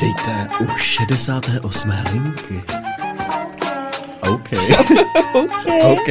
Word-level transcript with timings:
Vítejte 0.00 0.48
u 0.60 0.76
68. 0.76 1.92
linky. 2.12 2.62
OK. 4.20 4.48
OK. 5.34 5.66
OK. 5.84 6.08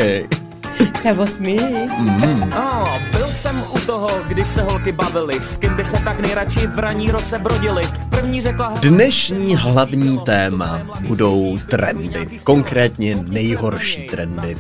Nebo 1.04 1.28
smí. 1.28 1.60
Mm. 1.98 2.54
Oh, 2.54 3.00
byl 3.12 3.28
jsem 3.40 3.64
u 3.72 3.80
toho, 3.80 4.10
když 4.28 4.48
se 4.48 4.62
holky 4.62 4.92
bavily, 4.92 5.40
s 5.42 5.58
kým 5.58 5.76
by 5.76 5.86
se 5.86 6.04
tak 6.04 6.20
nejradši 6.20 6.68
v 6.68 6.80
raní 6.80 7.12
rose 7.12 7.40
brodili. 7.40 7.88
První 8.10 8.42
řekla... 8.42 8.74
Dnešní 8.82 9.56
hlavní 9.56 10.18
téma 10.18 10.82
budou 11.08 11.58
trendy, 11.70 12.40
konkrétně 12.44 13.16
nejhorší 13.16 14.02
trendy. 14.02 14.58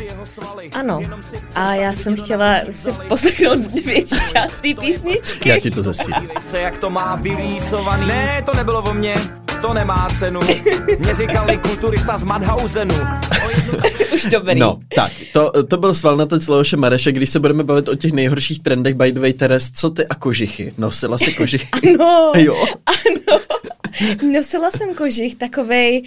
Ano. 0.74 1.00
A 1.56 1.74
já 1.74 1.94
jsem 1.94 2.16
chtěla 2.16 2.56
si 2.70 2.92
poslechnout 2.92 3.72
větší 3.86 4.16
část 4.16 4.54
té 4.62 4.74
písničky. 4.80 5.50
Já 5.50 5.60
ti 5.60 5.72
to 5.72 5.84
zesílím. 5.84 6.22
Dívej 6.22 6.38
se, 6.50 6.60
jak 6.60 6.78
to 6.78 6.90
má 6.90 7.16
vyrýsovaný. 7.16 8.08
Ne, 8.08 8.44
to 8.46 8.54
nebylo 8.54 8.82
o 8.82 8.94
mně, 8.94 9.16
to 9.62 9.74
nemá 9.74 10.08
cenu. 10.20 10.40
Mě 11.00 11.16
říkali 11.16 11.58
kulturista 11.58 12.18
z 12.18 12.24
Madhausenu. 12.24 12.96
Už 14.16 14.26
dobrý. 14.26 14.60
No, 14.60 14.80
tak, 14.96 15.12
to, 15.34 15.64
to 15.64 15.78
byl 15.78 15.94
svalnatec 15.94 16.48
Leoše 16.48 16.78
Mareše, 16.78 17.12
když 17.12 17.30
se 17.30 17.40
budeme 17.40 17.64
bavit 17.64 17.90
o 17.90 17.96
těch 17.96 18.12
nejhorších 18.12 18.60
trendech, 18.60 18.96
by 18.96 19.12
the 19.12 19.20
way, 19.20 19.34
Teres, 19.34 19.72
co 19.72 19.90
ty 19.90 20.08
a 20.08 20.16
kožichy? 20.16 20.74
Nosila 20.78 21.18
si 21.18 21.34
kožichy? 21.34 21.70
Ano. 21.90 22.32
Jo. 22.36 22.66
Ano. 22.86 23.40
Nosila 24.34 24.72
jsem 24.72 24.96
kožich 24.96 25.36
takovej, 25.36 26.04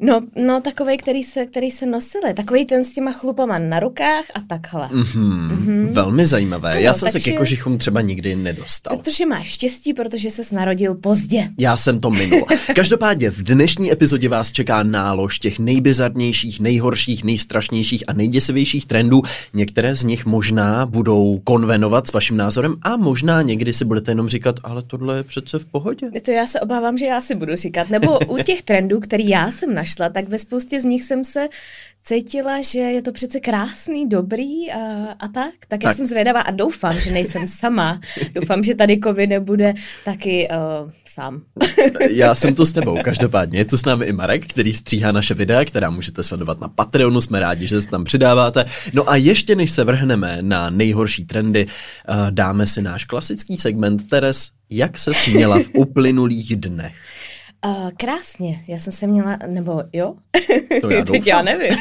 no, 0.00 0.20
no 0.46 0.60
takovej, 0.60 0.96
který 0.98 1.22
se, 1.24 1.46
který 1.46 1.70
se 1.70 1.86
nosili. 1.86 2.34
Takovej 2.34 2.64
ten 2.64 2.84
s 2.84 2.92
těma 2.92 3.12
chlupama 3.12 3.58
na 3.58 3.80
rukách 3.80 4.24
a 4.34 4.40
takhle. 4.48 4.88
Mhm, 4.92 5.88
Velmi 5.92 6.26
zajímavé. 6.26 6.72
Ano, 6.72 6.80
Já 6.80 6.94
jsem 6.94 7.08
se 7.08 7.12
takže- 7.12 7.30
ke 7.32 7.36
kožichům 7.36 7.78
třeba 7.78 8.00
nikdy 8.00 8.36
nedostal. 8.36 8.96
Protože 8.98 9.26
máš 9.26 9.46
štěstí, 9.48 9.94
protože 9.94 10.30
se 10.30 10.54
narodil 10.54 10.94
pozdě. 10.94 11.48
Já 11.58 11.76
jsem 11.76 12.00
to 12.00 12.10
minul. 12.10 12.46
Každopádně 12.74 13.30
v 13.30 13.42
dnešní 13.42 13.92
epizodě 13.92 14.28
vás 14.28 14.52
čeká 14.52 14.82
nálož 14.82 15.38
těch 15.38 15.58
nejbizarnějších, 15.58 16.60
nejhorších, 16.60 17.24
nejstrašnějších 17.24 18.04
a 18.08 18.12
nejděsivějších 18.12 18.86
trendů. 18.86 19.22
Některé 19.54 19.94
z 19.94 20.04
nich 20.04 20.26
možná 20.26 20.86
budou 20.86 21.38
konvenovat 21.44 22.06
s 22.06 22.12
vaším 22.12 22.36
názorem 22.36 22.74
a 22.82 22.96
možná 22.96 23.42
někdy 23.42 23.72
si 23.72 23.84
budete 23.84 24.10
jenom 24.10 24.28
říkat, 24.28 24.56
ale 24.62 24.82
tohle 24.82 25.16
je 25.16 25.22
přece 25.22 25.58
v 25.58 25.66
pohodě. 25.66 26.10
To 26.24 26.30
já 26.30 26.46
se 26.46 26.60
obávám, 26.60 26.98
že 26.98 27.06
já 27.06 27.20
si 27.20 27.34
budu 27.34 27.56
říkat. 27.56 27.90
Nebo 27.90 28.18
u 28.18 28.42
těch 28.42 28.62
trendů, 28.62 29.00
který 29.00 29.28
já 29.28 29.50
jsem 29.50 29.74
našla, 29.74 29.89
tak 29.96 30.28
ve 30.28 30.38
spoustě 30.38 30.80
z 30.80 30.84
nich 30.84 31.02
jsem 31.02 31.24
se 31.24 31.48
cítila, 32.02 32.62
že 32.62 32.80
je 32.80 33.02
to 33.02 33.12
přece 33.12 33.40
krásný, 33.40 34.08
dobrý 34.08 34.72
a, 34.72 34.78
a 35.18 35.28
tak. 35.28 35.34
tak. 35.34 35.68
Tak 35.68 35.84
já 35.84 35.94
jsem 35.94 36.06
zvědavá 36.06 36.40
a 36.40 36.50
doufám, 36.50 37.00
že 37.00 37.10
nejsem 37.10 37.48
sama. 37.48 38.00
Doufám, 38.34 38.64
že 38.64 38.74
tady 38.74 38.96
kovy 38.96 39.26
nebude 39.26 39.74
taky 40.04 40.48
uh, 40.50 40.90
sám. 41.06 41.42
Já 42.10 42.34
jsem 42.34 42.54
tu 42.54 42.66
s 42.66 42.72
tebou, 42.72 42.98
každopádně. 43.04 43.58
Je 43.58 43.64
tu 43.64 43.76
s 43.76 43.84
námi 43.84 44.06
i 44.06 44.12
Marek, 44.12 44.46
který 44.46 44.72
stříhá 44.72 45.12
naše 45.12 45.34
videa, 45.34 45.64
která 45.64 45.90
můžete 45.90 46.22
sledovat 46.22 46.60
na 46.60 46.68
Patreonu, 46.68 47.20
jsme 47.20 47.40
rádi, 47.40 47.66
že 47.66 47.80
se 47.80 47.88
tam 47.88 48.04
přidáváte. 48.04 48.64
No 48.92 49.10
a 49.10 49.16
ještě 49.16 49.56
než 49.56 49.70
se 49.70 49.84
vrhneme 49.84 50.38
na 50.40 50.70
nejhorší 50.70 51.24
trendy, 51.24 51.66
eh, 51.66 52.14
dáme 52.30 52.66
si 52.66 52.82
náš 52.82 53.04
klasický 53.04 53.56
segment 53.56 54.08
Teres, 54.08 54.48
jak 54.70 54.98
se 54.98 55.14
směla 55.14 55.58
v 55.58 55.70
uplynulých 55.74 56.56
dnech. 56.56 56.94
Uh, 57.66 57.90
krásně, 57.96 58.64
já 58.68 58.78
jsem 58.78 58.92
se 58.92 59.06
měla, 59.06 59.38
nebo 59.46 59.82
jo? 59.92 60.14
To 60.80 60.90
já 60.90 61.04
Teď 61.12 61.26
já 61.26 61.42
nevím. 61.42 61.76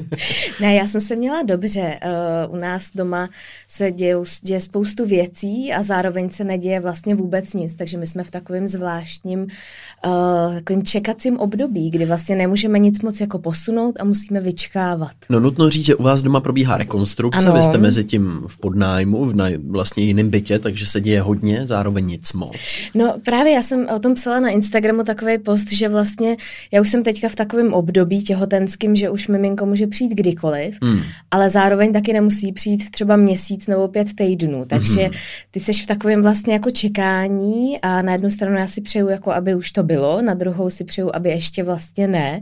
ne, 0.60 0.74
já 0.74 0.86
jsem 0.86 1.00
se 1.00 1.16
měla 1.16 1.42
dobře. 1.42 2.00
Uh, 2.48 2.54
u 2.54 2.56
nás 2.56 2.90
doma 2.94 3.28
se 3.68 3.92
děje, 3.92 4.16
děje 4.42 4.60
spoustu 4.60 5.06
věcí 5.06 5.72
a 5.72 5.82
zároveň 5.82 6.30
se 6.30 6.44
neděje 6.44 6.80
vlastně 6.80 7.14
vůbec 7.14 7.54
nic, 7.54 7.74
takže 7.74 7.98
my 7.98 8.06
jsme 8.06 8.24
v 8.24 8.30
takovém 8.30 8.68
zvláštním 8.68 9.40
uh, 9.40 10.54
takovým 10.54 10.82
čekacím 10.82 11.38
období, 11.38 11.90
kdy 11.90 12.04
vlastně 12.04 12.36
nemůžeme 12.36 12.78
nic 12.78 13.02
moc 13.02 13.20
jako 13.20 13.38
posunout 13.38 14.00
a 14.00 14.04
musíme 14.04 14.40
vyčkávat. 14.40 15.12
No 15.28 15.40
nutno 15.40 15.70
říct, 15.70 15.84
že 15.84 15.94
u 15.94 16.02
vás 16.02 16.22
doma 16.22 16.40
probíhá 16.40 16.76
rekonstrukce, 16.76 17.46
Ano. 17.46 17.56
vy 17.56 17.62
jste 17.62 17.78
mezi 17.78 18.04
tím 18.04 18.42
v 18.46 18.58
podnájmu, 18.58 19.24
v 19.24 19.36
na, 19.36 19.46
vlastně 19.68 20.04
jiném 20.04 20.30
bytě, 20.30 20.58
takže 20.58 20.86
se 20.86 21.00
děje 21.00 21.20
hodně, 21.20 21.66
zároveň 21.66 22.06
nic 22.06 22.32
moc. 22.32 22.56
No 22.94 23.14
právě 23.24 23.52
já 23.52 23.62
jsem 23.62 23.86
o 23.96 23.98
tom 23.98 24.14
psala 24.14 24.40
na 24.40 24.48
Instagramu 24.48 25.04
takový 25.18 25.38
post, 25.38 25.72
že 25.72 25.88
vlastně 25.88 26.36
já 26.72 26.80
už 26.80 26.88
jsem 26.88 27.02
teďka 27.02 27.28
v 27.28 27.34
takovém 27.34 27.74
období 27.74 28.22
těhotenským, 28.22 28.96
že 28.96 29.10
už 29.10 29.28
miminko 29.28 29.66
může 29.66 29.86
přijít 29.86 30.14
kdykoliv, 30.14 30.78
Hmm. 30.82 31.00
ale 31.30 31.50
zároveň 31.50 31.92
taky 31.92 32.12
nemusí 32.12 32.52
přijít 32.52 32.90
třeba 32.90 33.16
měsíc 33.16 33.66
nebo 33.66 33.88
pět 33.88 34.08
týdnů. 34.14 34.64
Takže 34.68 35.10
ty 35.50 35.60
seš 35.60 35.82
v 35.82 35.86
takovém 35.86 36.22
vlastně 36.22 36.52
jako 36.52 36.70
čekání 36.70 37.80
a 37.82 38.02
na 38.02 38.12
jednu 38.12 38.30
stranu 38.30 38.56
já 38.56 38.66
si 38.66 38.80
přeju, 38.80 39.08
jako 39.08 39.32
aby 39.32 39.54
už 39.54 39.72
to 39.72 39.82
bylo, 39.82 40.22
na 40.22 40.34
druhou 40.34 40.70
si 40.70 40.84
přeju, 40.84 41.10
aby 41.14 41.28
ještě 41.28 41.62
vlastně 41.62 42.08
ne. 42.08 42.40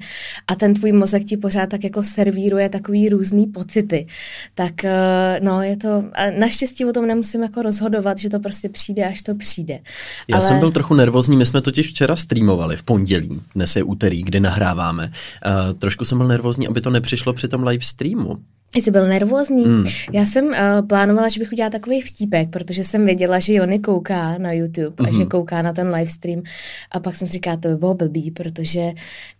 A 0.48 0.54
ten 0.54 0.74
tvůj 0.74 0.92
mozek 0.92 1.24
ti 1.24 1.36
pořád 1.36 1.68
tak 1.68 1.84
jako 1.84 2.02
servíruje 2.02 2.68
takový 2.68 3.08
různý 3.08 3.46
pocity. 3.46 4.06
Tak 4.54 4.84
eh, 4.84 5.40
no, 5.42 5.62
je 5.62 5.76
to, 5.76 6.04
a 6.12 6.30
naštěstí 6.38 6.84
o 6.84 6.92
tom 6.92 7.06
nemusím 7.06 7.42
jako 7.42 7.62
rozhodovat, 7.62 8.18
že 8.18 8.28
to 8.30 8.40
prostě 8.40 8.68
přijde, 8.68 9.04
až 9.04 9.22
to 9.22 9.34
přijde. 9.34 9.78
Já 10.28 10.40
jsem 10.40 10.58
byl 10.58 10.70
trochu 10.70 10.94
nervózní, 10.94 11.36
my 11.36 11.46
jsme 11.46 11.60
totiž 11.60 11.90
včera 11.90 12.16
streamovali 12.16 12.65
v 12.76 12.82
pondělí, 12.82 13.40
dnes 13.54 13.76
je 13.76 13.82
úterý, 13.82 14.22
kdy 14.22 14.40
nahráváme. 14.40 15.04
Uh, 15.46 15.78
trošku 15.78 16.04
jsem 16.04 16.18
byl 16.18 16.26
nervózní, 16.28 16.68
aby 16.68 16.80
to 16.80 16.90
nepřišlo 16.90 17.32
při 17.32 17.48
tom 17.48 17.64
live 17.64 17.84
streamu. 17.84 18.36
Jsi 18.76 18.90
byl 18.90 19.08
nervózní? 19.08 19.64
Hmm. 19.64 19.84
Já 20.12 20.26
jsem 20.26 20.44
uh, 20.46 20.52
plánovala, 20.88 21.28
že 21.28 21.40
bych 21.40 21.52
udělala 21.52 21.70
takový 21.70 22.00
vtípek, 22.00 22.50
protože 22.50 22.84
jsem 22.84 23.06
věděla, 23.06 23.38
že 23.38 23.54
Jony 23.54 23.78
kouká 23.78 24.38
na 24.38 24.52
YouTube 24.52 24.94
a 24.98 25.02
Mhm. 25.02 25.16
že 25.16 25.24
kouká 25.24 25.62
na 25.62 25.72
ten 25.72 25.88
livestream. 25.94 26.42
A 26.90 27.00
pak 27.00 27.16
jsem 27.16 27.26
si 27.26 27.32
říkala, 27.32 27.56
to 27.56 27.68
by 27.68 27.76
bylo 27.76 27.94
blbý, 27.94 28.30
protože 28.30 28.90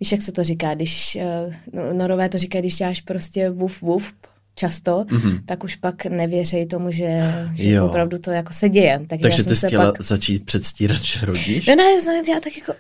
víš, 0.00 0.12
jak 0.12 0.22
se 0.22 0.32
to 0.32 0.44
říká, 0.44 0.74
když 0.74 1.18
uh, 1.46 1.54
no, 1.72 1.98
norové 1.98 2.28
to 2.28 2.38
říkají, 2.38 2.62
když 2.62 2.76
děláš 2.76 3.00
prostě 3.00 3.50
wuf 3.50 3.82
wuf 3.82 4.12
často, 4.58 5.04
Mhm. 5.10 5.38
tak 5.46 5.64
už 5.64 5.76
pak 5.76 6.04
nevěřej 6.06 6.66
tomu, 6.66 6.90
že, 6.90 7.20
že 7.54 7.70
Jo. 7.70 7.86
opravdu 7.86 8.18
to 8.18 8.30
jako 8.30 8.52
se 8.52 8.68
děje. 8.68 9.00
Takže, 9.08 9.22
Takže 9.22 9.38
já 9.38 9.44
jsem 9.44 9.44
ty 9.52 9.56
jsi 9.56 9.66
chtěla 9.66 9.92
pak... 9.92 10.02
začít 10.02 10.44
předstírat, 10.44 11.04
že 11.04 11.18
rodíš? 11.26 11.66
No 11.66 11.74
ne, 11.74 11.82
já 11.84 12.00
jsem 12.00 12.24
dělala 12.24 12.40
tak 12.40 12.56
jako... 12.56 12.72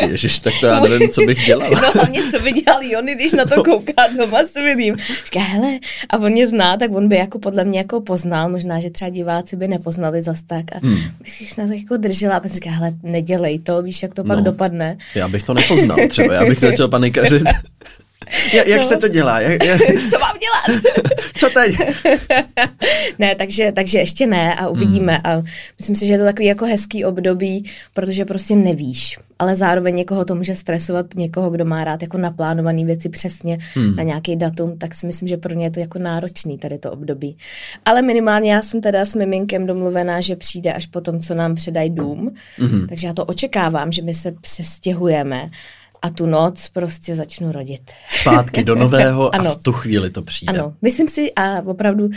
Uh, 0.00 0.08
Ježiš, 0.10 0.38
tak 0.38 0.52
to 0.60 0.66
já 0.66 0.80
nevím, 0.80 1.08
co 1.08 1.20
bych 1.22 1.46
dělal. 1.46 1.70
No 1.74 1.90
hlavně, 1.94 2.20
co 2.30 2.38
by 2.38 2.52
dělal 2.52 2.82
Jony, 2.82 3.14
když 3.14 3.32
na 3.32 3.44
to 3.44 3.64
kouká 3.64 4.06
doma 4.18 4.38
s 4.44 4.54
vidím. 4.54 4.96
Říká, 5.24 5.40
hele, 5.40 5.78
a 6.10 6.18
on 6.18 6.32
mě 6.32 6.46
zná, 6.46 6.76
tak 6.76 6.90
on 6.94 7.08
by 7.08 7.16
jako 7.16 7.38
podle 7.38 7.64
mě 7.64 7.78
jako 7.78 8.00
poznal, 8.00 8.48
možná, 8.48 8.80
že 8.80 8.90
třeba 8.90 9.08
diváci 9.08 9.56
by 9.56 9.68
nepoznali 9.68 10.22
zas 10.22 10.42
tak. 10.42 10.64
A 10.76 10.78
Hmm. 10.82 10.96
bych 11.18 11.30
si 11.30 11.44
snad 11.46 11.70
jako 11.70 11.96
držela 11.96 12.36
a 12.36 12.40
pak 12.40 12.50
říká, 12.50 12.70
hele, 12.70 12.92
nedělej 13.02 13.58
to, 13.58 13.82
víš, 13.82 14.02
jak 14.02 14.14
to 14.14 14.24
pak 14.24 14.38
No. 14.38 14.44
dopadne. 14.44 14.96
Já 15.14 15.28
bych 15.28 15.42
to 15.42 15.54
nepoznal 15.54 15.98
třeba, 16.08 16.34
já 16.34 16.44
bych 16.44 16.58
začal 16.68 16.88
panikařit. 16.88 17.42
Ja, 18.52 18.62
jak 18.66 18.80
No. 18.80 18.86
se 18.88 18.96
to 18.96 19.08
dělá? 19.08 19.40
Jak, 19.40 19.64
jak, 19.64 19.80
Co 20.10 20.18
mám 20.18 20.36
dělat? 20.40 20.82
co 21.36 21.50
teď? 21.50 21.76
ne, 23.18 23.34
takže, 23.34 23.72
takže 23.72 23.98
ještě 23.98 24.26
ne 24.26 24.54
a 24.54 24.68
uvidíme. 24.68 25.20
Hmm. 25.24 25.38
A 25.38 25.42
myslím 25.78 25.96
si, 25.96 26.06
že 26.06 26.14
je 26.14 26.18
to 26.18 26.24
takový 26.24 26.46
jako 26.46 26.66
hezký 26.66 27.04
období, 27.04 27.70
protože 27.94 28.24
prostě 28.24 28.56
nevíš. 28.56 29.16
Ale 29.38 29.56
zároveň 29.56 29.94
někoho 29.96 30.24
to 30.24 30.34
může 30.34 30.54
stresovat, 30.54 31.06
někoho, 31.14 31.50
kdo 31.50 31.64
má 31.64 31.84
rád 31.84 32.02
jako 32.02 32.18
naplánované 32.18 32.84
věci 32.84 33.08
přesně 33.08 33.58
Hmm. 33.74 33.96
na 33.96 34.02
nějaký 34.02 34.36
datum, 34.36 34.78
tak 34.78 34.94
si 34.94 35.06
myslím, 35.06 35.28
že 35.28 35.36
pro 35.36 35.54
ně 35.54 35.66
je 35.66 35.70
to 35.70 35.80
jako 35.80 35.98
náročný 35.98 36.58
tady 36.58 36.78
to 36.78 36.92
období. 36.92 37.36
Ale 37.84 38.02
minimálně 38.02 38.52
já 38.52 38.62
jsem 38.62 38.80
teda 38.80 39.04
s 39.04 39.14
miminkem 39.14 39.66
domluvená, 39.66 40.20
že 40.20 40.36
přijde 40.36 40.72
až 40.72 40.86
po 40.86 41.00
tom, 41.00 41.20
co 41.20 41.34
nám 41.34 41.54
předají 41.54 41.90
dům. 41.90 42.34
Mhm. 42.58 42.86
Takže 42.88 43.06
já 43.06 43.12
to 43.12 43.24
očekávám, 43.24 43.92
že 43.92 44.02
my 44.02 44.14
se 44.14 44.32
přestěhujeme 44.40 45.50
a 46.04 46.10
tu 46.10 46.26
noc 46.26 46.68
prostě 46.68 47.14
začnu 47.16 47.52
rodit. 47.52 47.90
Zpátky 48.08 48.64
do 48.64 48.74
nového 48.74 49.34
a 49.34 49.38
Ano. 49.38 49.52
v 49.52 49.56
tu 49.56 49.72
chvíli 49.72 50.10
to 50.10 50.22
přijde. 50.22 50.52
Ano, 50.52 50.74
myslím 50.82 51.08
si 51.08 51.32
a 51.32 51.62
opravdu 51.66 52.08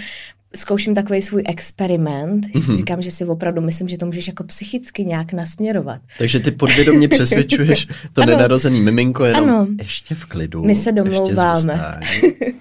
zkouším 0.58 0.96
takový 0.96 1.22
svůj 1.22 1.44
experiment, 1.48 2.44
že 2.54 2.60
Mhm. 2.60 2.64
si 2.72 2.78
říkám, 2.78 3.02
že 3.02 3.12
si 3.12 3.26
opravdu 3.26 3.62
myslím, 3.62 3.88
že 3.88 3.98
to 3.98 4.06
můžeš 4.06 4.28
jako 4.28 4.44
psychicky 4.44 5.06
nějak 5.06 5.34
nasměrovat. 5.34 6.02
Takže 6.18 6.40
ty 6.40 6.52
podvědomě 6.52 7.08
přesvědčuješ 7.08 7.88
to 8.14 8.22
Ano. 8.22 8.32
nenarozený 8.32 8.82
miminko 8.82 9.26
jenom 9.26 9.50
Ano. 9.50 9.68
ještě 9.82 10.16
v 10.16 10.26
klidu. 10.26 10.64
My 10.64 10.76
se 10.76 10.92
domlouváme. 10.92 12.00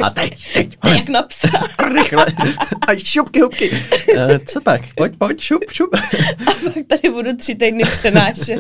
A 0.01 0.11
teď, 0.11 0.33
teď, 0.55 0.77
hle, 0.85 0.97
Jak 0.97 1.09
napsat. 1.09 1.51
rychle. 1.95 2.27
A 2.89 2.95
šupky, 2.97 3.41
hubky. 3.41 3.71
Uh, 3.71 3.77
co 4.47 4.61
pak? 4.61 4.81
Pojď, 4.97 5.13
pojď, 5.19 5.41
šup, 5.41 5.63
šup. 5.73 5.95
A 5.95 6.01
pak 6.65 6.73
tady 6.87 7.15
budu 7.15 7.37
tři 7.37 7.55
týdny 7.55 7.83
přenášet. 7.93 8.59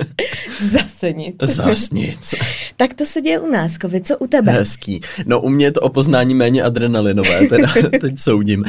Zase 0.70 1.12
nic. 1.12 1.34
Zas 1.42 1.90
nic. 1.90 2.34
Tak 2.76 2.94
to 2.94 3.04
se 3.04 3.20
děje 3.20 3.38
u 3.40 3.50
nás, 3.50 3.78
Kovi, 3.78 4.00
co 4.00 4.18
u 4.18 4.26
tebe? 4.26 4.52
Hezký. 4.52 5.00
No 5.26 5.40
u 5.40 5.48
mě 5.48 5.66
je 5.66 5.72
to 5.72 5.80
o 5.80 5.88
poznání 5.88 6.34
méně 6.34 6.62
adrenalinové, 6.62 7.46
teda 7.48 7.72
teď 8.00 8.18
soudím. 8.18 8.60
Uh, 8.60 8.64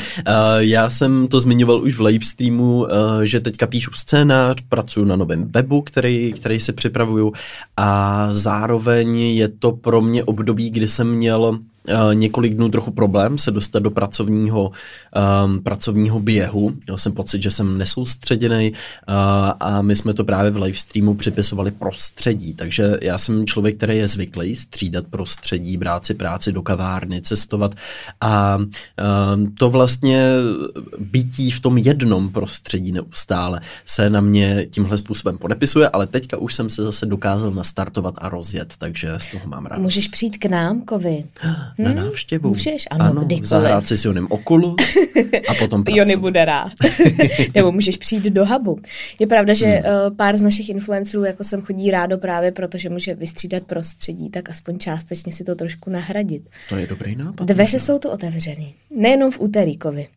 já 0.59 0.89
jsem 0.89 1.27
to 1.27 1.39
zmiňoval 1.39 1.81
už 1.81 1.95
v 1.95 2.01
live 2.01 2.25
streamu, 2.25 2.80
uh, 2.80 2.88
že 3.24 3.39
teďka 3.39 3.68
píšu 3.68 3.92
scénář, 3.95 4.62
pracuji 4.69 5.06
na 5.06 5.15
novém 5.15 5.51
webu, 5.51 5.81
který, 5.81 6.33
který 6.33 6.59
si 6.59 6.74
připravuju 6.74 7.33
a 7.77 8.27
zároveň 8.31 9.19
je 9.19 9.48
to 9.48 9.71
pro 9.71 10.01
mě 10.01 10.24
období, 10.24 10.69
kdy 10.69 10.88
jsem 10.88 11.15
měl 11.15 11.59
několik 12.13 12.54
dnů 12.54 12.69
trochu 12.69 12.92
problém 12.92 13.38
se 13.38 13.51
dostat 13.51 13.80
do 13.80 13.92
pracovního, 13.92 14.72
um, 15.45 15.63
pracovního 15.63 16.19
běhu. 16.19 16.74
Měl 16.86 16.98
jsem 16.98 17.12
pocit, 17.12 17.42
že 17.42 17.51
jsem 17.51 17.78
nesoustředěný 17.78 18.72
uh, 18.72 19.16
a 19.60 19.81
my 19.81 19.95
jsme 19.95 20.13
to 20.13 20.24
právě 20.24 20.51
v 20.51 20.57
live 20.57 20.78
streamu 20.78 21.13
připisovali 21.13 21.72
prostředí, 21.72 22.54
takže 22.54 22.98
já 23.01 23.18
jsem 23.18 23.45
člověk, 23.45 23.78
který 23.78 23.98
je 23.98 24.07
zvyklý 24.07 24.56
střídat 24.56 25.06
prostředí, 25.07 25.78
brát 25.78 26.06
si 26.06 26.13
práci 26.13 26.51
do 26.51 26.62
kavárny, 26.62 27.22
cestovat 27.22 27.75
a 28.22 28.57
um, 28.57 29.54
to 29.60 29.69
vlastně 29.69 30.30
bytí 31.00 31.51
v 31.51 31.60
tom 31.60 31.78
jednom 31.78 32.30
prostředí 32.30 32.92
neustále 32.92 33.62
se 33.86 34.10
na 34.10 34.22
mě 34.22 34.66
tímhle 34.69 34.98
způsobem 34.98 35.38
podepisuje, 35.38 35.90
ale 35.90 36.07
teďka 36.07 36.38
už 36.38 36.54
jsem 36.54 36.69
se 36.69 36.83
zase 36.83 37.06
dokázal 37.06 37.51
nastartovat 37.51 38.16
a 38.18 38.30
rozjet, 38.30 38.74
takže 38.78 39.13
z 39.18 39.25
toho 39.25 39.48
mám 39.48 39.66
rád. 39.66 39.80
Můžeš 39.80 40.07
přijít 40.07 40.38
k 40.38 40.45
nám, 40.45 40.81
Kovy. 41.77 41.83
Na 41.85 41.89
hmm? 41.89 42.06
návštěvu. 42.06 42.50
Můžeš, 42.50 42.88
ano, 42.89 43.06
ano 43.06 43.21
kdykoliv. 43.21 43.50
zahrát 43.50 43.88
si 43.88 43.97
s 43.97 44.06
Jonem 44.06 44.27
Oculus 44.29 44.97
a 45.50 45.53
potom 45.59 45.83
pracovat. 45.83 45.97
Jony 45.97 46.15
bude 46.15 46.45
rád. 46.45 46.71
Nebo 47.56 47.71
můžeš 47.71 47.97
přijít 47.97 48.24
do 48.24 48.45
hubu. 48.45 48.79
Je 49.19 49.27
pravda, 49.27 49.53
že 49.53 49.65
hmm. 49.65 50.07
uh, 50.07 50.15
pár 50.15 50.38
z 50.38 50.41
našich 50.41 50.69
influencerů 50.69 51.24
jako 51.24 51.44
sem 51.44 51.62
chodí 51.62 51.91
rádo 51.91 52.18
právě 52.18 52.51
protože 52.51 52.89
může 52.89 53.15
vystřídat 53.15 53.63
prostředí, 53.63 54.29
tak 54.29 54.50
aspoň 54.50 54.79
částečně 54.79 55.31
si 55.31 55.44
to 55.44 55.56
trošku 55.56 55.89
nahradit. 55.89 56.50
To 56.69 56.75
je 56.75 56.88
dobrý 56.88 57.15
nápad. 57.15 57.47
Dveře 57.47 57.80
jsou 57.80 58.00
tu 58.00 58.09
otevřený. 58.09 58.73
Nejenom 58.95 59.31
v 59.31 59.39
úterý, 59.39 59.77
Kovy. 59.77 60.07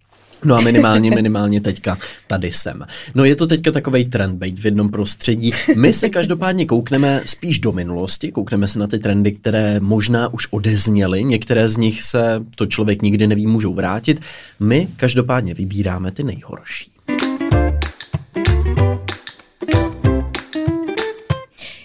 No 0.44 0.56
a 0.56 0.60
minimálně, 0.60 1.10
minimálně 1.10 1.60
teďka 1.60 1.98
tady 2.26 2.52
jsem. 2.52 2.84
No 3.14 3.24
je 3.24 3.36
to 3.36 3.46
teďka 3.46 3.70
takový 3.72 4.04
trend, 4.04 4.38
být 4.38 4.58
v 4.58 4.64
jednom 4.64 4.88
prostředí. 4.88 5.50
My 5.76 5.92
se 5.92 6.08
každopádně 6.08 6.66
koukneme 6.66 7.22
spíš 7.24 7.58
do 7.58 7.72
minulosti, 7.72 8.32
koukneme 8.32 8.68
se 8.68 8.78
na 8.78 8.86
ty 8.86 8.98
trendy, 8.98 9.32
které 9.32 9.80
možná 9.80 10.32
už 10.32 10.48
odezněly, 10.50 11.24
některé 11.24 11.68
z 11.68 11.76
nich 11.76 12.02
se, 12.02 12.44
to 12.54 12.66
člověk 12.66 13.02
nikdy 13.02 13.26
neví, 13.26 13.46
můžou 13.46 13.74
vrátit. 13.74 14.20
My 14.60 14.88
každopádně 14.96 15.54
vybíráme 15.54 16.10
ty 16.10 16.22
nejhorší. 16.22 16.90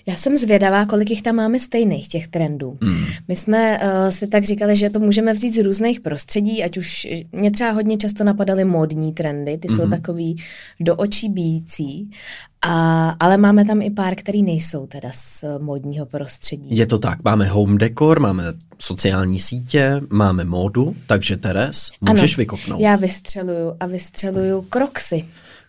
Já 0.08 0.16
jsem 0.16 0.38
zvědavá, 0.38 0.86
kolik 0.86 1.10
jich 1.10 1.22
tam 1.22 1.36
máme 1.36 1.60
stejných 1.60 2.10
těch 2.10 2.28
trendů. 2.28 2.78
Mm. 2.82 3.06
My 3.28 3.36
jsme 3.36 3.80
uh, 3.80 4.10
si 4.10 4.28
tak 4.28 4.44
říkali, 4.44 4.76
že 4.76 4.90
to 4.90 5.00
můžeme 5.00 5.34
vzít 5.34 5.54
z 5.54 5.64
různých 5.64 6.00
prostředí, 6.00 6.64
ať 6.64 6.78
už 6.78 7.08
mě 7.32 7.52
třeba 7.52 7.72
hodně 7.72 7.98
často 7.98 8.24
napadaly 8.24 8.66
módní 8.66 9.14
trendy, 9.14 9.58
ty 9.58 9.68
mm. 9.70 9.76
jsou 9.76 9.82
mhm. 9.82 9.92
takový 9.92 10.36
do 10.80 10.96
očí 10.96 11.30
bíjící, 11.30 12.10
a, 12.62 13.10
ale 13.20 13.38
máme 13.38 13.66
tam 13.66 13.82
i 13.82 13.90
pár, 13.90 14.16
který 14.16 14.44
nejsou 14.44 14.88
teda 14.88 15.10
z 15.14 15.44
módního 15.60 16.06
prostředí. 16.06 16.78
Je 16.78 16.86
to 16.86 17.00
tak, 17.00 17.24
máme 17.24 17.48
home 17.48 17.78
decor, 17.78 18.20
máme 18.20 18.44
sociální 18.80 19.40
sítě, 19.40 20.02
máme 20.10 20.44
módu, 20.44 20.96
takže 21.08 21.38
Teres, 21.38 21.92
můžeš 22.02 22.34
ano, 22.34 22.38
vykopnout. 22.38 22.82
já 22.82 22.96
vystřeluju 22.96 23.76
a 23.80 23.86
vystřeluju 23.86 24.62
kroksy. 24.62 25.26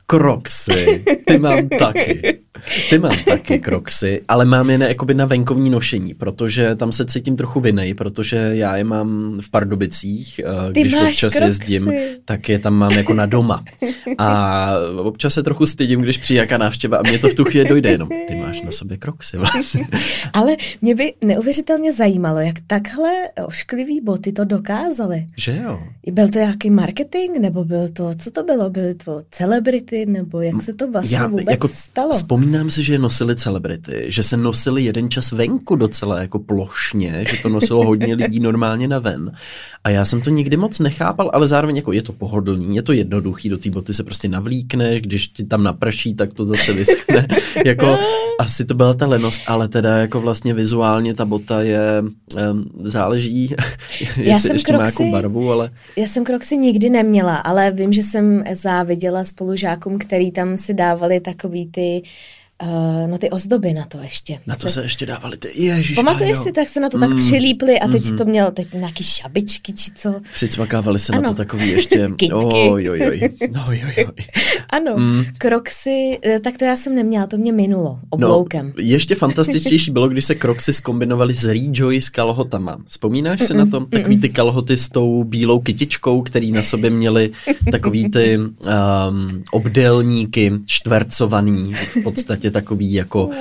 Kroksy, 0.07 1.05
ty 1.27 1.39
mám 1.39 1.69
taky. 1.69 2.39
Ty 2.91 2.99
mám 2.99 3.17
taky 3.29 3.59
kroksy, 3.59 4.23
ale 4.29 4.45
mám 4.45 4.71
je 4.71 4.79
ne, 4.79 4.89
jakoby 4.89 5.15
na 5.15 5.25
venkovní 5.27 5.71
nošení, 5.71 6.15
protože 6.15 6.75
tam 6.75 6.93
se 6.93 7.05
cítím 7.05 7.37
trochu 7.37 7.61
vinej, 7.61 7.95
protože 7.95 8.37
já 8.53 8.77
je 8.77 8.85
mám 8.85 9.39
v 9.41 9.51
Pardubicích, 9.51 10.41
eh, 10.45 10.73
Ty 10.73 10.81
když 10.81 10.95
občas 10.95 11.33
kroksy. 11.33 11.49
jezdím, 11.49 11.93
tak 12.25 12.49
je 12.49 12.59
tam 12.59 12.75
mám 12.75 12.93
jako 12.93 13.15
na 13.15 13.27
doma. 13.27 13.65
A 14.19 14.69
občas 15.03 15.35
se 15.35 15.43
trochu 15.43 15.67
stydím, 15.67 16.01
když 16.01 16.19
přijde 16.19 16.41
jaká 16.41 16.59
návštěva 16.59 16.97
a 16.99 17.03
mě 17.03 17.19
to 17.19 17.29
v 17.29 17.35
tu 17.35 17.45
chvíli 17.45 17.69
dojde 17.69 17.91
jenom. 17.91 18.09
Ty 18.29 18.37
máš 18.37 18.63
na 18.63 18.73
sobě 18.73 18.97
kroksy 18.97 19.37
vlastně. 19.37 19.89
ale 20.33 20.57
mě 20.83 20.95
by 20.95 21.15
neuvěřitelně 21.25 21.93
zajímalo, 21.93 22.41
jak 22.41 22.55
takhle 22.67 23.11
ošklivý 23.47 24.01
boty 24.01 24.33
to 24.33 24.45
dokázaly. 24.45 25.27
Že 25.37 25.61
jo? 25.65 25.81
Byl 26.13 26.29
to 26.29 26.39
nějaký 26.39 26.71
marketing, 26.71 27.39
nebo 27.41 27.65
byl 27.65 27.89
to, 27.89 28.15
co 28.15 28.31
to 28.31 28.43
bylo? 28.43 28.71
Byly 28.71 28.95
to 28.95 29.23
celebrity, 29.31 30.07
nebo 30.07 30.41
jak 30.41 30.63
se 30.63 30.75
to 30.75 30.91
vlastně 30.91 31.17
já, 31.17 31.27
vůbec 31.27 31.47
jako 31.51 31.69
stalo? 31.69 32.13
Vzpomínám 32.13 32.46
si, 32.69 32.83
že 32.83 32.93
je 32.93 32.99
nosili 32.99 33.37
celebrity, 33.37 34.05
že 34.09 34.23
se 34.23 34.37
nosili 34.37 34.85
jeden 34.85 35.11
čas 35.11 35.33
venku 35.33 35.77
docela 35.77 36.21
jako 36.21 36.39
plošně, 36.39 37.25
že 37.29 37.43
to 37.43 37.49
nosilo 37.49 37.85
hodně 37.85 38.15
lidí 38.15 38.41
normálně 38.41 38.89
na 38.89 38.99
ven. 38.99 39.33
A 39.85 39.91
já 39.91 40.05
jsem 40.05 40.21
to 40.21 40.31
nikdy 40.31 40.57
moc 40.57 40.79
nechápal, 40.79 41.31
ale 41.35 41.49
zároveň 41.49 41.77
jako 41.77 41.93
je 41.93 42.03
to 42.03 42.13
pohodlný, 42.13 42.77
je 42.77 42.83
to 42.83 42.93
jednoduchý, 42.93 43.49
do 43.49 43.59
té 43.59 43.71
boty 43.71 43.95
se 43.95 44.05
prostě 44.05 44.29
navlíkneš, 44.29 45.01
když 45.01 45.29
ti 45.29 45.45
tam 45.45 45.63
naprší, 45.63 46.15
tak 46.15 46.35
to 46.35 46.47
zase 46.47 46.73
vyschne. 46.73 47.27
jako 47.65 47.99
asi 48.41 48.65
to 48.65 48.75
byla 48.75 48.95
ta 48.95 49.07
lenost, 49.07 49.43
ale 49.47 49.69
teda 49.69 49.99
jako 49.99 50.21
vlastně 50.21 50.55
vizuálně 50.55 51.15
ta 51.15 51.25
bota 51.25 51.63
je, 51.63 52.03
um, 52.03 52.65
záleží, 52.83 53.55
jestli 54.17 54.53
ještě 54.53 54.73
kroxy, 54.73 54.79
má 54.79 54.85
jako 54.85 55.05
barvu, 55.05 55.53
ale... 55.53 55.71
Já 55.97 56.07
jsem 56.07 56.25
kroxy 56.25 56.57
nikdy 56.57 56.91
neměla, 56.91 57.37
ale 57.37 57.71
vím, 57.71 57.93
že 57.93 58.03
jsem 58.03 58.45
záviděla 58.53 59.25
spolužákům, 59.25 59.99
který 59.99 60.33
tam 60.33 60.57
si 60.57 60.75
dávali 60.75 61.21
takový 61.21 61.67
ty 61.67 62.03
Uh, 62.63 63.11
no 63.11 63.19
ty 63.19 63.31
ozdoby 63.31 63.73
na 63.73 63.85
to 63.85 63.99
ještě. 63.99 64.39
Na 64.47 64.57
to 64.57 64.61
se, 64.61 64.71
se 64.71 64.83
ještě 64.83 65.07
dávali 65.07 65.37
ty, 65.37 65.49
ježiš. 65.63 65.97
Pamatuješ 65.97 66.39
si, 66.39 66.53
tak 66.53 66.69
se 66.69 66.81
na 66.81 66.89
to 66.89 66.99
tak 66.99 67.11
mm, 67.11 67.19
přilípli 67.19 67.81
a 67.81 67.89
teď 67.89 68.03
mm-hmm. 68.03 68.19
to 68.19 68.25
měl 68.25 68.51
teď 68.51 68.73
nějaký 68.73 69.05
šabičky 69.05 69.73
či 69.73 69.91
co. 69.95 70.15
Přicmakávali 70.35 70.99
se 70.99 71.13
ano. 71.13 71.23
na 71.23 71.29
to 71.29 71.35
takový 71.35 71.69
ještě. 71.69 72.11
Oj, 72.33 72.91
oj, 72.91 73.03
oj. 73.09 73.31
No, 73.55 73.65
oj, 73.69 73.83
oj. 73.97 74.07
ano, 74.71 74.97
mm. 74.97 75.25
kroxy, 75.39 76.19
eh, 76.25 76.41
tak 76.41 76.59
to 76.59 76.65
já 76.65 76.77
jsem 76.77 76.95
neměla, 76.95 77.27
to 77.27 77.37
mě 77.37 77.53
minulo 77.53 77.99
obloukem. 78.11 78.67
No, 78.67 78.73
ještě 78.77 79.15
fantastičtější 79.15 79.91
bylo, 79.91 80.09
když 80.09 80.25
se 80.25 80.35
kroxy 80.35 80.73
zkombinovali 80.73 81.35
s 81.35 81.45
Rejoy 81.45 82.01
s 82.01 82.11
kalhotama. 82.11 82.79
Vzpomínáš 82.87 83.43
si 83.43 83.55
na 83.55 83.67
to? 83.67 83.81
Takový 83.81 84.21
ty 84.21 84.29
kalhoty 84.29 84.77
s 84.77 84.89
tou 84.89 85.25
bílou 85.25 85.61
kytičkou, 85.61 86.23
který 86.23 86.53
na 86.53 86.63
sobě 86.63 86.91
měli 86.91 87.31
takový 87.71 88.11
ty 88.11 88.39
um, 88.39 88.55
obdélníky 89.53 90.53
čtvercovaný 90.67 91.75
v 91.75 92.03
podstatě 92.03 92.46
prostě 92.47 92.51
takový 92.51 92.93
jako, 92.93 93.27
uh, 93.27 93.33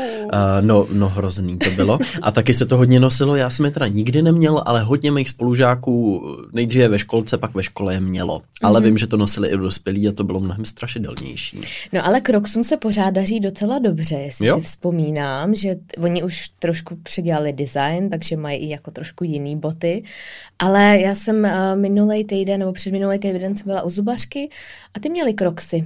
no, 0.61 0.87
no 0.93 1.09
hrozný 1.09 1.57
to 1.57 1.69
bylo. 1.69 1.99
A 2.21 2.31
taky 2.31 2.53
se 2.53 2.65
to 2.65 2.77
hodně 2.77 2.99
nosilo, 2.99 3.35
já 3.35 3.49
jsem 3.49 3.65
je 3.65 3.71
teda 3.71 3.87
nikdy 3.87 4.21
neměl, 4.21 4.63
ale 4.65 4.83
hodně 4.83 5.11
mých 5.11 5.29
spolužáků 5.29 6.23
nejdříve 6.53 6.87
ve 6.87 6.99
školce, 6.99 7.37
pak 7.37 7.53
ve 7.53 7.63
škole 7.63 7.93
je 7.93 7.99
mělo. 7.99 8.41
Ale 8.61 8.79
mm-hmm. 8.79 8.83
vím, 8.83 8.97
že 8.97 9.07
to 9.07 9.17
nosili 9.17 9.49
i 9.49 9.57
dospělí 9.57 10.07
a 10.07 10.11
to 10.11 10.23
bylo 10.23 10.39
mnohem 10.39 10.65
strašidelnější. 10.65 11.61
No 11.93 12.05
ale 12.05 12.21
Crocsům 12.21 12.63
se 12.63 12.77
pořád 12.77 13.09
daří 13.09 13.39
docela 13.39 13.79
dobře, 13.79 14.15
jestli 14.15 14.47
jo? 14.47 14.57
si 14.57 14.61
vzpomínám, 14.61 15.55
že 15.55 15.75
oni 15.97 16.23
už 16.23 16.49
trošku 16.59 16.95
předělali 16.95 17.53
design, 17.53 18.09
takže 18.09 18.37
mají 18.37 18.57
i 18.57 18.69
jako 18.69 18.91
trošku 18.91 19.23
jiný 19.23 19.55
boty. 19.55 20.03
Ale 20.59 20.99
já 20.99 21.15
jsem 21.15 21.43
uh, 21.43 21.79
minulý 21.81 22.23
týden 22.23 22.59
nebo 22.59 22.73
před 22.73 22.91
minulý 22.91 23.19
týden 23.19 23.55
jsem 23.55 23.67
byla 23.67 23.81
u 23.81 23.89
zubařky 23.89 24.49
a 24.93 24.99
ty 24.99 25.09
měli 25.09 25.33
Crocsy. 25.33 25.85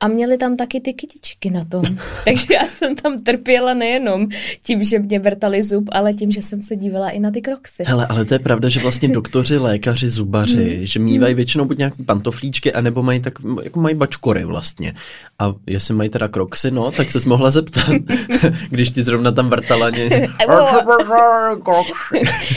A 0.00 0.08
měli 0.08 0.36
tam 0.36 0.56
taky 0.56 0.80
ty 0.80 0.92
kytičky 0.92 1.50
na 1.50 1.64
tom. 1.64 1.82
Takže 2.24 2.46
já 2.54 2.66
jsem 2.66 2.96
tam 2.96 3.18
trpěla 3.18 3.74
nejenom 3.74 4.28
tím, 4.62 4.82
že 4.82 4.98
mě 4.98 5.18
vrtali 5.18 5.62
zub, 5.62 5.88
ale 5.92 6.14
tím, 6.14 6.30
že 6.30 6.42
jsem 6.42 6.62
se 6.62 6.76
dívala 6.76 7.10
i 7.10 7.20
na 7.20 7.30
ty 7.30 7.42
kroksy. 7.42 7.84
Hele, 7.86 8.06
ale 8.06 8.24
to 8.24 8.34
je 8.34 8.38
pravda, 8.38 8.68
že 8.68 8.80
vlastně 8.80 9.08
doktoři, 9.14 9.58
lékaři, 9.58 10.10
zubaři, 10.10 10.76
hmm. 10.76 10.86
že 10.86 11.00
mývají 11.00 11.32
hmm. 11.32 11.36
většinou 11.36 11.64
buď 11.64 11.78
nějaký 11.78 12.02
pantoflíčky, 12.02 12.72
anebo 12.72 13.02
mají 13.02 13.20
tak, 13.20 13.34
jako 13.62 13.80
mají 13.80 13.94
bačkory 13.94 14.44
vlastně. 14.44 14.94
A 15.38 15.54
jestli 15.66 15.94
mají 15.94 16.10
teda 16.10 16.28
kroksy, 16.28 16.70
no, 16.70 16.90
tak 16.90 17.10
se 17.10 17.28
mohla 17.28 17.50
zeptat, 17.50 17.90
když 18.70 18.90
ti 18.90 19.04
zrovna 19.04 19.32
tam 19.32 19.48
vrtala 19.48 19.90
ně... 19.90 20.08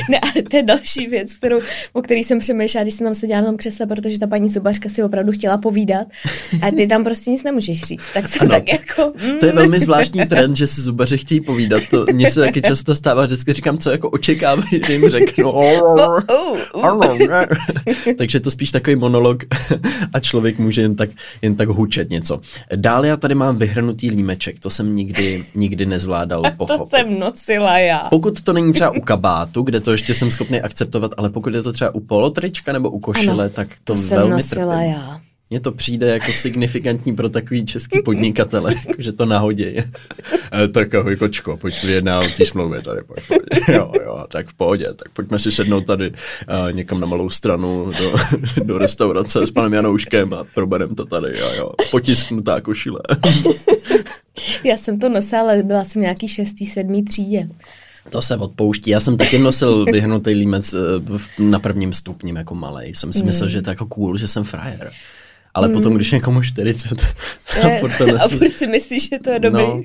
ne, 0.10 0.19
ale 0.19 0.43
to 0.50 0.58
je 0.58 0.63
další 0.63 1.08
věc, 1.08 1.34
kterou, 1.34 1.60
o 1.93 2.01
který 2.01 2.24
jsem 2.24 2.39
přemýšlela, 2.39 2.84
když 2.84 2.93
jsem 2.93 3.08
tam 3.08 3.13
seděla 3.13 3.41
na 3.41 3.48
tom 3.48 3.58
křesle, 3.58 3.86
protože 3.86 4.19
ta 4.19 4.27
paní 4.27 4.50
zubařka 4.50 4.89
si 4.89 5.03
opravdu 5.03 5.31
chtěla 5.31 5.58
povídat. 5.58 6.08
A 6.62 6.72
ty 6.72 6.88
tam 6.88 7.03
prostě 7.03 7.28
nic 7.29 7.43
nemůžeš 7.43 7.83
říct. 7.83 8.05
Tak 8.13 8.27
jsem 8.27 8.41
ano. 8.41 8.50
tak 8.50 8.71
jako... 8.71 9.13
Mm. 9.25 9.39
To 9.39 9.45
je 9.45 9.51
velmi 9.51 9.79
zvláštní 9.79 10.25
trend, 10.25 10.57
že 10.57 10.67
si 10.67 10.81
zubaři 10.81 11.17
chtějí 11.17 11.41
povídat. 11.41 11.83
To 11.91 12.05
mně 12.13 12.29
se 12.29 12.39
taky 12.39 12.62
často 12.62 12.95
stává, 12.95 13.25
vždycky 13.25 13.53
říkám, 13.53 13.77
co 13.77 13.91
jako 13.91 14.09
očekávají, 14.09 14.81
že 14.88 14.93
jim 14.93 15.09
řeknu. 15.09 15.53
Takže 18.17 18.39
to 18.39 18.51
spíš 18.51 18.71
takový 18.71 18.95
monolog 18.95 19.43
a 20.13 20.19
člověk 20.19 20.59
může 20.59 20.81
jen 20.81 20.95
tak, 20.95 21.09
jen 21.41 21.55
tak 21.55 21.69
hučet 21.69 22.09
něco. 22.09 22.39
Dále 22.75 23.07
já 23.07 23.17
tady 23.17 23.36
mám 23.36 23.57
vyhrnutý 23.57 24.09
límeček, 24.09 24.59
to 24.59 24.69
jsem 24.69 24.95
nikdy, 24.95 25.43
nikdy 25.55 25.86
nezvládal 25.86 26.43
pochopit. 26.57 26.91
To 26.91 26.98
jsem 26.98 27.19
nosila 27.19 27.79
já. 27.79 28.07
Pokud 28.09 28.41
to 28.41 28.53
není 28.53 28.74
třeba 28.74 28.89
u 28.91 29.01
kabátu, 29.01 29.62
kde 29.62 29.79
to 29.79 29.91
ještě 29.91 30.13
jsem 30.13 30.31
schopný 30.31 30.62
akceptovat, 30.62 31.12
ale 31.17 31.29
pokud 31.29 31.53
je 31.53 31.63
to 31.63 31.74
třeba 31.74 31.95
u 31.95 32.00
polotrička 32.00 32.74
nebo 32.74 32.89
u 32.89 33.00
košile, 33.00 33.43
ano, 33.43 33.50
tak 33.50 33.67
to, 33.83 33.93
to 33.93 34.01
velmi 34.01 34.41
jsem 34.41 34.59
nosila 34.59 34.75
trpím. 34.75 34.91
já. 34.91 35.28
Mně 35.50 35.60
to 35.60 35.72
přijde 35.72 36.08
jako 36.08 36.32
signifikantní 36.32 37.15
pro 37.15 37.29
takový 37.29 37.65
český 37.65 38.01
podnikatele, 38.01 38.74
jako 38.88 39.01
že 39.01 39.12
to 39.12 39.25
náhodě 39.25 39.70
je. 39.70 39.91
E, 40.63 40.68
tak 40.68 40.96
ahoj 40.96 41.15
kočko, 41.15 41.58
pojď 41.58 41.84
vyjedná 41.84 42.20
o 42.20 42.27
té 42.38 42.46
smlouvě 42.46 42.82
tady. 42.82 43.01
Pojď, 43.03 43.27
pojď. 43.27 43.39
Jo, 43.68 43.91
jo, 44.03 44.25
tak 44.32 44.48
v 44.48 44.53
pohodě, 44.53 44.86
tak 44.86 45.10
pojďme 45.13 45.39
si 45.39 45.51
sednout 45.51 45.86
tady 45.86 46.10
uh, 46.10 46.72
někam 46.72 47.00
na 47.00 47.08
malou 47.08 47.29
stranu 47.29 47.91
do, 48.00 48.13
do 48.63 48.77
restaurace 48.77 49.48
s 49.48 49.51
panem 49.51 49.74
Janouškem 49.74 50.34
a 50.34 50.44
proberem 50.53 50.96
to 50.96 51.06
tady, 51.06 51.27
jo, 51.39 51.50
jo. 51.58 51.72
Potisknutá 51.91 52.62
košile. 52.62 53.00
Já 54.63 54.77
jsem 54.77 55.00
to 55.00 55.10
nosila, 55.10 55.41
ale 55.41 55.63
byla 55.63 55.84
jsem 55.84 56.01
nějaký 56.01 56.27
šestý, 56.27 56.65
sedmý 56.65 57.03
třídě. 57.03 57.50
To 58.10 58.22
se 58.22 58.38
odpouští. 58.38 58.89
Já 58.89 59.00
jsem 59.00 59.18
taky 59.18 59.39
nosil 59.39 59.86
vyhnutý 59.86 60.29
límec 60.29 60.74
eh, 60.74 61.44
na 61.44 61.60
prvním 61.60 61.94
stupním 61.94 62.36
jako 62.36 62.56
malej. 62.56 62.96
Jsem 62.96 63.13
si 63.13 63.24
myslel, 63.24 63.50
že 63.50 63.58
je 63.58 63.62
to 63.62 63.70
jako 63.70 63.86
cool, 63.86 64.18
že 64.18 64.27
jsem 64.27 64.44
frajer. 64.44 64.89
Ale 65.53 65.70
potom, 65.70 65.94
když 65.94 66.12
je 66.12 66.18
někomu 66.18 66.41
40 66.44 66.88
a 67.63 67.68
Je- 67.68 67.79
furt 67.79 67.98
to 67.98 68.03
a 68.03 68.08
nosí. 68.12 68.38
furt 68.38 68.50
si 68.50 68.68
myslíš, 68.68 69.10
že 69.10 69.20
to 69.20 69.29
je 69.29 69.39
dobrý. 69.39 69.63
No, 69.63 69.82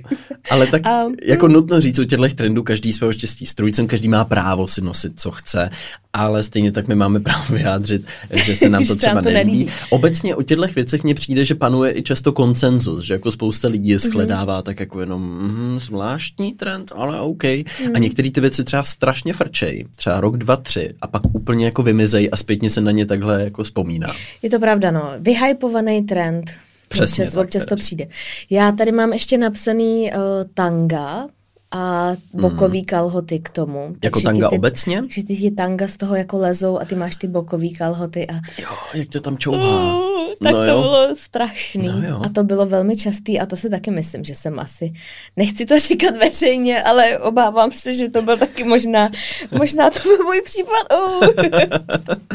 ale 0.51 0.67
tak 0.67 0.87
A- 0.87 1.05
jako 1.23 1.49
nutno 1.49 1.81
říct, 1.81 1.99
u 1.99 2.05
těchto 2.05 2.29
trendů 2.29 2.63
každý 2.63 2.93
svého 2.93 3.13
štěstí 3.13 3.47
strujcem, 3.47 3.87
každý 3.87 4.09
má 4.09 4.25
právo 4.25 4.69
si 4.69 4.81
nosit, 4.81 5.21
co 5.21 5.31
chce, 5.31 5.71
ale 6.15 6.43
stejně 6.43 6.73
tak 6.73 6.89
my 6.89 6.95
máme 6.95 7.21
právo 7.21 7.45
vyjádřit, 7.55 8.07
že 8.45 8.57
se 8.57 8.69
nám 8.69 8.87
to 8.87 8.97
třeba 8.97 9.23
to 9.23 9.31
nelíbí. 9.31 9.51
nelíbí. 9.53 9.73
Obecně 9.91 10.35
o 10.37 10.43
těchto 10.43 10.67
věcech 10.75 11.05
mně 11.05 11.15
přijde, 11.15 11.45
že 11.45 11.55
panuje 11.55 11.99
i 11.99 12.03
často 12.03 12.33
konsenzus, 12.33 13.05
že 13.05 13.15
jako 13.15 13.31
spousta 13.31 13.69
lidí 13.69 13.85
Mhm. 13.85 13.93
je 13.93 13.99
shledává 13.99 14.63
tak 14.63 14.81
jako 14.81 15.01
jenom 15.01 15.23
mm, 15.23 15.81
zvláštní 15.81 16.53
trend, 16.53 16.93
ale 16.95 17.21
OK. 17.21 17.43
Mhm. 17.45 17.93
A 17.95 17.99
některé 17.99 18.31
ty 18.31 18.41
věci 18.41 18.65
třeba 18.65 18.83
strašně 18.83 19.33
frčej, 19.33 19.87
třeba 19.97 20.21
rok, 20.21 20.37
dva, 20.37 20.57
tři 20.57 20.95
a 21.01 21.07
pak 21.07 21.23
úplně 21.33 21.65
jako 21.65 21.83
vymizej 21.83 22.29
a 22.33 22.37
zpětně 22.37 22.71
se 22.71 22.81
na 22.81 22.91
ně 22.91 23.07
takhle 23.07 23.45
jako 23.45 23.65
vzpomíná. 23.65 24.13
Je 24.43 24.51
to 24.51 24.59
pravda, 24.59 24.91
no. 24.91 25.11
Vyhypovaný 25.21 26.03
trend. 26.03 26.51
Přesně 26.89 27.25
občas, 27.25 27.35
tak, 27.35 27.45
občas 27.45 27.65
to 27.65 27.77
přijde. 27.77 28.07
Já 28.51 28.73
tady 28.73 28.93
mám 28.93 29.13
ještě 29.13 29.39
napsaný 29.39 30.11
uh, 30.13 30.21
tanga 30.55 31.27
a 31.75 32.17
bokový 32.33 32.85
kalhoty 32.85 33.39
k 33.39 33.49
tomu. 33.49 33.87
Hmm. 33.87 33.97
Jako 34.03 34.21
Takže 34.21 34.25
tanga 34.25 34.49
ty, 34.49 34.57
obecně? 34.57 35.03
Že 35.09 35.23
ty 35.23 35.37
ti 35.37 35.51
tanga 35.51 35.89
z 35.89 35.97
toho 35.97 36.15
jako 36.15 36.39
lezou 36.39 36.79
a 36.79 36.85
ty 36.85 36.95
máš 36.95 37.17
ty 37.17 37.29
bokový 37.29 37.75
kalhoty 37.75 38.27
a 38.27 38.35
Jo, 38.63 38.69
jak 38.95 39.09
to 39.09 39.21
tam 39.21 39.39
čouhá. 39.39 39.97
Uh, 39.97 40.24
tak 40.43 40.53
No 40.53 40.59
to 40.59 40.65
jo. 40.71 40.81
bylo 40.83 41.09
strašný. 41.17 41.87
No 41.89 42.09
jo. 42.09 42.21
a 42.25 42.29
to 42.29 42.45
bylo 42.45 42.67
velmi 42.67 42.97
častý 42.97 43.41
a 43.41 43.47
to 43.47 43.57
si 43.57 43.71
taky 43.71 43.91
myslím, 43.91 44.25
že 44.25 44.35
jsem 44.35 44.59
asi, 44.59 44.93
nechci 45.37 45.65
to 45.65 45.79
říkat 45.89 46.17
veřejně, 46.17 46.83
ale 46.83 47.19
obávám 47.19 47.71
se, 47.71 47.93
že 47.93 48.09
to 48.09 48.23
byl 48.23 48.37
taky 48.37 48.65
možná, 48.65 49.11
možná 49.59 49.91
to 49.91 49.99
byl 50.03 50.25
můj 50.25 50.41
případ. 50.45 50.87
Uh. 50.93 51.29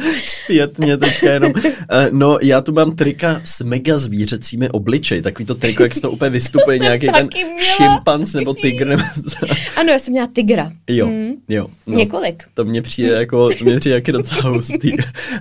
Zpětně 0.26 0.98
teďka 0.98 1.32
jenom. 1.34 1.52
Eh, 1.92 2.10
No, 2.12 2.38
já 2.42 2.62
tu 2.62 2.72
mám 2.72 2.96
trika 2.96 3.42
s 3.44 3.62
mega 3.62 3.98
zvířecími 3.98 4.70
obličeji. 4.70 5.22
Takový 5.22 5.46
to 5.46 5.56
triko, 5.56 5.84
jak 5.84 5.94
se 5.94 6.02
to 6.02 6.12
úplně 6.12 6.30
vystupuje 6.30 6.78
jsem 6.78 6.84
nějaký 6.84 7.08
ten 7.08 7.30
šimpanz 7.58 8.34
nebo 8.34 8.54
tygr. 8.54 8.88
Nebo 8.88 9.04
Ano, 9.78 9.92
já 9.92 10.00
jsem 10.00 10.12
měla 10.12 10.28
tygra. 10.34 10.72
jo, 10.88 11.08
Mm. 11.08 11.32
jo. 11.50 11.68
No. 11.88 11.98
Několik. 11.98 12.44
To 12.54 12.66
mě 12.66 12.82
přijde 12.82 13.10
jako, 13.10 13.50
mě 13.64 13.80
přijde 13.80 13.96
jaký 13.96 14.12
docela 14.12 14.42
hustý. 14.42 14.92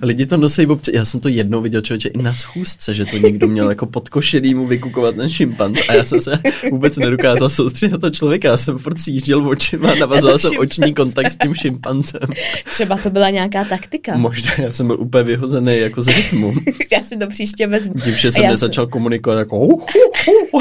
Lidi 0.03 0.27
to 0.27 0.37
nosí 0.37 0.67
občas, 0.67 0.95
já 0.95 1.05
jsem 1.05 1.21
to 1.21 1.29
jednou 1.29 1.61
viděl 1.61 1.81
člověče 1.81 2.09
i 2.09 2.23
na 2.23 2.35
schůzce, 2.49 2.95
že 2.95 3.05
to 3.05 3.19
někdo 3.19 3.47
měl 3.47 3.69
jako 3.69 3.87
pod 3.87 4.09
košilí 4.09 4.55
mu 4.55 4.67
vykukovat 4.67 5.15
ten 5.15 5.29
šimpanz 5.29 5.81
a 5.89 5.95
já 5.95 6.05
jsem 6.05 6.21
se 6.21 6.39
vůbec 6.71 6.97
nedokázal 6.97 7.49
soustředit 7.49 7.93
na 7.93 7.99
to 7.99 8.11
člověka, 8.11 8.49
já 8.49 8.57
jsem 8.57 8.79
furt 8.79 9.01
sjížděl 9.01 9.49
očima, 9.49 9.95
navazoval 9.95 10.39
jsem 10.39 10.51
oční 10.59 10.95
kontakt 10.95 11.33
s 11.33 11.37
tím 11.37 11.55
šimpanzem. 11.55 12.21
Třeba 12.65 12.97
to 12.97 13.11
byla 13.11 13.31
nějaká 13.31 13.65
taktika. 13.65 14.17
Možná 14.17 14.53
já 14.59 14.73
jsem 14.73 14.87
byl 14.87 15.01
úplně 15.01 15.25
vyhozený 15.25 15.79
jako 15.79 16.03
z 16.03 16.09
rytmu. 16.09 16.55
já 16.93 17.03
si 17.03 17.17
to 17.17 17.27
příště 17.27 17.67
vezmu. 17.67 17.95
Tím, 17.95 18.15
že 18.15 18.33
jsem 18.33 18.47
nezačal 18.47 18.87
komunikovat 18.87 19.39
jako 19.39 19.59
hu, 19.59 19.69
hu, 19.69 20.49
hu. 20.53 20.61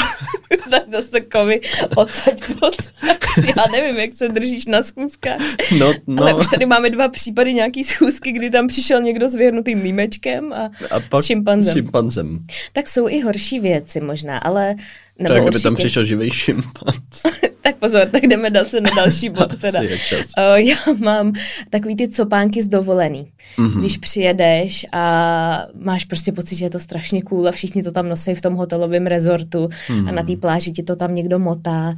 tak 0.70 0.84
zase 0.92 1.22
kovi 1.22 1.62
odsaď 1.96 2.42
pocať. 2.60 2.94
Já 3.38 3.64
nevím, 3.72 3.96
jak 3.96 4.14
se 4.14 4.28
držíš 4.30 4.66
na 4.66 4.84
schůzkách. 4.84 5.38
No, 5.80 5.94
No. 6.08 6.24
Ale 6.24 6.34
už 6.34 6.48
tady 6.48 6.66
máme 6.66 6.90
dva 6.90 7.08
případy 7.10 7.54
nějaký 7.54 7.84
schůzky, 7.84 8.32
kdy 8.32 8.50
tam 8.50 8.68
přišel 8.68 9.02
někdo 9.02 9.30
s 9.30 9.36
vyhrnutým 9.36 9.82
límečkem 9.82 10.54
a, 10.54 10.72
A 10.92 11.00
pak 11.10 11.24
s 11.24 11.26
šimpanzem. 11.26 11.74
Šimpanzem. 11.82 12.40
Tak 12.74 12.88
jsou 12.88 13.08
i 13.10 13.22
horší 13.22 13.60
věci 13.60 14.02
možná, 14.02 14.38
ale... 14.38 14.76
Nebo 15.20 15.28
Tak, 15.28 15.38
kdyby 15.38 15.46
určitě. 15.48 15.64
tam 15.64 15.76
přišel 15.76 16.06
živý 16.06 16.30
šimpanz. 16.30 17.22
tak 17.62 17.76
pozor, 17.76 18.08
tak 18.12 18.24
jdeme 18.28 18.50
zase 18.54 18.82
na 18.82 18.90
další 18.96 19.30
bod 19.30 19.58
teda. 19.62 19.80
O, 20.38 20.56
já 20.56 20.76
mám 21.04 21.34
takový 21.70 21.96
ty 21.96 22.08
copánky 22.08 22.62
z 22.64 22.68
dovolený. 22.68 23.32
Mhm. 23.58 23.70
Mm-hmm. 23.70 23.80
Když 23.80 23.98
přijedeš 23.98 24.86
a 24.92 25.66
máš 25.84 26.06
prostě 26.06 26.32
pocit, 26.32 26.56
že 26.56 26.66
je 26.66 26.70
to 26.70 26.80
strašně 26.80 27.22
cool 27.22 27.48
a 27.48 27.52
všichni 27.52 27.84
to 27.84 27.92
tam 27.92 28.10
nosí 28.10 28.34
v 28.36 28.42
tom 28.42 28.54
hotelovém 28.54 29.08
rezortu 29.08 29.68
mm-hmm. 29.68 30.10
a 30.10 30.12
na 30.12 30.22
Mhm. 30.22 30.26
té 30.36 30.38
pláži 30.42 30.72
ti 30.72 30.84
to 30.84 30.96
tam 30.96 31.16
někdo 31.16 31.40
motá. 31.40 31.94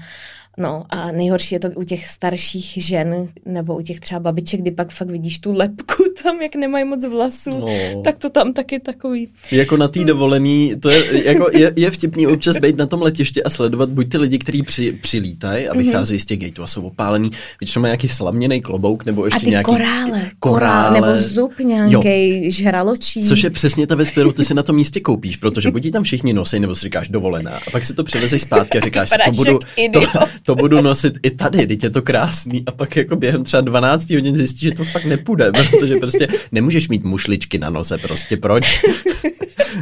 No 0.60 0.84
a 0.90 1.12
nejhorší 1.12 1.56
je 1.56 1.60
to 1.60 1.68
u 1.76 1.84
těch 1.84 2.08
starších 2.08 2.74
žen 2.78 3.28
nebo 3.46 3.76
u 3.78 3.82
těch 3.82 4.00
třeba 4.00 4.20
babiček, 4.20 4.62
kdy 4.62 4.72
pak 4.72 4.92
fakt 4.94 5.10
vidíš 5.10 5.40
tu 5.40 5.54
lepku 5.54 6.04
tam, 6.24 6.42
jak 6.42 6.56
nemají 6.56 6.86
moc 6.86 7.06
vlasů, 7.06 7.50
No. 7.50 8.02
tak 8.04 8.18
to 8.18 8.30
tam 8.30 8.54
taky 8.54 8.80
takový. 8.80 9.28
Jako 9.52 9.78
na 9.78 9.88
té 9.88 10.04
dovolený, 10.04 10.74
to 10.82 10.90
je, 10.90 11.28
jako 11.28 11.50
je, 11.58 11.74
je 11.76 11.92
vtipný 11.92 12.28
občas 12.28 12.58
být 12.58 12.78
na 12.78 12.86
tom 12.86 13.02
letišti 13.02 13.44
a 13.44 13.50
sledovat 13.50 13.90
buď 13.90 14.10
ty 14.10 14.18
lidi, 14.18 14.38
kteří 14.38 14.62
při, 14.64 14.92
přilítají 14.92 15.68
a 15.70 15.78
vycházejí 15.78 16.20
z 16.20 16.26
těch 16.26 16.40
gateů 16.40 16.64
a 16.64 16.68
jsou 16.68 16.82
opálený, 16.82 17.32
většinou 17.60 17.82
mají 17.82 17.90
nějaký 17.90 18.08
slaměný 18.08 18.62
klobouk 18.62 19.06
nebo 19.06 19.26
ještě 19.26 19.38
A 19.38 19.40
ty 19.40 19.50
nějaký 19.50 19.72
korále, 19.72 20.22
korále. 20.40 21.02
nebo 21.02 21.18
zub 21.22 21.60
nějaký 21.60 22.52
žraločí. 22.52 23.24
Což 23.28 23.44
je 23.44 23.50
přesně 23.50 23.88
ta 23.88 23.96
věc, 23.96 24.10
kterou 24.10 24.32
ty 24.32 24.44
si 24.46 24.54
na 24.54 24.64
tom 24.64 24.76
místě 24.76 25.00
koupíš, 25.00 25.38
protože 25.38 25.72
buď 25.72 25.92
tam 25.92 26.04
všichni 26.04 26.34
nosí, 26.34 26.60
nebo 26.60 26.76
si 26.76 26.82
říkáš 26.82 27.10
dovolená, 27.10 27.52
a 27.52 27.72
pak 27.72 27.86
si 27.86 27.94
to 27.94 28.04
přivezeš 28.04 28.42
zpátky 28.42 28.78
a 28.78 28.82
říkáš 28.86 29.10
si, 29.10 29.16
to 29.26 29.32
budu, 29.32 29.60
to. 29.94 30.02
to 30.50 30.56
budu 30.56 30.82
nosit 30.82 31.14
i 31.24 31.32
tady, 31.32 31.68
teď 31.68 31.84
je 31.84 31.90
to 31.90 32.02
krásný, 32.02 32.64
a 32.66 32.72
pak 32.72 32.96
jako 32.96 33.16
během 33.16 33.44
třeba 33.44 33.62
12 33.62 34.10
hodin 34.10 34.36
zjistíš, 34.36 34.62
že 34.62 34.72
to 34.72 34.84
fakt 34.84 35.06
nepůjde, 35.06 35.52
protože 35.52 35.96
prostě 35.96 36.28
nemůžeš 36.52 36.90
mít 36.90 37.04
mušličky 37.04 37.58
na 37.58 37.70
noze, 37.70 37.98
prostě 37.98 38.38
proč? 38.38 38.82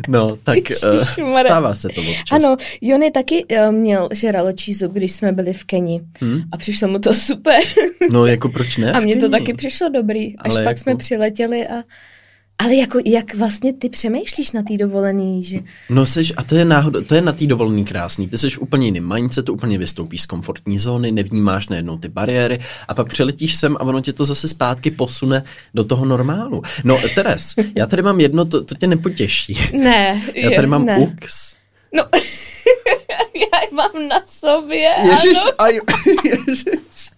No, 0.08 0.38
tak 0.44 0.58
uh, 0.58 1.32
stává 1.46 1.76
se 1.76 1.90
to 1.90 2.02
občas. 2.02 2.32
Ano, 2.32 2.58
Jony 2.82 3.12
taky 3.12 3.46
uh, 3.46 3.72
měl 3.72 4.10
žraločí 4.14 4.74
zub, 4.74 4.92
když 4.92 5.12
jsme 5.12 5.32
byli 5.32 5.54
v 5.54 5.64
Keni. 5.64 6.02
Hmm. 6.20 6.42
A 6.52 6.58
přišlo 6.58 6.88
mu 6.88 7.00
to 7.00 7.14
super. 7.14 7.62
No, 8.12 8.26
jako 8.26 8.50
proč 8.50 8.78
ne? 8.78 8.92
a 8.92 9.00
mně 9.00 9.16
to 9.16 9.30
taky 9.30 9.54
přišlo 9.54 9.90
dobrý. 9.90 10.38
Až 10.38 10.52
Ale 10.52 10.64
pak 10.64 10.66
jako- 10.66 10.82
jsme 10.82 10.96
přiletěli 10.96 11.68
a... 11.68 11.74
Ale 12.64 12.76
jako, 12.76 13.00
jak 13.06 13.36
vlastně 13.36 13.74
ty 13.74 13.90
přemýšlíš 13.90 14.52
na 14.52 14.64
té 14.64 14.78
dovolený, 14.78 15.44
že... 15.44 15.60
No 15.90 16.06
seš, 16.06 16.34
a 16.38 16.44
to 16.44 16.56
je, 16.56 16.66
náhoda, 16.66 17.02
to 17.02 17.16
je 17.16 17.22
na 17.22 17.32
té 17.32 17.46
dovolený 17.48 17.86
krásný. 17.86 18.28
Ty 18.28 18.38
jsi 18.38 18.50
v 18.50 18.60
úplně 18.60 18.88
jiném 18.88 19.14
mindsetu, 19.14 19.54
úplně 19.54 19.78
vystoupíš 19.78 20.22
z 20.22 20.26
komfortní 20.26 20.80
zóny, 20.80 21.12
nevnímáš 21.12 21.70
najednou 21.70 21.98
ty 21.98 22.10
bariéry 22.10 22.60
a 22.88 22.94
pak 22.94 23.08
přiletíš 23.08 23.56
sem 23.56 23.76
a 23.78 23.80
ono 23.82 24.02
tě 24.02 24.14
to 24.14 24.26
zase 24.26 24.48
zpátky 24.48 24.92
posune 24.92 25.44
do 25.74 25.84
toho 25.84 26.06
normálu. 26.06 26.62
No, 26.84 26.98
Teres, 27.16 27.54
já 27.76 27.86
tady 27.86 28.02
mám 28.02 28.20
jedno, 28.20 28.46
to, 28.46 28.64
to 28.64 28.76
tě 28.76 28.88
nepotěší. 28.88 29.58
Ne. 29.74 30.24
Já 30.36 30.50
je- 30.50 30.56
tady 30.56 30.68
mám 30.68 30.86
ne. 30.86 30.98
UX. 30.98 31.54
No, 31.96 32.04
já 33.36 33.60
mám 33.76 34.08
na 34.08 34.22
sobě, 34.26 34.90
Ježiš, 35.06 35.38
ano. 35.42 35.52
aj, 35.58 35.80
ježiš. 36.26 37.10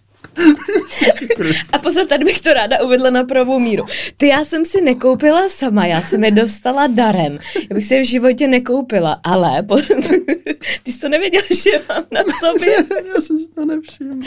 A 1.72 1.78
pozor, 1.78 2.06
tady 2.06 2.24
bych 2.24 2.40
to 2.40 2.52
ráda 2.52 2.82
uvedla 2.82 3.10
na 3.10 3.24
pravou 3.24 3.58
míru. 3.58 3.86
Ty 4.16 4.26
já 4.26 4.44
jsem 4.44 4.64
si 4.64 4.80
nekoupila 4.80 5.48
sama, 5.48 5.86
já 5.86 6.02
jsem 6.02 6.24
je 6.24 6.30
dostala 6.30 6.86
darem. 6.86 7.38
Já 7.70 7.74
bych 7.74 7.84
si 7.84 7.94
je 7.94 8.02
v 8.02 8.06
životě 8.06 8.48
nekoupila, 8.48 9.20
ale 9.24 9.62
po... 9.62 9.76
ty 10.82 10.92
jsi 10.92 11.00
to 11.00 11.08
nevěděl, 11.08 11.42
že 11.50 11.70
mám 11.88 12.04
na 12.12 12.20
sobě. 12.40 12.76
Já 13.14 13.20
jsem 13.20 13.38
si 13.38 13.48
to 13.48 13.64
nevšiml. 13.64 14.22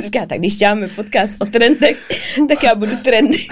Říká, 0.02 0.26
tak 0.26 0.38
když 0.38 0.56
děláme 0.56 0.88
podcast 0.88 1.32
o 1.38 1.44
trendech, 1.44 1.98
tak 2.48 2.62
já 2.62 2.74
budu 2.74 2.96
trendy. 2.96 3.46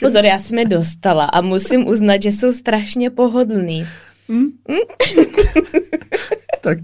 Pozor, 0.00 0.24
já 0.24 0.38
jsem 0.38 0.58
je 0.58 0.64
dostala 0.64 1.24
a 1.24 1.40
musím 1.40 1.88
uznat, 1.88 2.22
že 2.22 2.32
jsou 2.32 2.52
strašně 2.52 3.10
pohodlný. 3.10 3.86
Tak, 6.60 6.78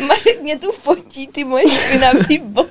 Marek 0.00 0.42
mě 0.42 0.58
tu 0.58 0.72
fotí, 0.72 1.26
ty 1.26 1.44
moje 1.44 1.64
špinavý 1.68 2.38
bod. 2.38 2.70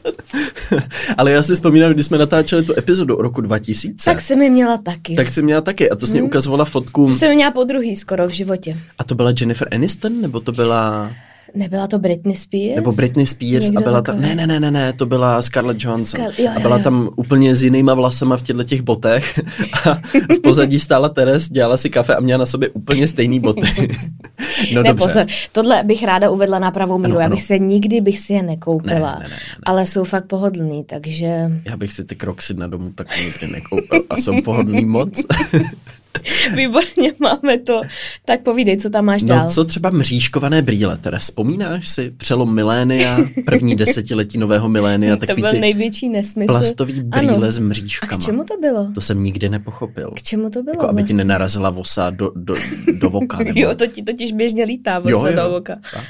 ale 1.18 1.32
já 1.32 1.44
si 1.44 1.56
vzpomínám, 1.56 1.92
když 1.94 2.06
jsme 2.06 2.18
natáčeli 2.18 2.64
tu 2.66 2.74
epizodu 2.78 3.16
o 3.18 3.22
roku 3.22 3.42
2000, 3.42 4.06
Tak 4.06 4.22
jsem 4.22 4.42
je 4.42 4.50
měla 4.50 4.78
taky. 4.78 5.16
tak 5.16 5.30
jsi 5.30 5.42
měla 5.42 5.62
taky 5.62 5.90
a 5.90 5.96
to 5.96 6.08
jsi 6.08 6.14
mě 6.14 6.22
ukazovala 6.24 6.66
fotku. 6.66 7.08
To 7.08 7.14
jsem 7.14 7.36
měla 7.36 7.52
po 7.52 7.64
druhý 7.64 7.96
skoro 7.96 8.28
v 8.28 8.32
životě. 8.32 8.78
A 9.00 9.04
to 9.04 9.16
byla 9.16 9.34
Jennifer 9.40 9.68
Aniston, 9.72 10.22
nebo 10.22 10.40
to 10.40 10.52
byla... 10.52 11.12
Nebyla 11.56 11.88
to 11.88 12.00
Britney 12.00 12.36
Spears? 12.36 12.76
Nebo 12.76 12.92
Britney 12.92 13.26
Spears 13.28 13.66
Někdo 13.66 13.80
a 13.80 13.84
byla 13.84 14.02
tam, 14.02 14.22
ne, 14.22 14.36
ne, 14.36 14.48
ne, 14.48 14.60
ne, 14.60 14.72
ne, 14.72 14.94
to 14.94 15.06
byla 15.06 15.42
Scarlett 15.42 15.84
Johansson 15.84 16.20
Scar- 16.20 16.34
jo, 16.44 16.50
a 16.50 16.54
jo, 16.54 16.60
byla 16.62 16.78
jo. 16.78 16.84
tam 16.84 17.10
úplně 17.16 17.56
s 17.56 17.64
jinýma 17.64 17.94
vlasama 17.94 18.38
v 18.38 18.42
těchto 18.42 18.64
těch 18.64 18.82
botech 18.82 19.40
a 19.90 19.94
v 20.36 20.40
pozadí 20.44 20.80
stála 20.80 21.10
Teres, 21.10 21.50
dělala 21.50 21.78
si 21.78 21.90
kafe 21.90 22.16
a 22.16 22.20
měla 22.20 22.38
na 22.38 22.46
sobě 22.46 22.70
úplně 22.70 23.08
stejný 23.08 23.40
boty. 23.40 23.62
No 24.74 24.84
ne, 24.84 24.90
dobře. 24.90 25.08
pozor, 25.08 25.26
tohle 25.52 25.84
bych 25.84 26.04
ráda 26.04 26.30
uvedla 26.30 26.60
na 26.60 26.72
pravou 26.72 26.98
míru. 26.98 27.12
Ano, 27.12 27.20
já 27.20 27.26
ano. 27.26 27.36
bych 27.36 27.44
se 27.44 27.60
nikdy 27.60 28.02
bych 28.02 28.20
si 28.20 28.34
je 28.34 28.44
nekoupila, 28.44 28.94
Ne, 29.00 29.00
ne, 29.06 29.12
ne, 29.12 29.24
ne, 29.24 29.30
ne. 29.30 29.36
ale 29.64 29.86
jsou 29.86 30.04
fakt 30.04 30.26
pohodlný, 30.26 30.84
takže 30.84 31.52
Já 31.66 31.78
bych 31.78 31.94
si 31.94 32.04
ty 32.04 32.16
kroksy 32.16 32.54
na 32.54 32.68
domu 32.68 32.92
tak 32.96 33.08
nikdy 33.26 33.48
nekoupil 33.54 34.04
a 34.10 34.18
jsou 34.18 34.42
pohodlný 34.42 34.86
moc. 34.86 35.22
výborně 36.56 37.12
máme 37.20 37.58
to. 37.58 37.82
Tak 38.26 38.42
povídej, 38.42 38.78
co 38.78 38.90
tam 38.90 39.06
máš 39.06 39.22
No 39.22 39.28
dál. 39.28 39.50
co 39.50 39.66
třeba 39.66 39.90
mřížkované 39.90 40.62
brýle, 40.62 40.98
Teres, 40.98 41.24
vzpomínáš 41.24 41.90
si 41.90 42.12
přelom 42.18 42.56
milénia, 42.56 43.18
první 43.46 43.76
desetiletí 43.82 44.38
nového 44.38 44.70
milénia, 44.70 45.16
to 45.16 45.26
takový 45.26 45.42
byl 45.42 45.52
ty 45.52 45.60
největší 45.60 46.10
nesmysl. 46.10 46.54
plastový 46.54 47.02
brýle 47.02 47.34
Ano. 47.36 47.52
s 47.52 47.58
A 47.58 47.62
mřížkama. 47.62 48.18
k 48.18 48.26
čemu 48.26 48.44
to 48.44 48.58
bylo? 48.62 48.88
To 48.96 49.02
jsem 49.02 49.24
nikdy 49.24 49.50
nepochopil. 49.50 50.12
K 50.16 50.22
čemu 50.22 50.50
to 50.50 50.64
bylo 50.64 50.74
Jako 50.74 50.88
aby 50.88 50.96
ti 50.96 51.02
vlastně? 51.04 51.16
nenarazila 51.16 51.70
vosa 51.70 52.10
do, 52.10 52.32
do, 52.36 52.56
do 53.00 53.10
voka. 53.10 53.38
Nebo... 53.44 53.60
Jo, 53.60 53.76
to 53.76 53.88
ti 53.88 54.04
totiž 54.04 54.32
běžně 54.32 54.64
lítá 54.64 55.00
vosa 55.00 55.32
do 55.32 55.56
oka. 55.58 55.76
Tak. 55.94 56.04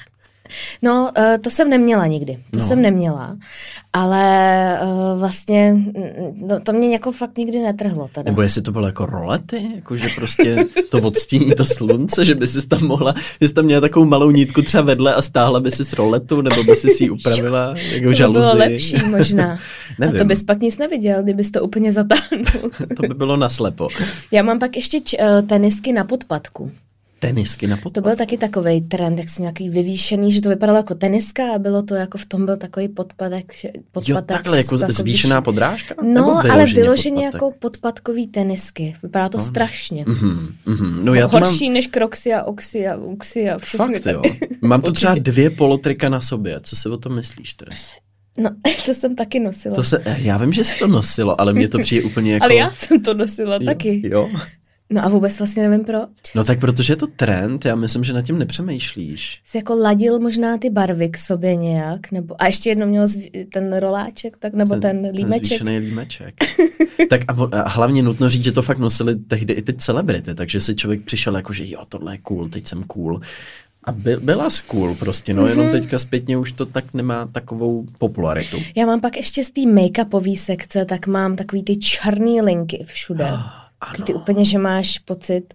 No, 0.81 1.11
uh, 1.17 1.23
to 1.41 1.49
jsem 1.49 1.69
neměla 1.69 2.07
nikdy. 2.07 2.33
To 2.51 2.59
no. 2.59 2.65
jsem 2.65 2.81
neměla. 2.81 3.37
Ale 3.93 4.79
uh, 4.83 5.19
vlastně 5.19 5.73
mm, 5.73 5.93
no, 6.47 6.59
to 6.59 6.73
mě 6.73 6.93
jako 6.93 7.11
fakt 7.11 7.37
nikdy 7.37 7.59
netrhlo. 7.59 8.09
Teda. 8.13 8.31
Nebo 8.31 8.41
jestli 8.41 8.61
to 8.61 8.71
bylo 8.71 8.85
jako 8.85 9.05
rolety, 9.05 9.71
jako 9.75 9.97
že 9.97 10.07
prostě 10.15 10.65
to 10.89 10.97
odstíní 10.97 11.55
to 11.55 11.65
slunce, 11.65 12.25
že 12.25 12.35
by 12.35 12.47
si 12.47 12.67
tam 12.67 12.87
mohla, 12.87 13.13
že 13.41 13.47
jsi 13.47 13.53
tam 13.53 13.65
měla 13.65 13.81
takovou 13.81 14.05
malou 14.05 14.31
nítku 14.31 14.61
třeba 14.61 14.83
vedle 14.83 15.13
a 15.13 15.21
stáhla 15.21 15.59
by 15.59 15.71
si 15.71 15.85
z 15.85 15.93
roletu, 15.93 16.41
nebo 16.41 16.63
by 16.63 16.75
si 16.75 16.89
si 16.89 17.03
ji 17.03 17.09
upravila 17.19 17.75
jako 17.91 18.07
to 18.07 18.13
žaluzi. 18.13 18.39
To 18.39 18.55
by 18.55 18.57
bylo 18.57 18.71
lepší 18.71 18.97
možná. 19.09 19.59
Nevím. 19.99 20.15
A 20.15 20.19
to 20.19 20.25
bys 20.25 20.43
pak 20.43 20.59
nic 20.59 20.77
neviděl, 20.77 21.23
kdybys 21.23 21.51
to 21.51 21.63
úplně 21.63 21.91
zatáhnul. 21.91 22.71
to 22.95 23.01
by 23.07 23.13
bylo 23.13 23.37
naslepo. 23.37 23.87
Já 24.31 24.43
mám 24.43 24.59
pak 24.59 24.75
ještě 24.75 24.99
č- 24.99 25.17
eh, 25.19 25.41
tenisky 25.41 25.93
na 25.93 26.03
podpadku 26.03 26.71
tenisky 27.21 27.67
na 27.67 27.77
podpad. 27.77 27.93
To 27.93 28.01
byl 28.01 28.15
taky 28.15 28.37
takový 28.37 28.81
trend, 28.81 29.19
jak 29.19 29.29
jsem 29.29 29.43
nějaký 29.43 29.69
vyvýšený, 29.69 30.31
že 30.31 30.41
to 30.41 30.49
vypadalo 30.49 30.77
jako 30.77 30.95
teniska 30.95 31.43
a 31.55 31.59
bylo 31.59 31.83
to 31.83 31.95
jako 31.95 32.17
v 32.17 32.25
tom 32.25 32.45
byl 32.45 32.57
takový 32.57 32.87
podpadek. 32.87 33.53
podpadek 33.91 34.09
jo, 34.09 34.21
takhle, 34.21 34.57
jako 34.57 34.77
zvýšená 34.77 35.39
vyšší. 35.39 35.45
podrážka? 35.45 35.95
No, 36.03 36.41
ale 36.51 36.65
vyloženě 36.65 37.25
jako 37.25 37.51
podpadkový 37.59 38.27
tenisky. 38.27 38.95
Vypadá 39.03 39.29
to 39.29 39.37
no. 39.37 39.43
strašně. 39.43 40.05
Mm-hmm, 40.05 40.47
mm-hmm. 40.67 41.03
No, 41.03 41.13
já 41.13 41.27
to 41.27 41.37
Horší 41.37 41.65
mám... 41.65 41.73
než 41.73 41.87
kroxy 41.87 42.33
a 42.33 42.43
oxy 42.43 42.87
a 42.87 42.95
uxy 42.95 43.49
a 43.49 43.57
všechny. 43.57 43.99
Fakt 43.99 44.05
jo. 44.05 44.21
Mám 44.61 44.81
tu 44.81 44.91
třeba 44.91 45.15
dvě 45.19 45.49
polotrika 45.49 46.09
na 46.09 46.21
sobě. 46.21 46.59
Co 46.63 46.75
si 46.75 46.89
o 46.89 46.97
tom 46.97 47.15
myslíš, 47.15 47.53
Teres? 47.53 47.91
No, 48.39 48.49
to 48.85 48.93
jsem 48.93 49.15
taky 49.15 49.39
nosila. 49.39 49.75
To 49.75 49.83
se, 49.83 50.03
já 50.17 50.37
vím, 50.37 50.53
že 50.53 50.63
jsi 50.63 50.79
to 50.79 50.87
nosilo, 50.87 51.41
ale 51.41 51.53
mě 51.53 51.67
to 51.67 51.79
přijde 51.79 52.05
úplně 52.05 52.33
jako... 52.33 52.43
ale 52.43 52.55
já 52.55 52.69
jsem 52.69 53.01
to 53.01 53.13
nosila 53.13 53.55
jo, 53.55 53.65
taky. 53.65 54.01
Jo. 54.05 54.29
No 54.91 55.05
a 55.05 55.09
vůbec 55.09 55.39
vlastně 55.39 55.69
nevím 55.69 55.85
proč. 55.85 56.09
No 56.35 56.43
tak 56.43 56.59
protože 56.59 56.93
je 56.93 56.97
to 56.97 57.07
trend, 57.07 57.65
já 57.65 57.75
myslím, 57.75 58.03
že 58.03 58.13
nad 58.13 58.21
tím 58.21 58.39
nepřemýšlíš. 58.39 59.41
Jsi 59.45 59.57
jako 59.57 59.75
ladil 59.75 60.19
možná 60.19 60.57
ty 60.57 60.69
barvy 60.69 61.09
k 61.09 61.17
sobě 61.17 61.55
nějak, 61.55 62.11
nebo 62.11 62.41
a 62.41 62.45
ještě 62.45 62.69
jednou 62.69 62.87
měl 62.87 63.05
ten 63.53 63.77
roláček, 63.77 64.37
tak 64.37 64.53
nebo 64.53 64.75
ten, 64.75 65.01
ten 65.01 65.11
límeček. 65.15 65.57
Ten 65.57 65.67
límeček. 65.67 66.35
tak 67.09 67.21
a, 67.27 67.49
a, 67.51 67.69
hlavně 67.69 68.03
nutno 68.03 68.29
říct, 68.29 68.43
že 68.43 68.51
to 68.51 68.61
fakt 68.61 68.77
nosili 68.77 69.15
tehdy 69.15 69.53
i 69.53 69.61
ty 69.61 69.73
celebrity, 69.73 70.35
takže 70.35 70.59
si 70.59 70.75
člověk 70.75 71.01
přišel 71.01 71.35
jako, 71.35 71.53
že 71.53 71.63
jo, 71.67 71.83
tohle 71.89 72.13
je 72.13 72.17
cool, 72.17 72.49
teď 72.49 72.67
jsem 72.67 72.83
cool. 72.83 73.21
A 73.83 73.91
by, 73.91 74.15
byla 74.15 74.49
cool 74.67 74.95
prostě, 74.95 75.33
no, 75.33 75.43
mm-hmm. 75.43 75.49
jenom 75.49 75.71
teďka 75.71 75.99
zpětně 75.99 76.37
už 76.37 76.51
to 76.51 76.65
tak 76.65 76.93
nemá 76.93 77.27
takovou 77.27 77.85
popularitu. 77.97 78.57
Já 78.75 78.85
mám 78.85 79.01
pak 79.01 79.17
ještě 79.17 79.43
z 79.43 79.51
té 79.51 79.61
make-upové 79.61 80.37
sekce, 80.37 80.85
tak 80.85 81.07
mám 81.07 81.35
takový 81.35 81.63
ty 81.63 81.77
černý 81.77 82.41
linky 82.41 82.83
všude. 82.87 83.27
Ano. 83.81 84.05
Ty 84.05 84.13
úplně, 84.13 84.45
že 84.45 84.57
máš 84.57 84.99
pocit, 84.99 85.53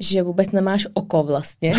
že 0.00 0.22
vůbec 0.22 0.50
nemáš 0.50 0.86
oko 0.94 1.22
vlastně. 1.22 1.74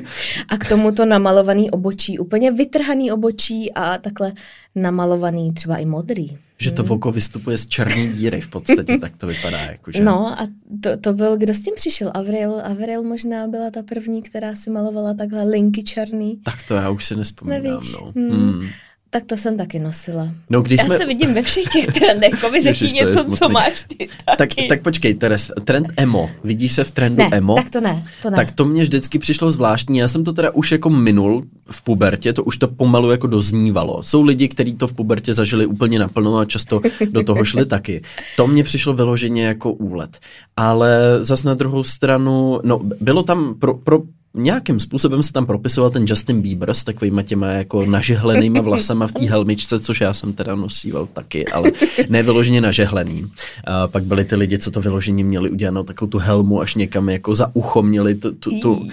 a 0.48 0.58
k 0.58 0.68
tomu 0.68 0.92
to 0.92 1.04
namalovaný 1.04 1.70
obočí, 1.70 2.18
úplně 2.18 2.50
vytrhaný 2.50 3.12
obočí 3.12 3.72
a 3.72 3.98
takhle 3.98 4.32
namalovaný 4.74 5.52
třeba 5.52 5.76
i 5.76 5.84
modrý. 5.86 6.38
Že 6.58 6.70
to 6.70 6.82
hmm. 6.82 6.90
oko 6.90 7.12
vystupuje 7.12 7.58
z 7.58 7.66
černé 7.66 8.06
díry 8.06 8.40
v 8.40 8.50
podstatě, 8.50 8.98
tak 8.98 9.16
to 9.16 9.26
vypadá 9.26 9.58
jako, 9.58 9.92
že... 9.92 10.04
No 10.04 10.40
a 10.40 10.46
to, 10.82 10.96
to 10.96 11.12
byl, 11.12 11.36
kdo 11.36 11.54
s 11.54 11.60
tím 11.60 11.74
přišel? 11.76 12.10
Avril, 12.14 12.60
Avril 12.64 13.02
možná 13.02 13.46
byla 13.48 13.70
ta 13.70 13.82
první, 13.82 14.22
která 14.22 14.54
si 14.54 14.70
malovala 14.70 15.14
takhle 15.14 15.44
linky 15.44 15.82
černý. 15.82 16.40
Tak 16.42 16.58
to 16.68 16.74
já 16.74 16.90
už 16.90 17.04
si 17.04 17.16
nespomínám, 17.16 17.62
Nevíš? 17.62 17.92
no. 17.92 18.12
Hmm. 18.16 18.30
Hmm. 18.30 18.68
Tak 19.14 19.24
to 19.26 19.36
jsem 19.36 19.56
taky 19.56 19.78
nosila. 19.78 20.28
No, 20.50 20.62
když 20.62 20.80
Já 20.80 20.84
jsme... 20.84 20.98
se 20.98 21.06
vidím 21.06 21.34
ve 21.34 21.42
všech 21.42 21.64
těch 21.64 21.86
trendech, 21.86 22.50
mi 22.52 22.60
řekni 22.60 22.92
něco, 22.92 23.24
co 23.24 23.48
máš 23.48 23.84
ty 23.88 24.08
taky. 24.36 24.54
Tak, 24.54 24.68
tak 24.68 24.82
počkej, 24.82 25.14
Teres, 25.14 25.52
trend 25.64 25.86
emo, 25.96 26.30
vidíš 26.44 26.72
se 26.72 26.84
v 26.84 26.90
trendu 26.90 27.22
ne, 27.22 27.28
emo? 27.32 27.54
tak 27.54 27.70
to 27.70 27.80
ne, 27.80 28.04
to 28.22 28.30
ne. 28.30 28.36
Tak 28.36 28.50
to 28.50 28.64
mě 28.64 28.82
vždycky 28.82 29.18
přišlo 29.18 29.50
zvláštní, 29.50 29.98
já 29.98 30.08
jsem 30.08 30.24
to 30.24 30.32
teda 30.32 30.50
už 30.50 30.72
jako 30.72 30.90
minul 30.90 31.44
v 31.70 31.82
pubertě, 31.82 32.32
to 32.32 32.44
už 32.44 32.56
to 32.56 32.68
pomalu 32.68 33.10
jako 33.10 33.26
doznívalo. 33.26 34.02
Jsou 34.02 34.22
lidi, 34.22 34.48
kteří 34.48 34.74
to 34.74 34.88
v 34.88 34.94
pubertě 34.94 35.34
zažili 35.34 35.66
úplně 35.66 35.98
naplno 35.98 36.38
a 36.38 36.44
často 36.44 36.80
do 37.10 37.24
toho 37.24 37.44
šli 37.44 37.66
taky. 37.66 38.02
To 38.36 38.46
mě 38.46 38.64
přišlo 38.64 38.92
vyloženě 38.92 39.44
jako 39.44 39.72
úlet. 39.72 40.18
Ale 40.56 41.18
zas 41.20 41.42
na 41.42 41.54
druhou 41.54 41.84
stranu, 41.84 42.60
no 42.64 42.80
bylo 43.00 43.22
tam 43.22 43.54
pro, 43.54 43.74
pro 43.74 44.02
nějakým 44.34 44.80
způsobem 44.80 45.22
se 45.22 45.32
tam 45.32 45.46
propisoval 45.46 45.90
ten 45.90 46.04
Justin 46.08 46.42
Bieber 46.42 46.74
s 46.74 46.84
takovýma 46.84 47.22
těma 47.22 47.46
jako 47.46 47.86
nažehlenýma 47.86 48.60
vlasama 48.60 49.06
v 49.06 49.12
té 49.12 49.24
helmičce, 49.24 49.80
což 49.80 50.00
já 50.00 50.14
jsem 50.14 50.32
teda 50.32 50.54
nosíval 50.54 51.08
taky, 51.12 51.48
ale 51.48 51.70
ne 52.08 52.22
vyloženě 52.22 52.60
nažehlený. 52.60 53.26
A 53.64 53.88
pak 53.88 54.02
byli 54.04 54.24
ty 54.24 54.36
lidi, 54.36 54.58
co 54.58 54.70
to 54.70 54.80
vyloženě 54.80 55.24
měli 55.24 55.50
udělanou 55.50 55.82
takovou 55.82 56.10
tu 56.10 56.18
helmu 56.18 56.60
až 56.60 56.74
někam 56.74 57.08
jako 57.08 57.34
za 57.34 57.50
ucho, 57.54 57.82
měli 57.82 58.14
tu, 58.14 58.32
tu, 58.32 58.60
tu, 58.60 58.88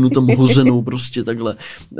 tu 0.00 0.08
tam 0.08 0.26
hozenou 0.36 0.82
prostě 0.82 1.24
takhle 1.24 1.56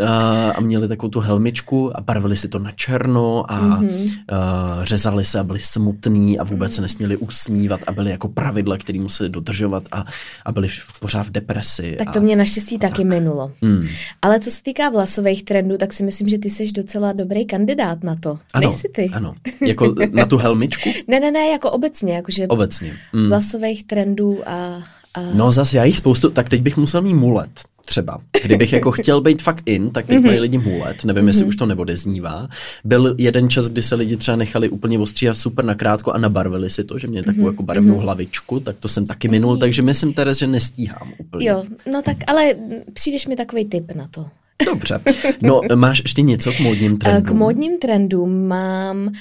a, 0.07 0.51
a 0.51 0.61
měli 0.61 0.89
takovou 0.89 1.11
tu 1.11 1.21
helmičku 1.21 1.97
a 1.97 2.01
barvili 2.01 2.37
si 2.37 2.49
to 2.49 2.59
na 2.59 2.73
černo 2.73 3.53
a, 3.53 3.61
mm-hmm. 3.61 4.11
a 4.29 4.81
řezali 4.85 5.25
se 5.25 5.39
a 5.39 5.45
byli 5.45 5.61
smutní 5.61 6.39
a 6.39 6.45
vůbec 6.45 6.75
se 6.75 6.83
nesměli 6.83 7.17
usmívat 7.17 7.81
a 7.87 7.93
byly 7.93 8.11
jako 8.11 8.29
pravidla, 8.29 8.77
které 8.77 9.01
museli 9.01 9.29
dodržovat 9.29 9.83
a, 9.93 10.05
a 10.45 10.53
byli 10.53 10.69
pořád 11.01 11.27
v 11.27 11.31
depresi. 11.31 11.95
Tak 11.99 12.11
to 12.11 12.19
a, 12.19 12.23
mě 12.23 12.37
naštěstí 12.51 12.79
tak. 12.79 12.91
taky 12.91 13.05
minulo. 13.05 13.53
Hmm. 13.63 13.87
Ale 14.23 14.41
co 14.41 14.51
se 14.51 14.63
týká 14.63 14.89
vlasových 14.89 15.45
trendů, 15.45 15.77
tak 15.77 15.93
si 15.93 16.03
myslím, 16.03 16.29
že 16.29 16.39
ty 16.39 16.51
jsi 16.51 16.73
docela 16.73 17.13
dobrý 17.13 17.47
kandidát 17.47 18.05
na 18.05 18.17
to. 18.21 18.39
Ano, 18.53 18.69
Nejsi 18.69 18.89
ty? 18.89 19.11
ano. 19.13 19.35
Jako 19.67 19.95
na 20.11 20.27
tu 20.27 20.37
helmičku? 20.37 20.91
ne, 21.09 21.21
ne, 21.21 21.31
ne, 21.31 21.49
jako 21.49 21.71
obecně. 21.71 22.15
Jakože 22.15 22.47
obecně. 22.47 22.93
Hmm. 23.13 23.29
Vlasových 23.29 23.87
trendů 23.87 24.49
a, 24.49 24.83
a... 25.15 25.21
No 25.35 25.53
zase 25.53 25.77
já 25.77 25.85
jich 25.85 25.97
spoustu, 25.97 26.31
tak 26.31 26.49
teď 26.49 26.63
bych 26.63 26.77
musel 26.77 27.03
mít 27.03 27.15
mulet 27.15 27.51
třeba. 27.87 28.21
Kdybych 28.45 28.73
jako 28.73 28.91
chtěl 28.91 29.21
být 29.21 29.43
fakt 29.43 29.63
in, 29.67 29.91
tak 29.91 30.07
teď 30.07 30.19
mají 30.19 30.41
lidi 30.41 30.59
mulet, 30.59 31.05
nevím, 31.05 31.27
jestli 31.27 31.43
mhm. 31.43 31.49
už 31.49 31.57
to 31.57 31.67
neodeznívá. 31.67 32.49
Byl 32.85 33.15
jeden 33.19 33.51
čas, 33.51 33.69
kdy 33.69 33.83
se 33.83 33.95
lidi 33.95 34.17
třeba 34.17 34.37
nechali 34.37 34.69
úplně 34.69 34.99
ostříhat 34.99 35.37
super 35.37 35.65
nakrátko 35.65 36.13
a 36.13 36.19
nabarvili 36.19 36.71
si 36.71 36.85
to, 36.85 36.99
že 36.99 37.07
mě 37.07 37.23
takovou 37.23 37.45
mm-hmm. 37.45 37.51
jako 37.51 37.63
barevnou 37.63 37.99
hlavičku, 37.99 38.61
tak 38.61 38.77
to 38.81 38.89
jsem 38.89 39.07
taky 39.07 39.29
minul, 39.29 39.57
takže 39.57 39.83
myslím 39.83 40.13
teda, 40.13 40.33
že 40.33 40.47
nestíhám 40.47 41.13
úplně. 41.19 41.49
Jo, 41.49 41.65
no 41.93 42.03
tak 42.03 42.17
ale 42.27 42.55
přijdeš 42.93 43.27
mi 43.27 43.37
takový 43.37 43.65
tip 43.65 43.93
na 43.95 44.09
to. 44.11 44.27
Dobře. 44.67 45.01
No, 45.43 45.61
máš 45.75 46.03
ještě 46.05 46.23
něco 46.23 46.53
k 46.53 46.61
módním 46.61 46.99
trendům? 46.99 47.23
K 47.23 47.39
módním 47.39 47.79
trendům 47.79 48.47
mám 48.47 49.13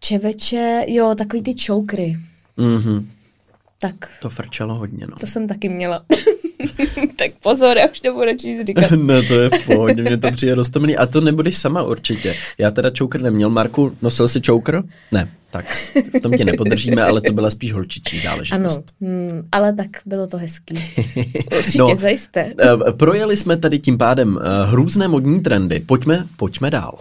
čeveče, 0.00 0.84
jo, 0.88 1.14
takový 1.18 1.42
ty 1.42 1.54
chokery. 1.66 2.16
Mm-hmm. 2.58 3.04
Tak. 3.80 3.94
To 4.22 4.28
frčelo 4.28 4.74
hodně, 4.74 5.06
no. 5.06 5.16
To 5.16 5.26
jsem 5.26 5.48
taky 5.48 5.68
měla. 5.68 6.04
tak 7.16 7.30
pozor, 7.42 7.78
já 7.78 7.88
už 7.90 8.02
nebudu 8.02 8.36
číst 8.36 8.66
říkat. 8.66 8.90
ne, 8.96 9.22
to 9.22 9.34
je 9.34 9.50
v 9.50 9.66
pohodě, 9.66 10.02
mě 10.02 10.16
to 10.16 10.30
přijde 10.30 10.54
roztomilý. 10.54 10.96
A 10.96 11.06
to 11.06 11.20
nebudeš 11.20 11.56
sama 11.56 11.82
určitě. 11.82 12.34
Já 12.58 12.70
teda 12.70 12.90
choker 12.98 13.22
neměl. 13.22 13.50
Marku, 13.50 13.96
nosil 14.02 14.28
jsi 14.28 14.40
choker? 14.46 14.82
Ne, 15.12 15.28
tak 15.50 15.66
v 16.16 16.20
tom 16.20 16.32
tě 16.32 16.44
nepodržíme, 16.44 17.02
ale 17.02 17.20
to 17.20 17.32
byla 17.32 17.50
spíš 17.50 17.72
holčičí 17.72 18.20
záležitost. 18.20 18.84
Ano, 19.00 19.10
hmm, 19.10 19.48
ale 19.52 19.72
tak 19.72 19.86
bylo 20.06 20.26
to 20.26 20.36
hezký. 20.36 20.74
Určitě, 21.56 21.78
no, 21.78 21.96
zajisté. 21.96 22.52
Eh, 22.60 22.92
projeli 22.92 23.36
jsme 23.36 23.56
tady 23.56 23.78
tím 23.78 23.98
pádem 23.98 24.38
eh, 24.40 24.66
hrůzné 24.66 25.08
modní 25.08 25.40
trendy. 25.40 25.80
Pojďme, 25.80 26.26
pojďme 26.36 26.70
dál. 26.70 26.98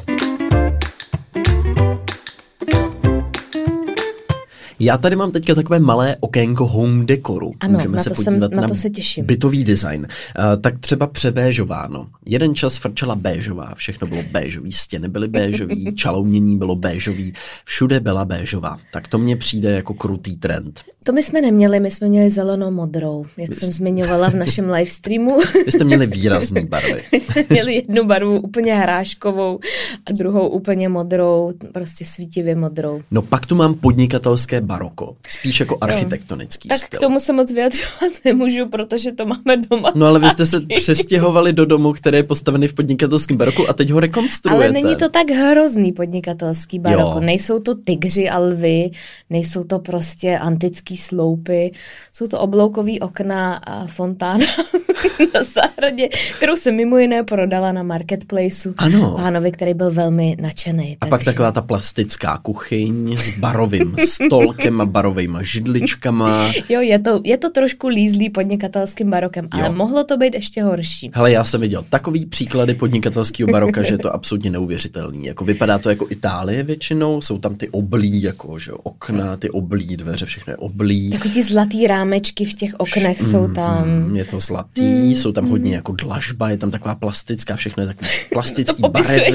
Já 4.80 4.98
tady 4.98 5.16
mám 5.16 5.32
teďka 5.32 5.56
takové 5.56 5.80
malé 5.80 6.16
okénko 6.20 6.66
home 6.68 7.06
dekoru. 7.06 7.54
Ano, 7.60 7.74
Můžeme 7.74 7.98
na 7.98 8.04
se 8.04 8.10
to 8.10 8.16
podívat 8.16 8.52
jsem, 8.52 8.62
na, 8.62 8.68
to 8.68 8.76
se 8.76 8.90
těším. 8.90 9.26
bytový 9.26 9.64
design. 9.64 10.08
Uh, 10.40 10.62
tak 10.62 10.80
třeba 10.80 11.08
přebéžováno. 11.08 12.08
Jeden 12.26 12.56
čas 12.56 12.78
frčela 12.78 13.16
béžová, 13.16 13.74
všechno 13.76 14.08
bylo 14.08 14.22
béžový, 14.32 14.72
stěny 14.72 15.10
byly 15.10 15.28
béžový, 15.28 15.92
čalounění 15.96 16.58
bylo 16.58 16.76
béžový, 16.76 17.34
všude 17.66 18.00
byla 18.00 18.26
béžová. 18.26 18.78
Tak 18.92 19.08
to 19.08 19.18
mně 19.18 19.36
přijde 19.36 19.72
jako 19.72 19.94
krutý 19.94 20.36
trend. 20.36 20.82
To 21.04 21.14
my 21.14 21.24
jsme 21.24 21.42
neměli, 21.42 21.80
my 21.80 21.92
jsme 21.92 22.08
měli 22.08 22.30
zelenou-modrou, 22.30 23.26
jak 23.38 23.50
Vy 23.50 23.56
jsem 23.56 23.72
zmiňovala 23.72 24.30
v 24.30 24.36
našem 24.36 24.70
live 24.72 24.92
streamu. 24.92 25.38
Vy 25.66 25.72
jste 25.72 25.84
měli 25.84 26.08
výrazné 26.08 26.66
barvy. 26.66 27.02
My 27.12 27.20
jsme 27.20 27.44
měli 27.50 27.76
jednu 27.76 28.04
barvu 28.04 28.42
úplně 28.42 28.76
hráškovou 28.76 29.60
a 30.06 30.12
druhou 30.12 30.48
úplně 30.48 30.90
modrou, 30.90 31.54
prostě 31.72 32.06
svítivě 32.06 32.56
modrou. 32.56 33.02
No 33.12 33.22
pak 33.22 33.46
tu 33.46 33.56
mám 33.56 33.74
podnikatelské 33.74 34.62
baroko, 34.78 35.16
spíš 35.30 35.60
jako 35.60 35.78
architektonický 35.82 36.70
no, 36.70 36.78
styl. 36.78 36.90
Tak 36.90 37.00
k 37.00 37.02
tomu 37.02 37.20
se 37.20 37.34
moc 37.34 37.52
vyjadřovat 37.52 38.12
nemůžu, 38.26 38.70
protože 38.70 39.12
to 39.12 39.26
máme 39.26 39.58
doma. 39.58 39.92
No 39.96 40.06
ale 40.06 40.20
vy 40.20 40.30
jste 40.30 40.46
se 40.46 40.60
přestěhovali 40.76 41.54
do 41.54 41.66
domu, 41.66 41.94
který 41.94 42.18
je 42.18 42.24
postavený 42.24 42.68
v 42.68 42.74
podnikatelském 42.74 43.38
baroku 43.38 43.70
a 43.70 43.74
teď 43.74 43.90
ho 43.90 44.00
rekonstruujete. 44.00 44.66
Ale 44.66 44.84
není 44.84 44.96
to 44.96 45.10
tak 45.10 45.30
hrozný 45.30 45.92
podnikatelský 45.92 46.80
baroko. 46.80 47.18
Jo. 47.18 47.20
Nejsou 47.20 47.60
to 47.60 47.76
tygři 47.76 48.30
a 48.30 48.40
lvy, 48.40 48.92
nejsou 49.30 49.64
to 49.64 49.80
prostě 49.80 50.38
antický 50.38 50.98
sloupy, 50.98 51.72
jsou 52.12 52.28
to 52.28 52.40
obloukový 52.40 53.00
okna 53.00 53.56
a 53.56 53.88
fontána 53.88 54.46
na 55.34 55.44
zahradě, 55.44 56.10
kterou 56.38 56.56
jsem 56.56 56.76
mimo 56.76 56.98
jiné 56.98 57.24
prodala 57.24 57.72
na 57.72 57.84
marketplaceu 57.84 58.74
ano. 58.78 59.14
pánovi, 59.18 59.52
který 59.52 59.74
byl 59.74 59.92
velmi 59.92 60.38
nadšený. 60.42 60.98
A 61.02 61.06
takže... 61.06 61.10
pak 61.10 61.24
taková 61.24 61.52
ta 61.52 61.62
plastická 61.62 62.38
kuchyň 62.38 63.18
s 63.18 63.40
barovým 63.40 63.96
stolkem 64.06 64.55
barokem 64.56 64.82
a 64.82 64.86
barovejma 64.96 65.44
židličkama. 65.44 66.52
Jo, 66.70 66.82
je 66.82 67.00
to, 67.00 67.22
je 67.24 67.38
to 67.38 67.50
trošku 67.50 67.88
lízlý 67.88 68.30
podnikatelským 68.30 69.10
barokem, 69.10 69.48
ale 69.52 69.66
Jo. 69.68 69.74
mohlo 69.74 70.04
to 70.04 70.18
být 70.18 70.34
ještě 70.34 70.64
horší. 70.64 71.12
Hele, 71.14 71.32
já 71.32 71.44
jsem 71.44 71.62
viděl 71.62 71.86
takový 71.90 72.26
příklady 72.26 72.74
podnikatelského 72.74 73.52
baroka, 73.52 73.84
že 73.84 73.94
je 73.94 73.98
to 73.98 74.14
absolutně 74.14 74.50
neuvěřitelný. 74.50 75.26
Jako 75.26 75.46
vypadá 75.46 75.78
to 75.80 75.90
jako 75.90 76.08
Itálie 76.10 76.64
většinou, 76.64 77.22
jsou 77.22 77.38
tam 77.38 77.56
ty 77.56 77.70
oblí, 77.70 78.22
jako 78.22 78.60
že 78.60 78.72
okna, 78.72 79.38
ty 79.38 79.50
oblí, 79.50 79.98
dveře, 79.98 80.26
všechno 80.26 80.52
je 80.54 80.58
oblí. 80.58 81.10
Takový 81.10 81.34
ty 81.34 81.44
zlatý 81.44 81.88
rámečky 81.88 82.46
v 82.46 82.54
těch 82.54 82.72
oknech 82.78 83.22
jsou 83.22 83.48
tam. 83.48 83.88
Mm, 83.90 84.16
je 84.16 84.26
to 84.26 84.40
zlatý, 84.40 85.16
jsou 85.16 85.32
tam 85.32 85.50
hodně 85.50 85.76
jako 85.76 85.92
dlažba, 85.92 86.50
je 86.50 86.58
tam 86.58 86.72
taková 86.72 86.96
plastická, 86.96 87.56
všechno 87.56 87.84
je 87.84 87.88
takový 87.88 88.10
To 88.30 88.34
plastický, 88.34 88.82
náš 88.82 88.92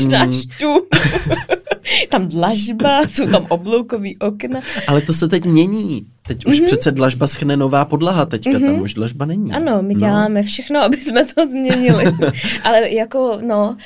barevný. 0.06 0.42
tam 2.08 2.28
dlažba, 2.28 3.08
jsou 3.08 3.26
tam 3.26 3.46
obloukový 3.48 4.18
okna. 4.18 4.60
Ale 4.88 5.00
to 5.00 5.09
se 5.12 5.28
teď 5.28 5.44
mění. 5.44 6.06
Teď 6.30 6.46
už 6.46 6.60
mm-hmm. 6.60 6.66
přece 6.66 6.90
dlažba 6.90 7.26
schne 7.26 7.56
nová 7.56 7.84
podlaha, 7.84 8.26
teďka 8.26 8.50
mm-hmm. 8.50 8.66
tam 8.66 8.80
už 8.80 8.94
dlažba 8.94 9.24
není. 9.26 9.42
Mhm. 9.50 9.54
Ano, 9.54 9.82
my 9.82 9.94
No. 9.94 10.00
děláme 10.00 10.42
všechno, 10.42 10.80
aby 10.80 10.96
jsme 10.96 11.24
to 11.26 11.48
změnili. 11.50 12.04
Ale 12.64 12.90
jako, 12.90 13.38
no, 13.46 13.76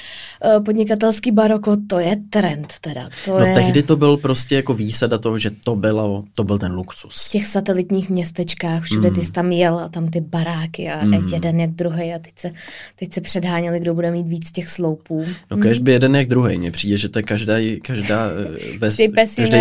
eh, 0.44 0.60
podnikatelský 0.60 1.30
baroko, 1.30 1.76
to 1.88 1.98
je 1.98 2.16
trend 2.30 2.74
teda. 2.80 3.08
To 3.24 3.38
No 3.38 3.46
je 3.46 3.54
tehdy 3.54 3.82
to 3.82 3.96
byl 3.96 4.16
prostě 4.16 4.56
jako 4.56 4.74
výsada 4.74 5.18
toho, 5.18 5.38
že 5.38 5.50
to 5.64 5.76
bylo, 5.76 6.24
to 6.34 6.44
byl 6.44 6.58
ten 6.58 6.72
v 6.72 6.74
luxus. 6.74 7.28
těch 7.30 7.46
satelitních 7.46 8.10
městečkách, 8.10 8.82
všude 8.82 9.10
ty 9.10 9.20
jsi 9.24 9.32
tam 9.32 9.52
jel 9.52 9.78
a 9.78 9.88
tam 9.88 10.08
ty 10.08 10.20
baráky 10.20 10.90
a 10.90 11.04
Mm. 11.04 11.14
jeden 11.32 11.60
jak 11.60 11.70
druhý 11.70 12.14
a 12.14 12.18
teď 12.18 12.32
se, 12.36 12.50
teď 12.98 13.12
se 13.12 13.20
předháněli, 13.20 13.80
kdo 13.80 13.94
bude 13.94 14.10
mít 14.10 14.26
víc 14.26 14.50
těch 14.52 14.68
sloupů. 14.68 15.24
No 15.50 15.56
kež 15.56 15.78
by 15.78 15.92
jeden 15.92 16.16
jak 16.16 16.28
druhý, 16.28 16.58
mně 16.58 16.70
přijde, 16.70 16.98
že 16.98 17.08
to 17.08 17.18
je 17.18 17.22
každá, 17.22 17.54
každá 17.82 18.26
eh, 18.26 18.78
ves, 18.78 18.96
Každý 18.96 19.08
pes 19.08 19.36
každý 19.36 19.56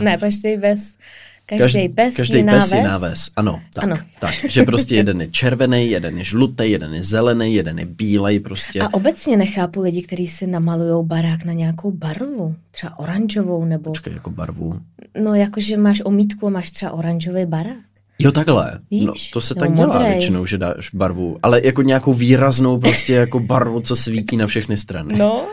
ne, 0.00 0.16
každý 0.20 0.56
ves, 0.56 0.96
každý 1.46 1.88
pes 1.88 2.14
každý 2.16 2.36
jiná 2.36 2.52
pes 2.52 2.70
ves. 2.70 2.80
jiná 2.80 2.98
ves. 2.98 3.30
Ano, 3.36 3.60
tak, 3.74 3.84
Ano. 3.84 3.96
tak. 4.18 4.34
Že 4.48 4.62
prostě 4.62 4.94
jeden 4.94 5.20
je 5.20 5.28
červený, 5.30 5.90
jeden 5.90 6.18
je 6.18 6.24
žlutý, 6.24 6.70
jeden 6.70 6.94
je 6.94 7.04
zelený, 7.04 7.54
jeden 7.54 7.78
je 7.78 7.84
bílej 7.84 8.40
prostě. 8.40 8.80
A 8.80 8.94
obecně 8.94 9.36
nechápu 9.36 9.80
lidi, 9.80 10.02
kteří 10.02 10.28
si 10.28 10.46
namalujou 10.46 11.02
barák 11.02 11.44
na 11.44 11.52
nějakou 11.52 11.90
barvu, 11.90 12.54
třeba 12.70 12.98
oranžovou, 12.98 13.64
nebo 13.64 13.90
Počkej, 13.90 14.12
jako 14.12 14.30
barvu. 14.30 14.80
no 15.22 15.34
jakože 15.34 15.76
máš 15.76 16.02
omítku 16.04 16.46
a 16.46 16.50
máš 16.50 16.70
třeba 16.70 16.92
oranžový 16.92 17.46
barák. 17.46 17.76
Jo, 18.18 18.32
takhle. 18.32 18.80
Víš? 18.90 19.04
No, 19.04 19.12
to 19.32 19.40
se 19.40 19.54
Nebo 19.54 19.60
tak 19.60 19.74
dělá 19.74 19.86
modrej. 19.86 20.12
většinou, 20.12 20.46
že 20.46 20.58
dáš 20.58 20.90
barvu. 20.94 21.38
Ale 21.42 21.60
jako 21.64 21.82
nějakou 21.82 22.14
výraznou 22.14 22.78
prostě 22.78 23.12
jako 23.12 23.40
barvu, 23.40 23.80
co 23.80 23.96
svítí 23.96 24.36
na 24.36 24.46
všechny 24.46 24.76
strany. 24.76 25.16
No, 25.18 25.46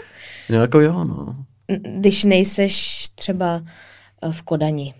No 0.49 0.61
jako 0.61 0.79
jo, 0.79 1.03
no. 1.03 1.35
když 1.99 2.23
nejseš 2.23 3.05
třeba 3.15 3.61
eh, 4.23 4.31
v 4.31 4.41
Kodani. 4.41 4.93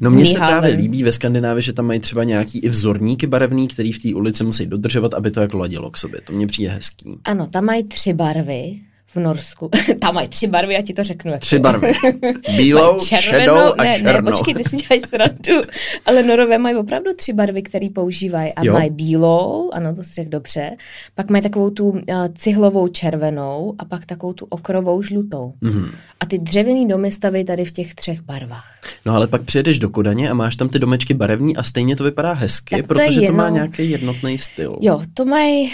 No 0.00 0.10
mně 0.10 0.26
se 0.26 0.38
právě 0.38 0.74
líbí 0.74 1.02
ve 1.02 1.12
Skandinávii, 1.12 1.62
že 1.62 1.72
tam 1.72 1.86
mají 1.86 2.00
třeba 2.00 2.24
nějaký 2.24 2.58
i 2.58 2.68
vzorníky 2.68 3.26
barevný, 3.26 3.68
který 3.68 3.92
v 3.92 4.02
té 4.02 4.14
ulici 4.14 4.44
musí 4.44 4.66
dodržovat, 4.66 5.14
aby 5.14 5.30
to 5.30 5.40
jako 5.40 5.58
ladilo 5.58 5.90
k 5.90 5.96
sobě. 5.96 6.20
To 6.20 6.32
mně 6.32 6.46
přijde 6.46 6.70
hezký. 6.70 7.18
Ano, 7.24 7.46
tam 7.46 7.64
mají 7.64 7.84
tři 7.84 8.12
barvy 8.12 8.80
v 9.14 9.16
Norsku. 9.16 9.70
tam 10.00 10.14
mají 10.14 10.28
tři 10.28 10.46
barvy, 10.46 10.74
já 10.74 10.82
ti 10.82 10.92
to 10.92 11.04
řeknu. 11.04 11.32
jak 11.32 11.40
Tři 11.40 11.56
to 11.56 11.62
barvy. 11.62 11.92
Bílou, 12.56 12.98
šedou 13.00 13.72
a 13.78 13.84
ne, 13.84 13.98
černou. 13.98 14.12
ne, 14.12 14.32
počkej, 14.32 14.54
ty 14.54 14.64
si 14.64 14.76
děláš 14.76 15.00
srandu. 15.08 15.66
Ale 16.06 16.22
Norové 16.22 16.58
mají 16.58 16.76
opravdu 16.76 17.10
tři 17.16 17.32
barvy, 17.32 17.62
které 17.62 17.88
používají. 17.94 18.52
A 18.52 18.64
Jo. 18.64 18.72
mají 18.72 18.90
bílou, 18.90 19.70
ano, 19.72 19.94
to 19.94 20.02
si 20.02 20.12
řekl 20.14 20.30
dobře. 20.30 20.70
Pak 21.14 21.30
mají 21.30 21.42
takovou 21.42 21.70
tu 21.70 21.88
uh, 21.88 22.00
cihlovou 22.38 22.88
červenou 22.88 23.74
a 23.78 23.84
pak 23.84 24.06
takovou 24.06 24.32
tu 24.32 24.46
okrovou 24.50 25.02
žlutou. 25.02 25.52
Mhm. 25.60 25.88
A 26.20 26.26
ty 26.26 26.38
dřevěný 26.38 26.88
domy 26.88 27.12
staví 27.12 27.44
tady 27.44 27.64
v 27.64 27.70
těch 27.72 27.94
třech 27.94 28.20
barvách. 28.22 28.74
No 29.06 29.14
ale 29.14 29.26
pak 29.26 29.42
přijedeš 29.42 29.78
do 29.78 29.88
Kodaně 29.88 30.30
a 30.30 30.34
máš 30.34 30.56
tam 30.56 30.68
ty 30.68 30.78
domečky 30.78 31.14
barevní 31.14 31.56
a 31.56 31.62
stejně 31.62 31.96
to 31.96 32.04
vypadá 32.04 32.32
hezky, 32.32 32.74
Tak 32.76 32.86
to 32.86 32.94
protože 32.94 33.20
to 33.20 33.32
má 33.32 33.44
jenom- 33.44 33.54
nějaký 33.54 33.90
jednotný 33.90 34.38
styl. 34.38 34.76
Jo, 34.80 35.00
to 35.14 35.24
mají, 35.24 35.72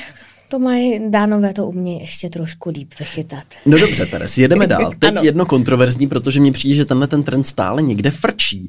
to 0.51 0.59
mají, 0.59 1.11
dánové 1.11 1.53
to 1.55 1.67
umějí 1.67 2.01
ještě 2.01 2.29
trošku 2.31 2.69
líp 2.71 2.93
vychytat. 2.99 3.45
No 3.67 3.79
dobře, 3.79 4.07
Teres, 4.07 4.39
jedeme 4.39 4.67
dál. 4.67 4.91
Teď 4.99 5.11
Ano. 5.11 5.21
jedno 5.25 5.47
kontroverzní, 5.47 6.07
protože 6.07 6.41
mně 6.41 6.53
přijde, 6.53 6.75
že 6.75 6.85
tenhle 6.85 7.07
ten 7.07 7.23
trend 7.23 7.45
stále 7.45 7.83
někde 7.83 8.11
frčí. 8.11 8.69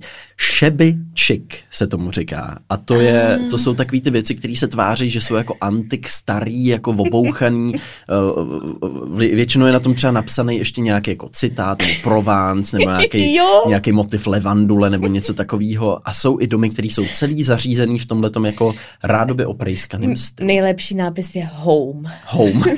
Shabby 0.58 0.96
chic 1.20 1.44
se 1.72 1.88
tomu 1.88 2.12
říká. 2.12 2.60
A 2.70 2.78
to, 2.78 2.96
je, 2.96 3.40
to 3.50 3.58
jsou 3.58 3.74
takové 3.74 4.02
ty 4.02 4.10
věci, 4.10 4.36
které 4.36 4.56
se 4.56 4.68
tváří, 4.68 5.10
že 5.10 5.22
jsou 5.22 5.36
jako 5.36 5.56
antik, 5.62 6.08
starý, 6.08 6.66
jako 6.66 6.92
obouchaný. 6.92 7.74
Eh, 8.10 9.36
Většinou 9.36 9.66
je 9.66 9.74
na 9.74 9.80
tom 9.80 9.94
třeba 9.94 10.12
napsaný 10.12 10.58
ještě 10.58 10.82
nějaký 10.82 11.12
jako 11.12 11.30
citát, 11.34 11.80
nebo 11.82 11.94
Provence, 12.04 12.78
nebo 12.78 12.90
nějaký, 12.90 13.38
nějaký 13.68 13.92
motiv 13.92 14.28
levandule, 14.28 14.90
nebo 14.90 15.08
něco 15.08 15.34
takového. 15.34 16.08
A 16.10 16.14
jsou 16.14 16.40
i 16.40 16.48
domy, 16.48 16.70
které 16.70 16.88
jsou 16.88 17.06
celý 17.06 17.44
zařízený 17.44 18.00
v 18.00 18.06
tomhletom 18.06 18.46
jako 18.46 18.74
rádoby 19.04 19.46
oprejskaným 19.46 20.16
stylu. 20.18 20.48
Nejlepší 20.48 20.96
nápis 20.96 21.36
je 21.36 21.46
home. 21.72 22.12
Home. 22.26 22.64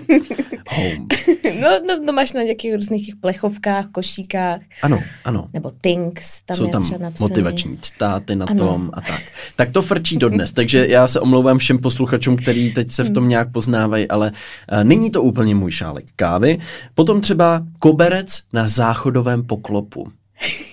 Home. 0.70 1.08
No, 1.62 1.70
no, 1.88 2.00
no 2.06 2.14
máš 2.14 2.34
na 2.34 2.44
nějakých 2.44 2.74
různých 2.74 3.06
těch 3.06 3.16
plechovkách, 3.16 3.88
košíkách, 3.92 4.60
Ano, 4.84 5.00
ano. 5.26 5.48
nebo 5.54 5.72
things, 5.82 6.42
tam 6.46 6.58
jsou 6.58 6.66
je 6.66 6.72
tam 6.72 6.82
napsaný. 6.82 7.14
motivační 7.30 7.78
citáty 7.82 8.36
na 8.36 8.46
Ano. 8.46 8.68
tom 8.68 8.90
a 8.94 9.02
tak. 9.02 9.22
Tak 9.56 9.72
to 9.72 9.82
frčí 9.82 10.18
dodnes, 10.18 10.52
takže 10.52 10.88
já 10.90 11.08
se 11.08 11.20
omlouvám 11.20 11.58
všem 11.58 11.78
posluchačům, 11.78 12.36
který 12.38 12.74
teď 12.74 12.92
se 12.92 13.04
v 13.04 13.14
tom 13.14 13.28
nějak 13.30 13.52
poznávají, 13.52 14.08
ale 14.08 14.32
uh, 14.72 14.84
není 14.84 15.12
to 15.12 15.22
úplně 15.24 15.56
můj 15.56 15.72
šálek 15.72 16.06
kávy. 16.16 16.58
Potom 16.96 17.22
třeba 17.22 17.62
koberec 17.80 18.42
na 18.54 18.68
záchodovém 18.68 19.44
poklopu. 19.44 20.12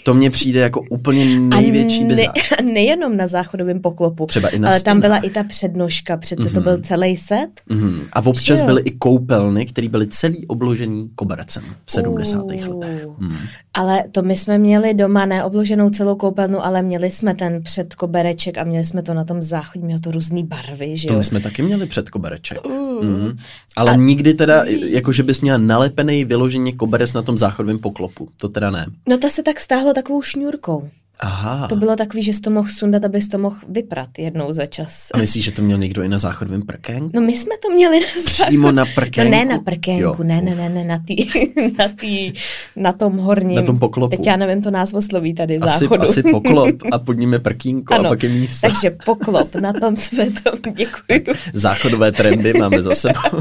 To 0.05 0.15
mně 0.15 0.31
přijde 0.31 0.61
jako 0.61 0.81
úplně 0.91 1.41
největší 1.41 2.05
a 2.05 2.07
bizár. 2.07 2.27
a 2.59 2.63
nejenom 2.73 3.17
na 3.17 3.27
záchodovém 3.27 3.81
poklopu, 3.81 4.27
Třeba 4.27 4.49
i 4.49 4.59
na 4.59 4.69
ale 4.69 4.81
tam 4.81 4.81
stěnách. 4.99 5.01
byla 5.03 5.19
i 5.19 5.31
ta 5.31 5.45
přednožka, 5.45 6.17
přece 6.17 6.43
mm-hmm. 6.43 6.55
to 6.55 6.61
byl 6.61 6.79
celý 6.81 7.17
set. 7.17 7.49
Mhm. 7.69 8.01
A 8.13 8.27
občas 8.27 8.63
byly 8.63 8.83
i 8.83 8.91
koupelny, 8.91 9.67
které 9.67 9.89
byly 9.89 10.07
celý 10.07 10.47
obložený 10.47 11.11
kobercem 11.15 11.63
v 11.85 11.93
70. 11.93 12.43
Uh. 12.43 12.51
letech. 12.51 13.07
Mhm. 13.19 13.37
Ale 13.75 14.05
to 14.13 14.23
my 14.23 14.37
jsme 14.37 14.59
měli 14.59 14.95
doma 14.95 15.27
neobloženou 15.27 15.91
celou 15.91 16.17
koupelnu, 16.17 16.65
ale 16.67 16.83
měli 16.83 17.11
jsme 17.11 17.35
ten 17.35 17.63
předkobereček 17.63 18.59
a 18.59 18.65
měli 18.65 18.85
jsme 18.85 19.03
to 19.03 19.15
na 19.15 19.25
tom 19.25 19.43
záchodě, 19.43 19.85
mělo 19.85 20.01
to 20.01 20.11
různé 20.11 20.43
barvy, 20.43 20.97
že 20.97 21.07
To 21.09 21.13
jo. 21.15 21.19
my 21.19 21.25
jsme 21.25 21.41
taky 21.41 21.63
měli 21.63 21.87
před 21.87 22.11
kobereček. 22.11 22.67
Uh. 22.67 23.05
Mhm. 23.05 23.39
Ale 23.77 23.97
nikdy 23.97 24.35
teda, 24.35 24.65
jako 24.67 25.13
že 25.13 25.23
bys 25.23 25.41
měla 25.41 25.59
nalepený 25.59 26.25
vyloženě 26.25 26.73
koberec 26.73 27.13
na 27.13 27.23
tom 27.23 27.39
záchodovém 27.39 27.79
poklopu. 27.79 28.29
To 28.37 28.49
teda 28.49 28.71
ne. 28.71 28.87
No 29.09 29.19
to 29.19 29.31
se 29.31 29.43
tak 29.43 29.60
stáhlo 29.61 29.95
takovou 29.95 30.23
šňůrkou. 30.23 30.91
Aha. 31.23 31.69
To 31.69 31.77
bylo 31.77 31.97
takový, 31.97 32.23
že 32.23 32.33
jsi 32.33 32.41
to 32.41 32.51
mohl 32.51 32.69
sundat, 32.69 33.05
abys 33.05 33.29
to 33.29 33.39
mohl 33.39 33.57
vyprat 33.69 34.09
jednou 34.19 34.53
za 34.53 34.67
čas. 34.67 35.09
A 35.15 35.19
myslíš, 35.19 35.45
že 35.45 35.51
to 35.51 35.63
měl 35.63 35.79
někdo 35.79 36.03
i 36.03 36.09
na 36.09 36.19
záchodovém 36.19 36.63
prkénku? 36.63 37.11
No 37.15 37.21
my 37.21 37.35
jsme 37.35 37.55
to 37.63 37.71
měli 37.75 38.01
na 38.01 38.07
Přímo 38.47 38.73
na 38.73 38.85
prkénku? 38.95 39.31
No 39.31 39.39
ne 39.39 39.45
na 39.45 39.59
prkénku, 39.59 40.03
Jo. 40.03 40.15
ne, 40.23 40.41
ne, 40.43 40.55
ne, 40.55 40.69
ne, 40.69 40.85
na 40.85 40.99
tý, 41.07 41.17
na 41.79 41.89
tý, 41.89 42.33
na 42.77 42.93
tom 42.93 43.17
horním. 43.19 43.57
Na 43.57 43.63
tom 43.63 43.79
poklopu. 43.79 44.17
Teď 44.17 44.27
já 44.27 44.37
nevím 44.37 44.63
to 44.63 44.71
názvosloví 44.71 45.35
tady 45.35 45.59
Asi, 45.59 45.79
záchodu. 45.85 46.03
asi 46.03 46.23
poklop 46.23 46.77
a 46.93 46.99
pod 46.99 47.13
ním 47.13 47.33
je 47.33 47.39
prkínko 47.39 47.95
a 47.95 47.97
Ano, 47.99 48.09
pak 48.09 48.23
je 48.23 48.29
místo. 48.29 48.69
Takže 48.69 48.97
poklop, 49.05 49.55
na 49.55 49.73
tom 49.73 49.97
jsme 49.97 50.27
to, 50.31 50.51
děkuju. 50.77 51.37
Záchodové 51.53 52.13
trendy 52.13 52.53
máme 52.53 52.83
za 52.83 52.95
sebou. 52.95 53.41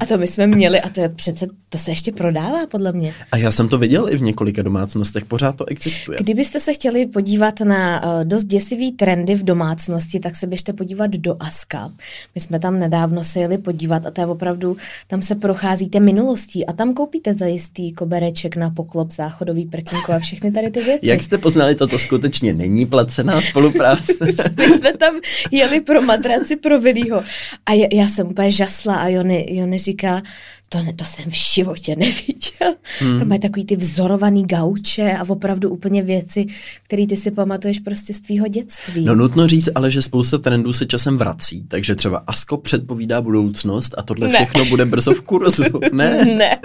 A 0.00 0.06
to 0.06 0.18
my 0.18 0.26
jsme 0.26 0.46
měli 0.46 0.80
a 0.80 0.88
to 0.88 1.00
je 1.00 1.08
přece, 1.08 1.46
to 1.68 1.78
se 1.78 1.90
ještě 1.90 2.12
prodává 2.12 2.66
podle 2.70 2.92
mě. 2.92 3.14
A 3.32 3.36
já 3.36 3.50
jsem 3.50 3.68
to 3.68 3.78
viděl 3.78 4.08
i 4.12 4.16
v 4.16 4.22
několika 4.22 4.62
domácnostech, 4.62 5.24
pořád 5.24 5.56
to 5.56 5.64
existuje. 5.68 6.18
Kdybyste 6.20 6.60
se 6.60 6.74
chtěli 6.74 7.05
podívat 7.06 7.60
na 7.60 8.04
uh, 8.04 8.24
dost 8.24 8.44
děsivý 8.44 8.92
trendy 8.92 9.34
v 9.34 9.44
domácnosti, 9.44 10.20
tak 10.20 10.36
se 10.36 10.46
běžte 10.46 10.72
podívat 10.72 11.10
do 11.10 11.36
Aska. 11.40 11.92
My 12.34 12.40
jsme 12.40 12.58
tam 12.58 12.78
nedávno 12.78 13.24
se 13.24 13.40
jeli 13.40 13.58
podívat 13.58 14.06
a 14.06 14.10
to 14.10 14.20
je 14.20 14.26
opravdu, 14.26 14.76
tam 15.06 15.22
se 15.22 15.34
procházíte 15.34 16.00
minulostí 16.00 16.66
a 16.66 16.72
tam 16.72 16.94
koupíte 16.94 17.34
zajistý 17.34 17.92
kobereček 17.92 18.56
na 18.56 18.70
poklop, 18.70 19.12
záchodový 19.12 19.66
prkínko 19.66 20.12
a 20.12 20.18
všechny 20.18 20.52
tady 20.52 20.70
ty 20.70 20.82
věci. 20.82 21.06
Jak 21.06 21.22
jste 21.22 21.38
poznali, 21.38 21.74
toto 21.74 21.98
skutečně 21.98 22.52
není 22.52 22.86
placená 22.86 23.40
spolupráce? 23.40 24.12
My 24.56 24.66
jsme 24.66 24.96
tam 24.96 25.14
jeli 25.50 25.80
pro 25.80 26.02
matraci 26.02 26.56
pro 26.56 26.80
Vilího 26.80 27.22
a 27.66 27.72
já, 27.72 27.86
já 27.92 28.08
jsem 28.08 28.26
úplně 28.26 28.50
žasla 28.50 28.96
a 28.96 29.08
Jony, 29.08 29.46
Jony 29.50 29.78
říká, 29.78 30.22
to, 30.68 30.82
ne, 30.82 30.92
to 30.92 31.04
jsem 31.04 31.24
v 31.30 31.34
životě 31.54 31.96
neviděl. 31.96 32.74
Hmm. 33.00 33.18
Tam 33.18 33.28
mají 33.28 33.40
takový 33.40 33.64
ty 33.64 33.76
vzorovaný 33.76 34.46
gauče 34.46 35.12
a 35.12 35.24
opravdu 35.28 35.70
úplně 35.70 36.02
věci, 36.02 36.46
které 36.82 37.06
ty 37.06 37.16
si 37.16 37.30
pamatuješ 37.30 37.78
prostě 37.78 38.14
z 38.14 38.20
tvýho 38.20 38.48
dětství. 38.48 39.04
No 39.04 39.14
nutno 39.14 39.48
říct 39.48 39.68
ale, 39.74 39.90
že 39.90 40.02
spousta 40.02 40.38
trendů 40.38 40.72
se 40.72 40.86
časem 40.86 41.18
vrací, 41.18 41.64
takže 41.68 41.94
třeba 41.94 42.22
Asko 42.26 42.56
předpovídá 42.56 43.20
budoucnost 43.20 43.94
a 43.98 44.02
tohle 44.02 44.28
Ne. 44.28 44.32
všechno 44.34 44.64
bude 44.64 44.84
brzo 44.84 45.14
v 45.14 45.20
kurzu. 45.20 45.64
Ne? 45.92 46.24
ne. 46.24 46.58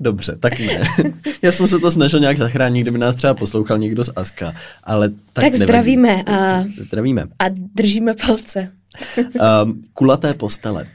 Dobře, 0.00 0.36
tak 0.40 0.58
ne. 0.60 0.80
Já 1.42 1.52
jsem 1.52 1.66
se 1.66 1.78
to 1.78 1.90
snažil 1.90 2.20
nějak 2.20 2.38
zachránit, 2.38 2.80
kdyby 2.82 2.98
nás 2.98 3.14
třeba 3.14 3.34
poslouchal 3.34 3.78
někdo 3.78 4.04
z 4.04 4.10
Aska, 4.16 4.54
ale 4.84 5.08
tak, 5.08 5.16
Tak, 5.32 5.42
nevadí. 5.44 5.62
zdravíme 5.64 6.22
a, 6.22 6.64
Zdravíme. 6.80 7.22
a 7.38 7.44
držíme 7.74 8.14
palce. 8.26 8.72
Um, 9.18 9.82
kulaté 9.92 10.34
postele. 10.34 10.86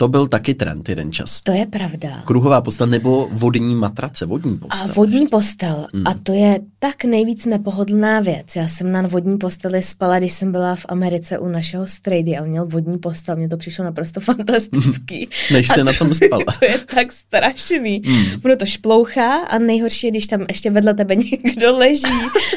To 0.00 0.08
byl 0.08 0.26
taky 0.26 0.54
trend 0.54 0.88
jeden 0.88 1.12
čas. 1.12 1.40
To 1.40 1.52
je 1.52 1.66
pravda. 1.66 2.22
Kruhová 2.24 2.60
postel 2.60 2.86
nebo 2.86 3.28
vodní 3.32 3.74
matrace, 3.74 4.26
vodní 4.26 4.58
postel. 4.58 4.86
A 4.90 4.92
vodní 4.92 5.26
postel. 5.26 5.86
Hmm. 5.94 6.06
A 6.06 6.14
to 6.22 6.32
je 6.32 6.60
tak 6.78 7.04
nejvíc 7.04 7.46
nepohodlná 7.46 8.20
věc. 8.20 8.56
Já 8.56 8.68
jsem 8.68 8.92
na 8.92 9.02
vodní 9.02 9.38
posteli 9.38 9.82
spala, 9.82 10.18
když 10.18 10.32
jsem 10.32 10.52
byla 10.52 10.76
v 10.76 10.86
Americe 10.88 11.38
u 11.38 11.48
našeho 11.48 11.86
strejdy 11.86 12.36
a 12.36 12.42
on 12.42 12.48
měl 12.48 12.66
vodní 12.66 12.98
postel. 12.98 13.36
Mně 13.36 13.48
to 13.48 13.56
přišlo 13.56 13.84
naprosto 13.84 14.20
fantastický. 14.30 15.28
Než 15.52 15.68
se 15.68 15.84
na 15.84 15.92
tom 15.92 16.14
spala. 16.24 16.44
to 16.58 16.64
je 16.64 16.78
tak 16.94 17.12
strašný. 17.12 18.02
Hmm. 18.04 18.24
Ono 18.44 18.56
to 18.56 18.66
šplouchá 18.66 19.36
a 19.36 19.58
nejhorší 19.58 20.06
je, 20.06 20.10
když 20.10 20.26
tam 20.26 20.44
ještě 20.48 20.70
vedle 20.70 20.94
tebe 20.94 21.16
někdo 21.16 21.76
leží. 21.76 22.02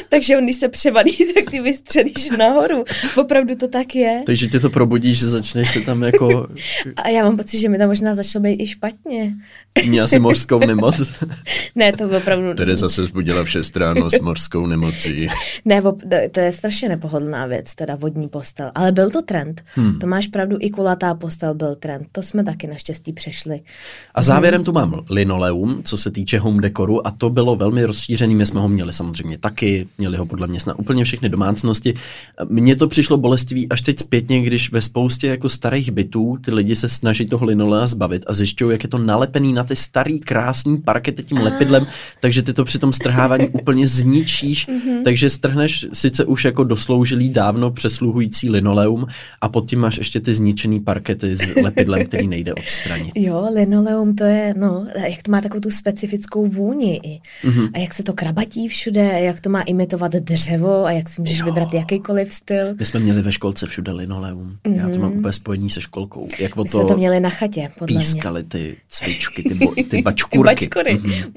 takže 0.08 0.38
on, 0.38 0.44
když 0.44 0.56
se 0.56 0.68
převadí, 0.68 1.32
tak 1.34 1.50
ty 1.50 1.60
vystřelíš 1.60 2.30
nahoru. 2.38 2.84
Opravdu 3.16 3.54
to 3.54 3.68
tak 3.68 3.94
je. 3.94 4.22
Takže 4.26 4.48
tě 4.48 4.60
to 4.60 4.70
probudí, 4.70 5.14
že 5.14 5.30
začneš 5.30 5.72
se 5.72 5.80
tam 5.80 6.02
jako... 6.02 6.46
a 6.96 7.08
já 7.08 7.24
mám 7.24 7.33
pocit, 7.36 7.58
že 7.58 7.68
mi 7.68 7.78
tam 7.78 7.88
možná 7.88 8.14
začalo 8.14 8.42
být 8.42 8.60
i 8.60 8.66
špatně. 8.66 9.34
Měla 9.88 10.04
asi 10.04 10.18
mořskou 10.18 10.58
nemoc? 10.58 11.12
ne, 11.74 11.92
to 11.92 12.06
bylo 12.06 12.18
opravdu... 12.18 12.54
Tedy 12.54 12.76
zase 12.76 13.04
zbudila 13.04 13.44
v 13.44 13.50
6 13.50 13.76
ráno 13.76 14.10
s 14.10 14.20
mořskou 14.20 14.66
nemocí. 14.66 15.28
ne, 15.64 15.82
to 16.30 16.40
je 16.40 16.52
strašně 16.52 16.88
nepohodlná 16.88 17.46
věc, 17.46 17.74
teda 17.74 17.94
vodní 17.94 18.28
postel. 18.28 18.70
Ale 18.74 18.92
byl 18.92 19.10
to 19.10 19.22
trend. 19.22 19.62
Hmm. 19.74 19.98
To 19.98 20.06
máš 20.06 20.26
pravdu, 20.26 20.56
i 20.60 20.70
kulatá 20.70 21.14
postel 21.14 21.54
byl 21.54 21.74
trend. 21.74 22.06
To 22.12 22.22
jsme 22.22 22.44
taky 22.44 22.66
naštěstí 22.66 23.12
přešli. 23.12 23.60
A 24.14 24.22
závěrem 24.22 24.58
hmm. 24.58 24.64
tu 24.64 24.72
mám 24.72 25.04
linoleum, 25.10 25.82
co 25.82 25.96
se 25.96 26.10
týče 26.10 26.38
home 26.38 26.60
dekoru 26.60 27.06
a 27.06 27.10
to 27.10 27.30
bylo 27.30 27.56
velmi 27.56 27.84
rozšířený. 27.84 28.34
My 28.34 28.46
jsme 28.46 28.60
ho 28.60 28.68
měli 28.68 28.92
samozřejmě 28.92 29.38
taky, 29.38 29.86
měli 29.98 30.16
ho 30.16 30.26
podle 30.26 30.46
mě 30.46 30.58
na 30.66 30.78
úplně 30.78 31.04
všechny 31.04 31.28
domácnosti. 31.28 31.94
Mně 32.48 32.76
to 32.76 32.88
přišlo 32.88 33.16
bolestivý 33.16 33.68
až 33.68 33.80
teď 33.80 33.98
zpětně, 33.98 34.42
když 34.42 34.72
ve 34.72 34.82
spoustě 34.82 35.26
jako 35.26 35.48
starých 35.48 35.90
bytů 35.90 36.38
ty 36.44 36.50
lidi 36.50 36.76
se 36.76 36.88
snaží 36.88 37.23
toho 37.26 37.46
linolea 37.46 37.86
zbavit 37.86 38.24
a 38.26 38.32
zjišťují, 38.32 38.72
jak 38.72 38.82
je 38.82 38.88
to 38.88 38.98
nalepený 38.98 39.52
na 39.52 39.64
ty 39.64 39.76
starý 39.76 40.20
krásný 40.20 40.78
parkety 40.78 41.22
tím 41.22 41.38
lepidlem, 41.38 41.86
takže 42.20 42.42
ty 42.42 42.52
to 42.52 42.64
při 42.64 42.78
tom 42.78 42.92
strhávání 42.92 43.48
úplně 43.52 43.88
zničíš, 43.88 44.68
mm-hmm. 44.68 45.02
takže 45.04 45.30
strhneš 45.30 45.86
sice 45.92 46.24
už 46.24 46.44
jako 46.44 46.64
dosloužilý 46.64 47.28
dávno 47.28 47.70
přesluhující 47.70 48.50
linoleum 48.50 49.06
a 49.40 49.48
pod 49.48 49.70
tím 49.70 49.78
máš 49.78 49.98
ještě 49.98 50.20
ty 50.20 50.34
zničený 50.34 50.80
parkety 50.80 51.36
s 51.36 51.56
lepidlem, 51.56 52.06
který 52.06 52.26
nejde 52.26 52.54
odstranit. 52.54 53.12
Jo, 53.14 53.48
linoleum 53.54 54.14
to 54.14 54.24
je, 54.24 54.54
no, 54.56 54.86
jak 55.08 55.22
to 55.22 55.30
má 55.30 55.40
takovou 55.40 55.60
tu 55.60 55.70
specifickou 55.70 56.46
vůni 56.46 57.00
i. 57.02 57.20
Mm-hmm. 57.44 57.70
A 57.74 57.78
jak 57.78 57.94
se 57.94 58.02
to 58.02 58.12
krabatí 58.12 58.68
všude, 58.68 59.20
jak 59.20 59.40
to 59.40 59.50
má 59.50 59.62
imitovat 59.62 60.12
dřevo 60.12 60.84
a 60.84 60.92
jak 60.92 61.08
si 61.08 61.20
můžeš 61.20 61.38
jo. 61.38 61.44
vybrat 61.44 61.74
jakýkoliv 61.74 62.32
styl. 62.32 62.74
My 62.78 62.84
jsme 62.84 63.00
měli 63.00 63.22
ve 63.22 63.32
školce 63.32 63.66
všude 63.66 63.92
linoleum. 63.92 64.56
Mm-hmm. 64.64 64.76
Já 64.76 64.88
to 64.88 64.98
mám 64.98 65.10
mhm. 65.10 65.18
úplně 65.18 65.32
spojení 65.32 65.70
se 65.70 65.80
školkou. 65.80 66.28
Jak 66.38 66.52
jsme 66.54 66.84
to 66.84 66.96
měli 67.04 67.20
na 67.20 67.30
chatě, 67.30 67.70
podle 67.78 67.98
pískali 68.00 68.40
mě. 68.40 68.48
ty 68.48 68.76
cvičky, 68.88 69.42
ty, 69.42 69.54
bo, 69.54 69.74
ty 69.74 70.02
bačkurky. 70.02 70.38
ty 70.54 70.68
bačkury. 70.68 70.96
Mm-hmm. 70.96 71.32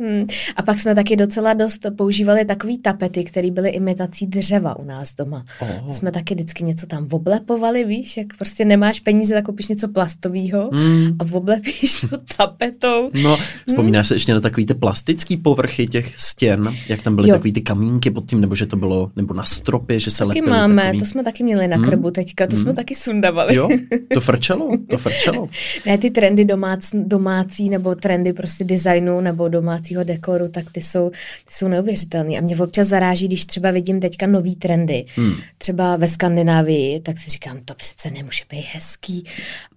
Hmm. 0.00 0.26
A 0.56 0.62
pak 0.62 0.80
jsme 0.80 0.94
taky 0.94 1.16
docela 1.16 1.54
dost 1.54 1.86
používali 1.96 2.44
takový 2.44 2.78
tapety, 2.78 3.24
které 3.24 3.50
byly 3.50 3.70
imitací 3.70 4.26
dřeva 4.26 4.78
u 4.78 4.84
nás 4.84 5.14
doma. 5.14 5.44
Oh. 5.60 5.92
Jsme 5.92 6.12
taky 6.12 6.34
vždycky 6.34 6.64
něco 6.64 6.86
tam 6.86 7.08
oblepovali, 7.10 7.84
víš, 7.84 8.16
jak 8.16 8.26
prostě 8.36 8.64
nemáš 8.64 9.00
peníze, 9.00 9.34
tak 9.34 9.44
koupíš 9.44 9.68
něco 9.68 9.88
plastového 9.88 10.70
hmm. 10.72 11.16
a 11.18 11.24
oblepíš 11.32 12.00
to 12.00 12.18
tapetou. 12.36 13.10
No, 13.22 13.36
vzpomínáš 13.66 14.06
hmm. 14.06 14.08
se 14.08 14.14
ještě 14.14 14.34
na 14.34 14.40
takový 14.40 14.66
ty 14.66 14.74
plastický 14.74 15.36
povrchy 15.36 15.86
těch 15.86 16.16
stěn, 16.16 16.74
jak 16.88 17.02
tam 17.02 17.16
byly 17.16 17.28
jo. 17.28 17.34
takový 17.34 17.52
ty 17.52 17.60
kamínky 17.60 18.10
pod 18.10 18.26
tím, 18.26 18.40
nebo 18.40 18.54
že 18.54 18.66
to 18.66 18.76
bylo, 18.76 19.10
nebo 19.16 19.34
na 19.34 19.44
stropě, 19.44 20.00
že 20.00 20.10
se 20.10 20.18
taky 20.18 20.40
lepily 20.40 20.56
máme, 20.56 20.82
takový... 20.82 20.98
to 20.98 21.04
jsme 21.04 21.24
taky 21.24 21.44
měli 21.44 21.68
na 21.68 21.76
hmm. 21.76 21.84
krbu 21.84 22.10
teďka, 22.10 22.46
to 22.46 22.56
hmm. 22.56 22.62
jsme 22.62 22.74
taky 22.74 22.94
sundavali. 22.94 23.54
Jo, 23.54 23.68
to 24.14 24.20
frčelo, 24.20 24.68
to 24.90 24.98
frčelo. 24.98 25.48
ne, 25.86 25.98
ty 25.98 26.10
trendy 26.10 26.44
domác, 26.44 26.90
domácí, 26.94 27.68
nebo 27.68 27.94
trendy 27.94 28.32
prostě 28.32 28.64
designu, 28.64 29.20
nebo 29.20 29.48
domácí 29.48 29.87
domácího 29.88 30.04
dekoru, 30.04 30.48
tak 30.48 30.70
ty 30.72 30.80
jsou, 30.80 31.10
ty 31.10 31.52
jsou 31.54 31.68
neuvěřitelné. 31.68 32.38
A 32.38 32.40
mě 32.40 32.56
občas 32.56 32.86
zaráží, 32.86 33.28
když 33.28 33.44
třeba 33.44 33.70
vidím 33.70 34.00
teďka 34.00 34.26
nový 34.26 34.56
trendy, 34.56 35.04
hmm. 35.16 35.32
třeba 35.58 35.96
ve 35.96 36.08
Skandinávii, 36.08 37.00
tak 37.00 37.18
si 37.18 37.30
říkám, 37.30 37.58
to 37.64 37.74
přece 37.74 38.10
nemůže 38.10 38.44
být 38.50 38.64
hezký. 38.72 39.24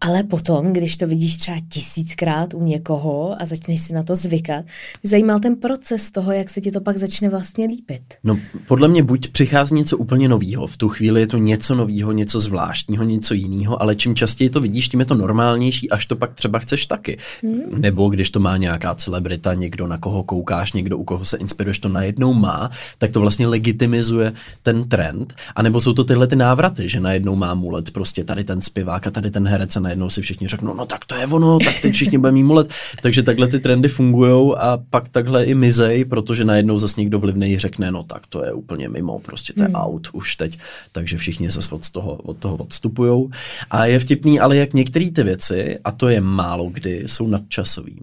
Ale 0.01 0.23
potom, 0.23 0.73
když 0.73 0.97
to 0.97 1.07
vidíš 1.07 1.37
třeba 1.37 1.57
tisíckrát 1.69 2.53
u 2.53 2.63
někoho 2.63 3.41
a 3.41 3.45
začneš 3.45 3.81
si 3.81 3.93
na 3.93 4.03
to 4.03 4.15
zvykat, 4.15 4.65
mě 5.03 5.09
zajímal 5.09 5.39
ten 5.39 5.55
proces 5.55 6.11
toho, 6.11 6.31
jak 6.31 6.49
se 6.49 6.61
ti 6.61 6.71
to 6.71 6.81
pak 6.81 6.97
začne 6.97 7.29
vlastně 7.29 7.65
líbit. 7.65 8.03
No, 8.23 8.39
podle 8.67 8.87
mě 8.87 9.03
buď 9.03 9.31
přichází 9.31 9.75
něco 9.75 9.97
úplně 9.97 10.27
nového, 10.27 10.67
v 10.67 10.77
tu 10.77 10.89
chvíli 10.89 11.21
je 11.21 11.27
to 11.27 11.37
něco 11.37 11.75
nového, 11.75 12.11
něco 12.11 12.41
zvláštního, 12.41 13.03
něco 13.03 13.33
jiného, 13.33 13.81
ale 13.81 13.95
čím 13.95 14.15
častěji 14.15 14.49
to 14.49 14.61
vidíš, 14.61 14.89
tím 14.89 14.99
je 14.99 15.05
to 15.05 15.15
normálnější, 15.15 15.89
až 15.89 16.05
to 16.05 16.15
pak 16.15 16.33
třeba 16.33 16.59
chceš 16.59 16.85
taky. 16.85 17.17
Hmm. 17.41 17.81
Nebo 17.81 18.09
když 18.09 18.29
to 18.29 18.39
má 18.39 18.57
nějaká 18.57 18.95
celebrita, 18.95 19.53
někdo, 19.53 19.87
na 19.87 19.97
koho 20.01 20.23
koukáš, 20.23 20.73
někdo, 20.73 20.97
u 20.97 21.03
koho 21.03 21.25
se 21.25 21.37
inspiruješ, 21.37 21.79
to 21.79 21.89
najednou 21.89 22.33
má, 22.33 22.69
tak 22.97 23.11
to 23.11 23.21
vlastně 23.21 23.47
legitimizuje 23.47 24.33
ten 24.63 24.89
trend. 24.89 25.33
A 25.55 25.61
nebo 25.61 25.81
jsou 25.81 25.93
to 25.93 26.03
tyhle 26.03 26.27
ty 26.27 26.35
návraty, 26.35 26.89
že 26.89 26.99
najednou 26.99 27.35
má 27.35 27.53
mulet 27.53 27.91
prostě 27.91 28.23
tady 28.23 28.43
ten 28.43 28.61
zpěvák 28.61 29.07
a 29.07 29.11
tady 29.11 29.31
ten 29.31 29.47
herec 29.47 29.75
a 29.75 29.79
najednou 29.79 30.09
si 30.09 30.21
všichni 30.21 30.47
řeknou, 30.47 30.73
no 30.73 30.85
tak 30.85 31.05
to 31.05 31.15
je 31.15 31.27
ono, 31.27 31.59
tak 31.59 31.81
teď 31.81 31.93
všichni 31.93 32.17
budeme 32.17 32.35
mít 32.35 32.43
mulet. 32.43 32.73
Takže 33.01 33.23
takhle 33.23 33.47
ty 33.47 33.59
trendy 33.59 33.87
fungují 33.87 34.53
a 34.57 34.79
pak 34.89 35.09
takhle 35.09 35.45
i 35.45 35.55
mizej, 35.55 36.05
protože 36.05 36.45
najednou 36.45 36.79
zase 36.79 37.01
někdo 37.01 37.19
vlivný 37.19 37.59
řekne, 37.59 37.91
no 37.91 38.03
tak 38.03 38.27
to 38.27 38.45
je 38.45 38.53
úplně 38.53 38.89
mimo, 38.89 39.19
prostě 39.19 39.53
to 39.53 39.63
je 39.63 39.67
hmm. 39.67 39.75
out 39.75 40.07
už 40.13 40.35
teď. 40.35 40.59
Takže 40.91 41.17
všichni 41.17 41.49
zase 41.49 41.75
od 41.75 41.89
toho, 41.89 42.15
od 42.15 42.37
toho 42.37 42.55
odstupujou. 42.55 43.29
A 43.71 43.85
je 43.85 43.99
vtipný, 43.99 44.39
ale 44.39 44.57
jak 44.57 44.73
některé 44.73 45.11
ty 45.11 45.23
věci, 45.23 45.79
a 45.83 45.91
to 45.91 46.09
je 46.09 46.21
málo 46.21 46.69
kdy, 46.69 47.03
jsou 47.07 47.27
nadčasový. 47.27 47.99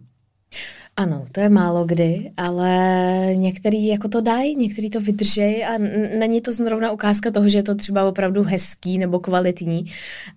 Ano, 0.99 1.27
to 1.33 1.41
je 1.41 1.49
málo 1.49 1.85
kdy, 1.85 2.31
ale 2.37 2.71
některý 3.35 3.87
jako 3.87 4.09
to 4.09 4.21
dají, 4.21 4.57
některý 4.57 4.91
to 4.91 5.01
vydržej 5.01 5.65
a 5.65 5.79
není 6.19 6.41
to 6.41 6.53
zrovna 6.53 6.91
ukázka 6.91 7.31
toho, 7.31 7.49
že 7.49 7.59
je 7.59 7.63
to 7.63 7.75
třeba 7.75 8.05
opravdu 8.05 8.43
hezký 8.43 8.99
nebo 8.99 9.19
kvalitní, 9.19 9.87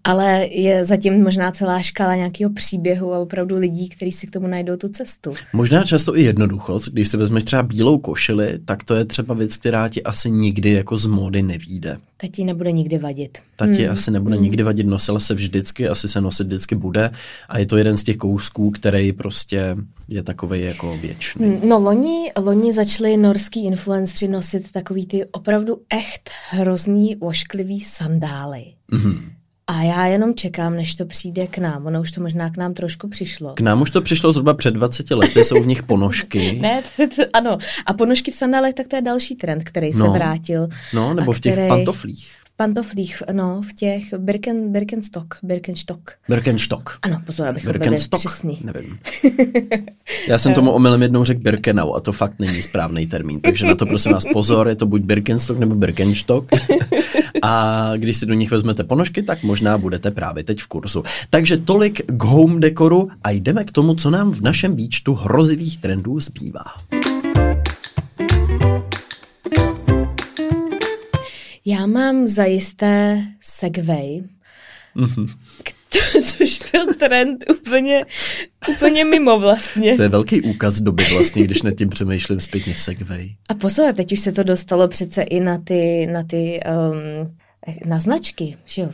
ale 0.03 0.47
je 0.51 0.85
zatím 0.85 1.23
možná 1.23 1.51
celá 1.51 1.81
škála 1.81 2.15
nějakého 2.15 2.53
příběhu 2.53 3.13
a 3.13 3.19
opravdu 3.19 3.57
lidí, 3.57 3.89
kteří 3.89 4.11
si 4.11 4.27
k 4.27 4.31
tomu 4.31 4.47
najdou 4.47 4.75
tu 4.75 4.89
cestu. 4.89 5.33
Možná 5.53 5.83
často 5.83 6.17
i 6.17 6.23
jednoduchost, 6.23 6.89
když 6.89 7.07
si 7.07 7.17
vezmeš 7.17 7.43
třeba 7.43 7.63
bílou 7.63 7.97
košili, 7.97 8.59
tak 8.65 8.83
to 8.83 8.95
je 8.95 9.05
třeba 9.05 9.33
věc, 9.33 9.57
která 9.57 9.89
ti 9.89 10.03
asi 10.03 10.31
nikdy 10.31 10.71
jako 10.71 10.97
z 10.97 11.05
módy 11.05 11.41
nevíde. 11.41 11.97
Ta 12.17 12.27
ti 12.31 12.43
nebude 12.43 12.71
nikdy 12.71 12.97
vadit. 12.97 13.37
Ta 13.55 13.67
ti 13.67 13.83
hmm. 13.83 13.93
asi 13.93 14.11
nebude 14.11 14.35
hmm. 14.35 14.43
nikdy 14.43 14.63
vadit, 14.63 14.87
nosila 14.87 15.19
se 15.19 15.33
vždycky, 15.33 15.87
asi 15.87 16.07
se 16.07 16.21
nosit 16.21 16.47
vždycky 16.47 16.75
bude 16.75 17.11
a 17.49 17.59
je 17.59 17.65
to 17.65 17.77
jeden 17.77 17.97
z 17.97 18.03
těch 18.03 18.17
kousků, 18.17 18.71
který 18.71 19.13
prostě 19.13 19.75
je 20.07 20.23
takový 20.23 20.50
jako 20.59 20.97
věčný. 20.97 21.47
Hmm, 21.47 21.69
no 21.69 21.79
loni, 21.79 22.31
loni 22.37 22.73
začali 22.73 23.17
norský 23.17 23.65
influenceri 23.65 24.31
nosit 24.31 24.71
takový 24.71 25.05
ty 25.05 25.25
opravdu 25.25 25.81
echt 25.89 26.29
hrozný 26.49 27.15
ošklivý 27.15 27.81
sandály. 27.81 28.63
Mm-hmm. 28.93 29.21
A 29.67 29.81
já 29.81 30.05
jenom 30.05 30.35
čekám, 30.35 30.75
než 30.75 30.95
to 30.95 31.05
přijde 31.05 31.47
k 31.47 31.57
nám. 31.57 31.85
Ono 31.85 32.01
už 32.01 32.11
to 32.11 32.21
možná 32.21 32.49
k 32.49 32.57
nám 32.57 32.73
trošku 32.73 33.07
přišlo. 33.07 33.53
K 33.53 33.59
nám 33.59 33.81
už 33.81 33.91
to 33.91 34.01
přišlo 34.01 34.33
zhruba 34.33 34.53
před 34.53 34.71
20 34.71 35.11
lety, 35.11 35.43
jsou 35.43 35.63
v 35.63 35.67
nich 35.67 35.83
ponožky. 35.83 36.59
ne, 36.61 36.83
to, 36.95 37.07
to, 37.15 37.23
ano. 37.33 37.57
A 37.85 37.93
ponožky 37.93 38.31
v 38.31 38.35
sandálech, 38.35 38.73
tak 38.73 38.87
to 38.87 38.95
je 38.95 39.01
další 39.01 39.35
trend, 39.35 39.63
který 39.63 39.91
no. 39.95 40.05
se 40.05 40.11
vrátil. 40.11 40.67
No, 40.93 41.13
nebo 41.13 41.31
v 41.31 41.39
těch 41.39 41.53
který... 41.53 41.67
pantoflích 41.67 42.40
pantoflích, 42.61 43.23
no, 43.31 43.61
v 43.61 43.73
těch 43.73 44.13
Birken, 44.17 44.71
Birkenstock, 44.71 45.35
Birkenstock. 45.43 46.11
Birkenstock. 46.29 46.89
Ano, 47.01 47.17
pozor, 47.25 47.47
abychom 47.47 47.73
byli 47.79 47.97
přesný. 48.17 48.59
Nevím. 48.63 48.99
Já 50.27 50.37
jsem 50.37 50.53
tomu 50.53 50.71
omylem 50.71 51.01
jednou 51.01 51.23
řekl 51.23 51.41
Birkenau 51.41 51.93
a 51.93 51.99
to 51.99 52.11
fakt 52.11 52.39
není 52.39 52.61
správný 52.61 53.07
termín, 53.07 53.41
takže 53.41 53.65
na 53.65 53.75
to 53.75 53.85
prosím 53.85 54.11
vás 54.11 54.25
pozor, 54.33 54.67
je 54.67 54.75
to 54.75 54.85
buď 54.85 55.01
Birkenstock 55.01 55.59
nebo 55.59 55.75
Birkenstock. 55.75 56.51
a 57.41 57.91
když 57.97 58.17
si 58.17 58.25
do 58.25 58.33
nich 58.33 58.51
vezmete 58.51 58.83
ponožky, 58.83 59.23
tak 59.23 59.43
možná 59.43 59.77
budete 59.77 60.11
právě 60.11 60.43
teď 60.43 60.59
v 60.59 60.67
kurzu. 60.67 61.03
Takže 61.29 61.57
tolik 61.57 62.01
k 62.07 62.23
home 62.23 62.59
dekoru 62.59 63.09
a 63.23 63.29
jdeme 63.29 63.63
k 63.63 63.71
tomu, 63.71 63.95
co 63.95 64.09
nám 64.09 64.31
v 64.31 64.41
našem 64.41 64.75
výčtu 64.75 65.13
hrozivých 65.13 65.77
trendů 65.77 66.19
zbývá. 66.19 66.63
Já 71.65 71.85
mám 71.85 72.27
zajisté 72.27 73.21
Segway, 73.41 74.21
mm-hmm. 74.95 75.27
což 76.23 76.59
byl 76.71 76.93
trend 76.93 77.43
úplně, 77.49 78.05
úplně 78.69 79.05
mimo 79.05 79.39
vlastně. 79.39 79.95
To 79.95 80.03
je 80.03 80.09
velký 80.09 80.41
úkaz 80.41 80.81
doby 80.81 81.03
vlastně, 81.03 81.43
když 81.43 81.61
nad 81.61 81.71
tím 81.71 81.89
přemýšlím 81.89 82.39
zpětně 82.39 82.75
Segway. 82.75 83.29
A 83.49 83.53
pozor, 83.53 83.93
teď 83.93 84.11
už 84.11 84.19
se 84.19 84.31
to 84.31 84.43
dostalo 84.43 84.87
přece 84.87 85.21
i 85.21 85.39
na 85.39 85.57
ty, 85.57 86.07
na 86.11 86.23
ty 86.23 86.59
um, 86.91 87.37
na 87.85 87.99
značky, 87.99 88.57
že 88.65 88.81
jo, 88.81 88.89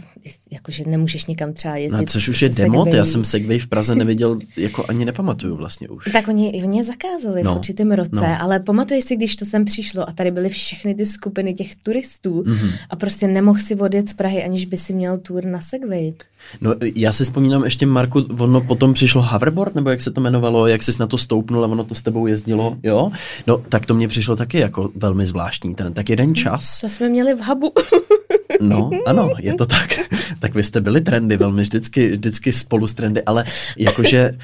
jakože 0.52 0.84
nemůžeš 0.88 1.26
nikam 1.26 1.54
třeba 1.54 1.76
jezdit. 1.76 2.00
No, 2.00 2.06
což 2.06 2.30
už 2.30 2.42
je 2.42 2.50
demot, 2.50 2.94
já 2.94 3.06
jsem 3.06 3.26
Segway 3.26 3.60
v 3.60 3.68
Praze 3.68 3.96
neviděl, 3.96 4.40
jako 4.58 4.86
ani 4.90 5.06
nepamatuju 5.06 5.56
vlastně 5.56 5.90
už. 5.90 6.12
Tak 6.14 6.28
oni, 6.28 6.64
oni 6.64 6.78
je 6.78 6.84
zakázali 6.84 7.44
no, 7.44 7.54
v 7.54 7.58
určitém 7.58 7.92
roce, 7.92 8.28
no. 8.28 8.42
ale 8.42 8.60
pamatuješ 8.60 9.04
si, 9.04 9.16
když 9.16 9.36
to 9.36 9.46
sem 9.46 9.66
přišlo 9.66 10.10
a 10.10 10.12
tady 10.12 10.32
byly 10.32 10.50
všechny 10.50 10.96
ty 10.96 11.06
skupiny 11.06 11.54
těch 11.54 11.76
turistů 11.76 12.42
mm-hmm. 12.42 12.72
a 12.90 12.96
prostě 12.96 13.28
nemohl 13.28 13.60
si 13.60 13.76
odjet 13.76 14.10
z 14.10 14.14
Prahy, 14.14 14.44
aniž 14.44 14.66
by 14.66 14.78
si 14.78 14.94
měl 14.94 15.18
tour 15.18 15.46
na 15.46 15.62
Segway. 15.62 16.14
No 16.62 16.76
já 16.96 17.14
si 17.14 17.24
vzpomínám 17.24 17.64
ještě, 17.64 17.86
Marku, 17.86 18.20
ono 18.40 18.62
potom 18.62 18.94
přišlo 18.94 19.22
hoverboard, 19.22 19.76
nebo 19.76 19.90
jak 19.90 20.02
se 20.02 20.12
to 20.12 20.22
jmenovalo, 20.22 20.68
jak 20.68 20.84
jsi 20.84 20.92
na 21.00 21.08
to 21.08 21.18
stoupnul 21.18 21.66
a 21.66 21.68
ono 21.68 21.84
to 21.84 21.96
s 21.96 22.02
tebou 22.02 22.28
jezdilo, 22.28 22.78
jo? 22.84 23.12
No 23.48 23.58
tak 23.70 23.86
to 23.86 23.94
mě 23.94 24.08
přišlo 24.08 24.36
taky 24.36 24.60
jako 24.60 24.90
velmi 24.96 25.26
zvláštní, 25.26 25.76
ten 25.76 25.94
tak 25.94 26.10
jeden 26.10 26.36
čas. 26.36 26.82
To 26.82 26.90
jsme 26.90 27.10
měli 27.10 27.34
v 27.34 27.46
hubu. 27.46 27.72
No, 28.62 28.90
ano, 29.06 29.30
je 29.40 29.54
to 29.54 29.66
tak. 29.66 29.90
Tak 30.40 30.56
vy 30.56 30.64
jste 30.64 30.82
byli 30.82 31.02
trendy 31.02 31.38
velmi 31.38 31.62
vždycky, 31.62 32.10
vždycky 32.10 32.54
spolu 32.54 32.88
s 32.88 32.94
trendy, 32.94 33.24
ale 33.24 33.44
jakože 33.78 34.38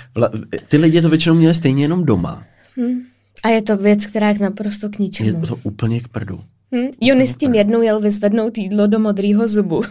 ty 0.68 0.78
lidi 0.78 1.02
to 1.02 1.10
většinou 1.10 1.36
měli 1.36 1.54
stejně 1.54 1.84
jenom 1.84 2.06
doma. 2.06 2.44
Hmm. 2.78 3.02
A 3.44 3.50
je 3.50 3.62
to 3.62 3.78
věc, 3.78 4.06
která 4.06 4.30
je 4.30 4.40
naprosto 4.40 4.90
k 4.90 5.00
ničemu. 5.00 5.30
Je 5.30 5.48
to 5.48 5.56
úplně 5.64 6.02
k 6.02 6.08
prdu. 6.08 6.44
Hmm. 6.74 6.88
Jony 7.02 7.28
s 7.28 7.36
tím 7.36 7.54
jednou 7.54 7.82
jel 7.82 8.00
vyzvednout 8.00 8.58
jídlo 8.58 8.88
do 8.88 9.00
modrýho 9.00 9.48
zubu. 9.48 9.82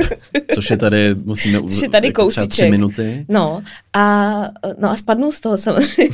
Což 0.54 0.70
je 0.70 0.76
tady, 0.76 1.14
musíme 1.24 1.62
Což 1.62 1.82
je 1.82 1.88
tady 1.88 2.06
jako 2.06 2.28
třeba 2.28 2.46
tři 2.46 2.70
minuty. 2.70 3.26
No 3.28 3.62
a, 3.92 4.32
no 4.78 4.90
a 4.90 4.96
spadnul 4.96 5.32
z 5.32 5.40
toho 5.40 5.58
samozřejmě. 5.58 6.08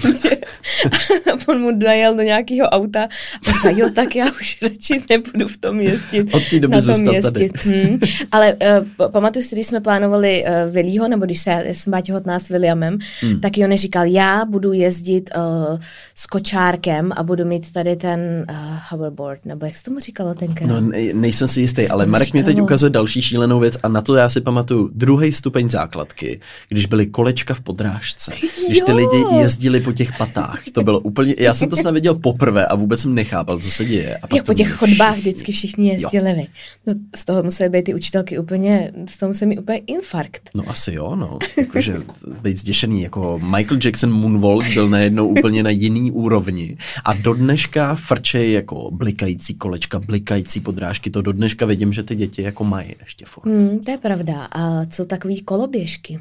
a 1.32 1.36
on 1.48 1.60
mu 1.60 1.78
dojel 1.78 2.14
do 2.14 2.22
nějakého 2.22 2.68
auta 2.68 3.08
a 3.48 3.52
říká, 3.52 3.70
jo, 3.70 3.90
tak 3.94 4.16
já 4.16 4.26
už 4.40 4.62
radši 4.62 5.02
nebudu 5.10 5.48
v 5.48 5.56
tom 5.56 5.80
jezdit. 5.80 6.34
Od 6.34 6.42
té 6.50 6.60
doby 6.60 6.76
na 6.76 6.82
tom 6.82 7.14
jezdit. 7.14 7.22
Tady. 7.32 7.50
Hmm. 7.64 7.98
Ale 8.32 8.56
uh, 8.98 9.08
pamatuju 9.08 9.44
si, 9.44 9.54
když 9.54 9.66
jsme 9.66 9.80
plánovali 9.80 10.44
uh, 10.44 10.72
Willího, 10.72 11.08
nebo 11.08 11.24
když 11.24 11.40
se, 11.40 11.50
já 11.50 11.74
jsem 11.74 11.90
byla 11.90 12.00
těhotná 12.00 12.38
s 12.38 12.48
Williamem, 12.48 12.98
hmm. 13.20 13.40
tak 13.40 13.58
Jony 13.58 13.76
říkal, 13.76 14.06
já 14.06 14.44
budu 14.44 14.72
jezdit 14.72 15.30
uh, 15.36 15.78
s 16.14 16.26
kočárkem 16.26 17.12
a 17.16 17.22
budu 17.22 17.44
mít 17.44 17.72
tady 17.72 17.96
ten 17.96 18.46
uh, 18.50 18.56
hoverboard, 18.90 19.46
nebo 19.46 19.66
jak 19.66 19.76
se 19.76 19.82
tomu 19.82 19.98
říká? 19.98 20.11
Říkalo 20.12 20.34
tenkrát? 20.34 20.66
No, 20.66 20.80
ne, 20.80 20.98
nejsem 21.14 21.48
si 21.48 21.60
jistý, 21.60 21.88
ale 21.88 22.06
Marek 22.06 22.32
mě 22.32 22.44
teď 22.44 22.60
ukazuje 22.60 22.90
další 22.90 23.22
šílenou 23.22 23.60
věc 23.60 23.78
a 23.82 23.88
na 23.88 24.02
to 24.02 24.14
já 24.14 24.28
si 24.28 24.40
pamatuju 24.40 24.90
druhý 24.94 25.32
stupeň 25.32 25.70
základky, 25.70 26.40
když 26.68 26.86
byly 26.86 27.06
kolečka 27.06 27.54
v 27.54 27.60
podrážce, 27.60 28.32
když 28.68 28.80
ty 28.80 28.92
lidi 28.92 29.24
jezdili 29.40 29.80
po 29.80 29.92
těch 29.92 30.18
patách. 30.18 30.62
To 30.72 30.84
bylo 30.84 31.00
úplně, 31.00 31.34
já 31.38 31.54
jsem 31.54 31.68
to 31.68 31.76
snad 31.76 31.94
viděl 31.94 32.14
poprvé 32.14 32.66
a 32.66 32.74
vůbec 32.74 33.00
jsem 33.00 33.14
nechápal, 33.14 33.58
co 33.58 33.70
se 33.70 33.84
děje. 33.84 34.16
A 34.16 34.20
pak 34.20 34.34
Jak 34.36 34.46
po 34.46 34.54
těch 34.54 34.72
chodbách 34.72 35.12
všichni. 35.12 35.30
vždycky 35.30 35.52
všichni 35.52 35.88
jezdili. 35.88 36.32
Vy. 36.34 36.46
No, 36.86 36.94
z 37.16 37.24
toho 37.24 37.42
museli 37.42 37.70
být 37.70 37.82
ty 37.82 37.94
učitelky 37.94 38.38
úplně, 38.38 38.92
z 39.10 39.18
toho 39.18 39.30
museli 39.30 39.48
mít 39.48 39.58
úplně 39.58 39.78
infarkt. 39.78 40.50
No 40.54 40.64
asi 40.66 40.94
jo, 40.94 41.16
no. 41.16 41.38
Jakože 41.58 41.96
být 42.42 42.58
zděšený, 42.58 43.02
jako 43.02 43.38
Michael 43.38 43.78
Jackson 43.84 44.12
Moonwalk 44.12 44.64
byl 44.74 44.88
najednou 44.88 45.28
úplně 45.28 45.62
na 45.62 45.70
jiný 45.70 46.10
úrovni 46.10 46.76
a 47.04 47.14
do 47.14 47.34
dneška 47.34 47.94
frčej 47.94 48.52
jako 48.52 48.90
blikající 48.90 49.54
kolečka 49.54 50.01
blikající 50.06 50.60
podrážky, 50.60 51.10
to 51.10 51.22
do 51.22 51.32
dneška 51.32 51.66
vidím, 51.66 51.92
že 51.92 52.02
ty 52.02 52.16
děti 52.16 52.42
jako 52.42 52.64
mají 52.64 52.94
ještě 53.00 53.24
furt. 53.26 53.46
Hmm, 53.46 53.78
to 53.78 53.90
je 53.90 53.98
pravda. 53.98 54.48
A 54.52 54.86
co 54.86 55.04
takový 55.04 55.40
koloběžky? 55.42 56.20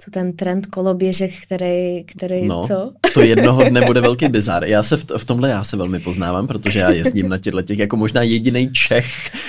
Co 0.00 0.10
ten 0.10 0.32
trend 0.32 0.66
koloběžek, 0.66 1.30
který, 1.42 2.04
který 2.04 2.46
no, 2.46 2.66
co? 2.66 2.92
to 3.14 3.20
jednoho 3.20 3.64
dne 3.64 3.82
bude 3.86 4.00
velký 4.00 4.28
bizar. 4.28 4.64
Já 4.64 4.82
se 4.82 4.96
v, 4.96 5.04
v 5.16 5.24
tomhle 5.24 5.48
já 5.50 5.64
se 5.64 5.76
velmi 5.76 6.00
poznávám, 6.00 6.46
protože 6.46 6.78
já 6.78 6.90
jezdím 6.90 7.28
na 7.28 7.38
těchto 7.38 7.62
těch, 7.62 7.78
jako 7.78 7.96
možná 7.96 8.22
jediný 8.22 8.72
Čech, 8.72 9.06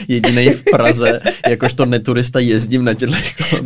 jediný 0.07 0.49
v 0.49 0.63
Praze, 0.71 1.21
jakožto 1.47 1.85
neturista 1.85 2.39
jezdím 2.39 2.85
na 2.85 2.93
těchto 2.93 3.15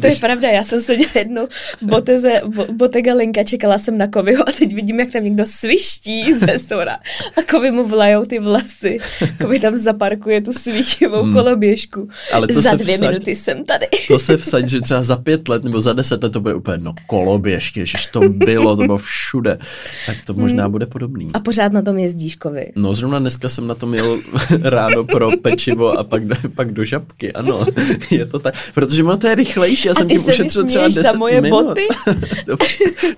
To 0.02 0.08
je 0.08 0.16
pravda, 0.16 0.50
já 0.50 0.64
jsem 0.64 0.82
seděla 0.82 1.12
jednou 1.16 1.48
v 1.82 1.84
boteze, 1.84 2.42
Botega 2.72 3.14
Linka, 3.14 3.44
čekala 3.44 3.78
jsem 3.78 3.98
na 3.98 4.08
Kovyho 4.08 4.50
a 4.50 4.52
teď 4.52 4.74
vidím, 4.74 5.00
jak 5.00 5.12
tam 5.12 5.24
někdo 5.24 5.46
sviští 5.46 6.34
ze 6.34 6.60
Sora 6.60 7.00
a 7.38 7.42
Kovy 7.52 7.72
mu 7.72 7.88
vlajou 7.88 8.26
ty 8.26 8.40
vlasy. 8.40 8.98
Kovy 9.42 9.60
tam 9.60 9.78
zaparkuje 9.78 10.42
tu 10.42 10.54
svítivou 10.54 11.24
hmm. 11.24 11.34
koloběžku. 11.34 12.08
Ale 12.34 12.48
to 12.48 12.62
za 12.62 12.76
dvě 12.76 12.96
vsaď, 12.96 13.10
minuty 13.10 13.36
jsem 13.36 13.66
tady. 13.66 13.88
To 14.08 14.20
se 14.20 14.38
vsaď, 14.38 14.70
že 14.70 14.82
třeba 14.82 15.04
za 15.04 15.18
pět 15.18 15.50
let 15.50 15.64
nebo 15.64 15.82
za 15.82 15.94
deset 15.94 16.24
let 16.24 16.30
to 16.30 16.42
bude 16.42 16.54
úplně 16.54 16.73
úplně, 16.74 16.84
no 16.84 16.94
koloběžky, 17.08 17.86
že 17.86 17.98
to 18.12 18.20
bylo, 18.30 18.76
to 18.76 18.84
bylo 18.84 18.98
všude. 18.98 19.58
Tak 20.06 20.18
to 20.26 20.34
možná 20.34 20.64
hmm. 20.64 20.72
bude 20.72 20.86
podobný. 20.86 21.30
A 21.34 21.40
pořád 21.40 21.74
na 21.74 21.82
tom 21.82 21.98
jezdíš, 21.98 22.36
kovy? 22.36 22.72
No 22.76 22.96
zrovna 22.96 23.20
dneska 23.20 23.50
jsem 23.50 23.68
na 23.68 23.76
tom 23.76 23.94
jel 23.94 24.20
ráno 24.62 25.04
pro 25.04 25.32
pečivo 25.42 26.00
a 26.00 26.04
pak, 26.04 26.28
do, 26.28 26.36
pak 26.56 26.72
do 26.72 26.84
žabky, 26.84 27.34
ano. 27.34 27.66
Je 28.12 28.26
to 28.26 28.40
tak, 28.40 28.56
protože 28.74 29.04
to 29.04 29.28
je 29.28 29.36
rychlejší, 29.36 29.88
já 29.88 29.94
jsem 29.94 30.08
tím 30.08 30.26
ušetřil 30.26 30.64
třeba 30.64 30.88
10 30.88 31.16
moje 31.16 31.42
minut. 31.42 31.66
Boty? 31.66 31.88
to, 32.46 32.58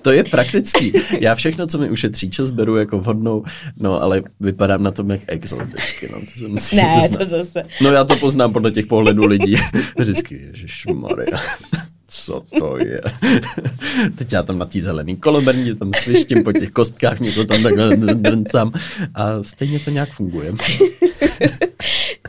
to, 0.02 0.12
je 0.12 0.24
praktický. 0.24 0.94
Já 1.20 1.36
všechno, 1.36 1.68
co 1.68 1.78
mi 1.78 1.90
ušetří 1.90 2.30
čas, 2.30 2.52
beru 2.52 2.76
jako 2.78 3.00
vhodnou, 3.00 3.44
no 3.80 4.04
ale 4.04 4.22
vypadám 4.40 4.84
na 4.84 4.92
tom 4.92 5.12
jak 5.12 5.20
exoticky. 5.28 6.10
No, 6.12 6.20
to 6.40 6.50
musím 6.50 6.78
ne, 6.78 7.00
poznat. 7.02 7.18
to 7.18 7.26
zase. 7.26 7.64
No 7.82 7.92
já 7.92 8.04
to 8.04 8.16
poznám 8.16 8.54
podle 8.54 8.72
těch 8.72 8.86
pohledů 8.86 9.26
lidí. 9.26 9.56
Vždycky, 9.98 10.52
Maria 10.94 11.40
co 12.08 12.46
to 12.60 12.78
je. 12.78 13.02
Teď 14.16 14.34
já 14.34 14.44
tam 14.44 14.58
na 14.58 14.66
té 14.66 14.82
zelený 14.82 15.16
koloberní, 15.16 15.76
tam 15.76 15.92
svištím 15.96 16.44
po 16.44 16.54
těch 16.54 16.72
kostkách, 16.72 17.20
něco 17.20 17.46
tam 17.46 17.64
takhle 17.64 17.98
drncám 17.98 18.72
a 19.16 19.44
stejně 19.44 19.80
to 19.80 19.90
nějak 19.90 20.12
funguje. 20.12 20.54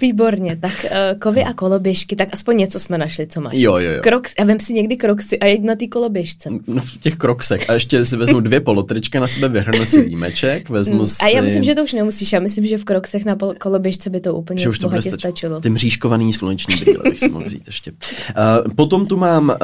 Výborně, 0.01 0.57
tak 0.57 0.85
uh, 0.85 1.19
kovy 1.19 1.45
a 1.45 1.53
koloběžky, 1.53 2.17
tak 2.17 2.29
aspoň 2.33 2.57
něco 2.57 2.81
jsme 2.81 2.99
našli, 2.99 3.27
co 3.27 3.41
máš. 3.41 3.55
Jo, 3.57 3.77
jo, 3.77 3.91
jo. 3.91 4.01
Kroks, 4.03 4.33
já 4.39 4.45
vem 4.45 4.61
si 4.61 4.73
někdy 4.73 4.97
kroksy 4.97 5.39
a 5.39 5.47
jeď 5.47 5.63
na 5.63 5.75
ty 5.75 5.89
koloběžce. 5.89 6.51
No, 6.67 6.83
v 6.83 7.01
těch 7.01 7.17
kroksech 7.17 7.71
a 7.71 7.73
ještě 7.73 8.05
si 8.05 8.17
vezmu 8.17 8.41
dvě 8.41 8.61
polotrička 8.61 9.21
na 9.21 9.29
sebe, 9.29 9.49
vyhrnu 9.49 9.87
si 9.87 10.03
výjimeček, 10.03 10.71
vezmu 10.71 10.99
mm, 10.99 11.07
si... 11.07 11.17
A 11.23 11.29
já 11.29 11.43
myslím, 11.43 11.65
že 11.65 11.75
to 11.75 11.85
už 11.85 11.93
nemusíš, 11.93 12.33
já 12.33 12.41
myslím, 12.41 12.67
že 12.67 12.79
v 12.79 12.85
kroksech 12.85 13.25
na 13.25 13.37
koloběžce 13.59 14.11
by 14.11 14.21
to 14.21 14.35
úplně 14.35 14.63
že 14.63 14.69
už 14.69 14.79
to 14.79 14.89
bohatě 14.89 15.11
stačilo. 15.13 15.61
Ty 15.61 15.71
mřížkovaný 15.71 16.33
sluneční 16.33 16.77
brýle 16.77 17.03
bych 17.05 17.21
si 17.21 17.29
mohl 17.29 17.45
vzít 17.45 17.63
ještě. 17.67 17.91
Uh, 17.91 18.73
potom 18.77 19.07
tu 19.07 19.17
mám 19.17 19.49
uh, 19.49 19.57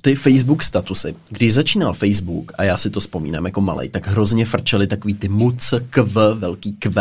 ty 0.00 0.14
Facebook 0.14 0.62
statusy. 0.62 1.14
Když 1.28 1.54
začínal 1.54 1.92
Facebook, 1.92 2.52
a 2.58 2.64
já 2.64 2.76
si 2.76 2.90
to 2.90 3.00
vzpomínám 3.00 3.44
jako 3.44 3.60
malej, 3.60 3.88
tak 3.88 4.06
hrozně 4.06 4.46
frčeli 4.46 4.86
takový 4.86 5.14
ty 5.14 5.28
muc, 5.28 5.74
kv, 5.90 6.16
velký 6.34 6.72
kv, 6.72 6.98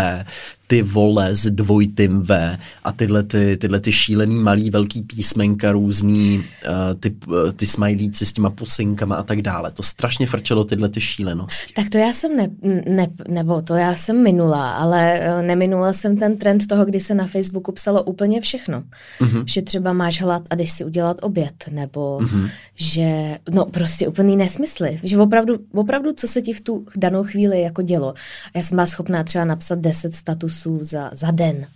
ty 0.67 0.82
vole 0.82 1.36
s 1.36 1.51
dvojitým 1.51 2.21
V 2.21 2.58
a 2.84 2.91
tyhle, 2.91 3.23
ty, 3.23 3.58
tyhle 3.58 3.80
ty 3.80 3.91
šílený 3.91 4.36
malý 4.36 4.69
velký 4.69 5.01
písmenka 5.01 5.71
různý, 5.71 6.38
uh, 6.38 6.99
ty, 6.99 7.15
uh, 7.28 7.51
ty 7.51 7.67
smajlíci 7.67 8.25
s 8.25 8.34
těma 8.34 8.49
pusinkama 8.49 9.15
a 9.15 9.23
tak 9.23 9.41
dále. 9.41 9.71
To 9.71 9.84
strašně 9.84 10.28
frčelo 10.28 10.63
tyhle 10.63 10.89
ty 10.89 11.01
šílenosti. 11.01 11.73
Tak 11.73 11.89
to 11.89 11.97
já 11.97 12.13
jsem 12.13 12.38
ne, 12.38 12.49
ne, 12.89 13.08
nebo 13.28 13.62
to 13.62 13.75
já 13.75 13.95
jsem 13.95 14.23
minula, 14.23 14.71
ale 14.71 15.19
uh, 15.19 15.41
neminula 15.45 15.93
jsem 15.93 16.17
ten 16.17 16.38
trend 16.38 16.67
toho, 16.67 16.86
kdy 16.86 16.99
se 16.99 17.13
na 17.13 17.28
Facebooku 17.28 17.71
psalo 17.71 18.04
úplně 18.04 18.41
všechno. 18.41 18.84
Uh-huh. 19.19 19.43
Že 19.47 19.62
třeba 19.62 19.93
máš 19.93 20.21
hlad 20.21 20.43
a 20.49 20.56
jdeš 20.56 20.71
si 20.71 20.86
udělat 20.86 21.17
oběd, 21.21 21.63
nebo 21.71 22.19
uh-huh. 22.19 22.49
že, 22.75 23.38
no 23.51 23.65
prostě 23.65 24.08
úplný 24.08 24.38
nesmysly. 24.38 24.99
Že 25.04 25.17
opravdu, 25.17 25.58
opravdu, 25.73 26.13
co 26.13 26.28
se 26.28 26.41
ti 26.41 26.54
v 26.54 26.62
tu 26.62 26.86
danou 26.95 27.23
chvíli 27.23 27.62
jako 27.62 27.82
dělo. 27.82 28.13
Já 28.56 28.62
jsem 28.62 28.75
byla 28.75 28.86
schopná 28.86 29.23
třeba 29.23 29.45
napsat 29.45 29.80
10 29.80 30.15
statusů 30.15 30.54
kusů 30.55 30.79
za, 30.81 31.09
za 31.13 31.31
den. 31.31 31.67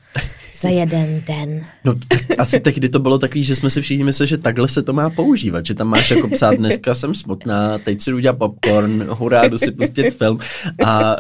Za 0.62 0.70
jeden 0.70 1.24
den. 1.28 1.66
No, 1.84 1.94
asi 2.38 2.60
tehdy 2.60 2.90
to 2.90 3.00
bylo 3.00 3.20
takový, 3.20 3.44
že 3.44 3.56
jsme 3.56 3.70
si 3.70 3.82
všichni 3.82 4.04
mysleli, 4.04 4.28
že 4.28 4.38
takhle 4.38 4.68
se 4.68 4.82
to 4.84 4.94
má 4.94 5.10
používat, 5.10 5.66
že 5.66 5.74
tam 5.74 5.88
máš 5.88 6.12
jako 6.12 6.28
psát, 6.28 6.56
dneska 6.56 6.96
jsem 6.96 7.16
smutná, 7.16 7.78
teď 7.78 8.02
si 8.02 8.14
udělat 8.14 8.38
popcorn, 8.38 9.06
hurá, 9.10 9.48
jdu 9.48 9.58
si 9.58 9.72
pustit 9.72 10.12
film 10.12 10.40
a 10.86 11.16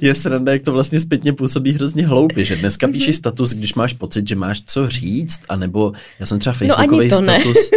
je 0.00 0.14
sranda, 0.14 0.52
jak 0.52 0.62
to 0.62 0.72
vlastně 0.72 1.00
zpětně 1.00 1.32
působí 1.32 1.72
hrozně 1.72 2.06
hloupě, 2.06 2.44
že 2.44 2.56
dneska 2.56 2.88
píšeš 2.88 3.16
status, 3.16 3.54
když 3.54 3.74
máš 3.74 3.92
pocit, 3.92 4.28
že 4.28 4.36
máš 4.36 4.62
co 4.66 4.88
říct, 4.88 5.40
anebo 5.48 5.92
já 6.20 6.26
jsem 6.26 6.38
třeba 6.38 6.54
facebookový 6.54 7.08
no 7.08 7.16
status, 7.16 7.70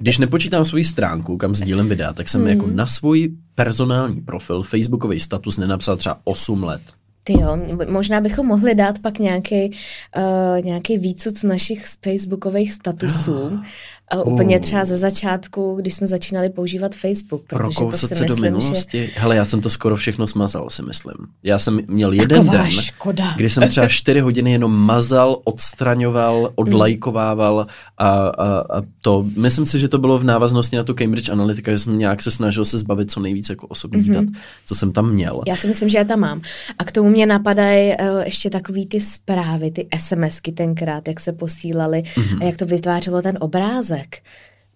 když 0.00 0.18
nepočítám 0.18 0.64
svoji 0.64 0.84
stránku, 0.84 1.36
kam 1.36 1.54
sdílím 1.54 1.88
videa, 1.88 2.12
tak 2.12 2.28
jsem 2.28 2.40
mm. 2.40 2.46
jako 2.46 2.66
na 2.66 2.86
svůj 2.86 3.30
personální 3.54 4.20
profil, 4.20 4.62
facebookový 4.62 5.20
status 5.20 5.58
nenapsal 5.58 5.96
třeba 5.96 6.18
8 6.24 6.62
let. 6.62 6.82
Ty 7.24 7.32
jo, 7.32 7.58
možná 7.88 8.20
bychom 8.20 8.46
mohli 8.46 8.74
dát 8.74 8.98
pak 8.98 9.18
nějaký, 9.18 9.78
uh, 10.16 10.64
nějaký 10.64 10.98
výcud 10.98 11.36
z 11.36 11.42
našich 11.42 11.84
facebookových 12.04 12.72
statusů. 12.72 13.60
A 14.08 14.22
úplně 14.22 14.60
třeba 14.60 14.84
ze 14.84 14.98
začátku, 14.98 15.76
když 15.80 15.94
jsme 15.94 16.06
začínali 16.06 16.50
používat 16.50 16.94
Facebook, 16.94 17.42
protože 17.46 17.58
Prokousat 17.58 18.00
to 18.00 18.06
si 18.06 18.14
se 18.14 18.24
do 18.24 18.34
myslím, 18.34 18.44
že 18.44 18.50
minulosti. 18.50 19.10
Hele, 19.14 19.36
já 19.36 19.44
jsem 19.44 19.60
to 19.60 19.70
skoro 19.70 19.96
všechno 19.96 20.26
smazal, 20.26 20.70
si 20.70 20.82
myslím. 20.82 21.14
Já 21.42 21.58
jsem 21.58 21.80
měl 21.86 22.12
jeden 22.12 22.46
Taková 22.46 22.62
den, 22.62 22.70
škoda. 22.70 23.34
kdy 23.36 23.50
jsem 23.50 23.68
třeba 23.68 23.88
čtyři 23.88 24.20
hodiny 24.20 24.52
jenom 24.52 24.76
mazal, 24.76 25.40
odstraňoval, 25.44 26.52
odlajkovával 26.54 27.66
a, 27.98 28.08
a, 28.08 28.58
a 28.58 28.82
to, 29.02 29.26
myslím 29.36 29.66
si, 29.66 29.80
že 29.80 29.88
to 29.88 29.98
bylo 29.98 30.18
v 30.18 30.24
návaznosti 30.24 30.76
na 30.76 30.84
tu 30.84 30.94
Cambridge 30.94 31.28
Analytica, 31.28 31.70
že 31.70 31.78
jsem 31.78 31.98
nějak 31.98 32.22
se 32.22 32.30
snažil 32.30 32.64
se 32.64 32.78
zbavit 32.78 33.10
co 33.10 33.20
nejvíc 33.20 33.48
jako 33.48 33.66
osobních 33.66 34.06
mm-hmm. 34.06 34.14
dat, 34.14 34.42
co 34.64 34.74
jsem 34.74 34.92
tam 34.92 35.10
měl. 35.10 35.42
Já 35.46 35.56
si 35.56 35.68
myslím, 35.68 35.88
že 35.88 35.98
já 35.98 36.04
tam 36.04 36.20
mám. 36.20 36.40
A 36.78 36.84
k 36.84 36.92
tomu 36.92 37.10
mě 37.10 37.26
napadají 37.26 37.92
uh, 38.00 38.20
ještě 38.24 38.50
takový 38.50 38.86
ty 38.86 39.00
zprávy, 39.00 39.70
ty 39.70 39.88
SMSky 40.00 40.52
tenkrát, 40.52 41.08
jak 41.08 41.20
se 41.20 41.32
posílali 41.32 42.02
mm-hmm. 42.02 42.38
a 42.40 42.44
jak 42.44 42.56
to 42.56 42.66
vytvářelo 42.66 43.22
ten 43.22 43.38
obrázek. 43.40 44.01
sick 44.02 44.22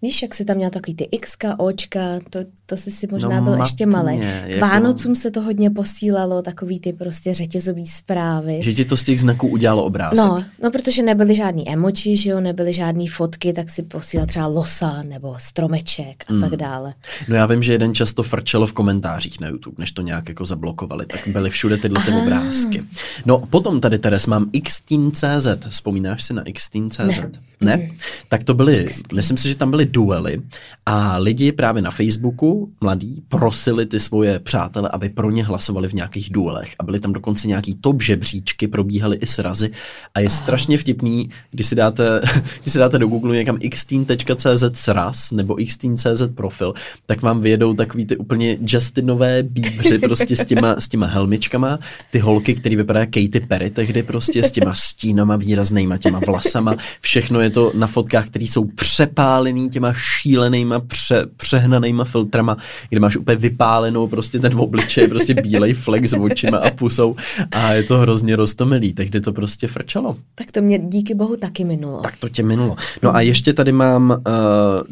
Víš, 0.01 0.21
jak 0.21 0.33
se 0.33 0.45
tam 0.45 0.57
měl 0.57 0.69
takový 0.69 0.95
ty 0.95 1.07
Xka, 1.19 1.59
Očka, 1.59 1.99
to, 2.29 2.39
to 2.65 2.77
jsi 2.77 2.91
si 2.91 3.07
možná 3.11 3.39
No, 3.39 3.41
byl 3.41 3.61
ještě 3.63 3.85
matně, 3.85 4.03
malý. 4.11 4.19
K 4.19 4.47
jako- 4.47 4.59
Vánocům 4.61 5.15
se 5.15 5.31
to 5.31 5.41
hodně 5.41 5.69
posílalo, 5.69 6.41
takový 6.41 6.79
ty 6.79 6.93
prostě 6.93 7.33
řetězový 7.33 7.85
zprávy. 7.87 8.59
Že 8.63 8.73
ti 8.73 8.85
to 8.85 8.97
z 8.97 9.03
těch 9.03 9.21
znaků 9.21 9.47
udělalo 9.47 9.83
obrázek. 9.85 10.17
No, 10.25 10.43
no, 10.63 10.71
protože 10.71 11.03
nebyly 11.03 11.35
žádný 11.35 11.69
emoji, 11.69 12.17
že 12.17 12.29
jo, 12.29 12.39
nebyly 12.39 12.73
žádný 12.73 13.07
fotky, 13.07 13.53
tak 13.53 13.69
si 13.69 13.83
posílal 13.83 14.27
třeba 14.27 14.47
losa 14.47 15.03
nebo 15.03 15.35
stromeček 15.37 16.23
a 16.27 16.33
Hmm. 16.33 16.41
tak 16.41 16.55
dále. 16.55 16.93
No 17.27 17.35
já 17.35 17.45
vím, 17.45 17.63
že 17.63 17.71
jeden 17.71 17.95
čas 17.95 18.13
to 18.13 18.23
frčelo 18.23 18.67
v 18.67 18.73
komentářích 18.73 19.39
na 19.39 19.47
YouTube, 19.47 19.75
než 19.79 19.91
to 19.91 20.01
nějak 20.01 20.29
jako 20.29 20.45
zablokovali, 20.45 21.05
tak 21.05 21.27
byly 21.27 21.49
všude 21.49 21.77
tyhle 21.77 22.03
ty 22.05 22.11
Aha. 22.11 22.21
obrázky. 22.21 22.83
No 23.25 23.39
potom 23.39 23.79
tady 23.81 23.99
Teres 23.99 24.25
mám 24.27 24.49
Xteen.cz, 24.63 25.47
vzpomínáš 25.69 26.23
si 26.23 26.33
na 26.33 26.43
Xteen.cz? 26.53 26.97
Ne. 26.99 27.31
ne? 27.61 27.89
Tak 28.29 28.43
to 28.43 28.53
byly, 28.53 28.87
myslím 29.13 29.37
si, 29.37 29.47
že 29.49 29.55
tam 29.55 29.69
byly 29.69 29.86
duely 29.87 30.41
a 30.85 31.17
lidi 31.17 31.51
právě 31.51 31.81
na 31.81 31.91
Facebooku, 31.91 32.71
mladí, 32.81 33.23
prosili 33.29 33.85
ty 33.85 33.99
svoje 33.99 34.39
přátele, 34.39 34.89
aby 34.93 35.09
pro 35.09 35.31
ně 35.31 35.43
hlasovali 35.43 35.87
v 35.87 35.93
nějakých 35.93 36.29
duelech. 36.29 36.75
A 36.79 36.83
byly 36.83 36.99
tam 36.99 37.13
dokonce 37.13 37.47
nějaký 37.47 37.75
top 37.75 38.01
žebříčky, 38.01 38.67
probíhaly 38.67 39.17
i 39.17 39.27
srazy. 39.27 39.71
A 40.15 40.19
je 40.19 40.29
strašně 40.29 40.77
vtipný, 40.77 41.29
když 41.51 41.67
si 41.67 41.75
dáte, 41.75 42.21
když 42.61 42.73
si 42.73 42.79
dáte 42.79 42.99
do 42.99 43.07
Google 43.07 43.35
někam 43.35 43.57
xteen.cz 43.69 44.63
sraz 44.73 45.31
nebo 45.31 45.55
xteen.cz 45.67 46.21
profil, 46.35 46.73
tak 47.05 47.21
vám 47.21 47.41
vyjedou 47.41 47.73
takový 47.73 48.05
ty 48.05 48.17
úplně 48.17 48.57
Justinové 48.61 49.43
bíbři 49.43 49.99
prostě 50.07 50.35
s 50.35 50.45
těma, 50.45 50.75
s 50.79 50.87
těma 50.87 51.07
helmičkama, 51.07 51.79
ty 52.11 52.19
holky, 52.19 52.55
které 52.55 52.75
vypadají 52.75 53.07
jak 53.15 53.31
Katy 53.31 53.39
Perry 53.39 53.69
tehdy 53.69 54.03
prostě 54.03 54.43
s 54.43 54.51
těma 54.51 54.73
stínama 54.73 55.35
výraznýma, 55.35 55.97
těma 55.97 56.19
vlasama, 56.27 56.75
všechno 57.01 57.41
je 57.41 57.49
to 57.49 57.71
na 57.75 57.87
fotkách, 57.87 58.27
které 58.27 58.45
jsou 58.45 58.65
přepálený 58.65 59.69
těma 59.77 59.93
šílenýma, 59.93 60.79
pře, 60.79 61.25
přehnanýma 61.37 62.03
filtrama, 62.03 62.57
kde 62.89 62.99
máš 62.99 63.17
úplně 63.17 63.37
vypálenou 63.37 64.07
prostě 64.07 64.39
ten 64.39 64.59
obličej, 64.59 65.07
prostě 65.07 65.33
bílej 65.33 65.73
flek 65.73 66.05
s 66.05 66.13
očima 66.13 66.57
a 66.57 66.71
pusou 66.71 67.15
a 67.51 67.73
je 67.73 67.83
to 67.83 67.97
hrozně 67.97 68.35
roztomilý, 68.35 68.93
tehdy 68.93 69.21
to 69.21 69.33
prostě 69.33 69.67
frčalo. 69.67 70.17
Tak 70.35 70.51
to 70.51 70.61
mě 70.61 70.79
díky 70.79 71.15
bohu 71.15 71.37
taky 71.37 71.63
minulo. 71.63 72.01
Tak 72.01 72.17
to 72.17 72.29
tě 72.29 72.43
minulo. 72.43 72.75
No 73.03 73.15
a 73.15 73.21
ještě 73.21 73.53
tady 73.53 73.71
mám, 73.71 74.09
uh, 74.09 74.17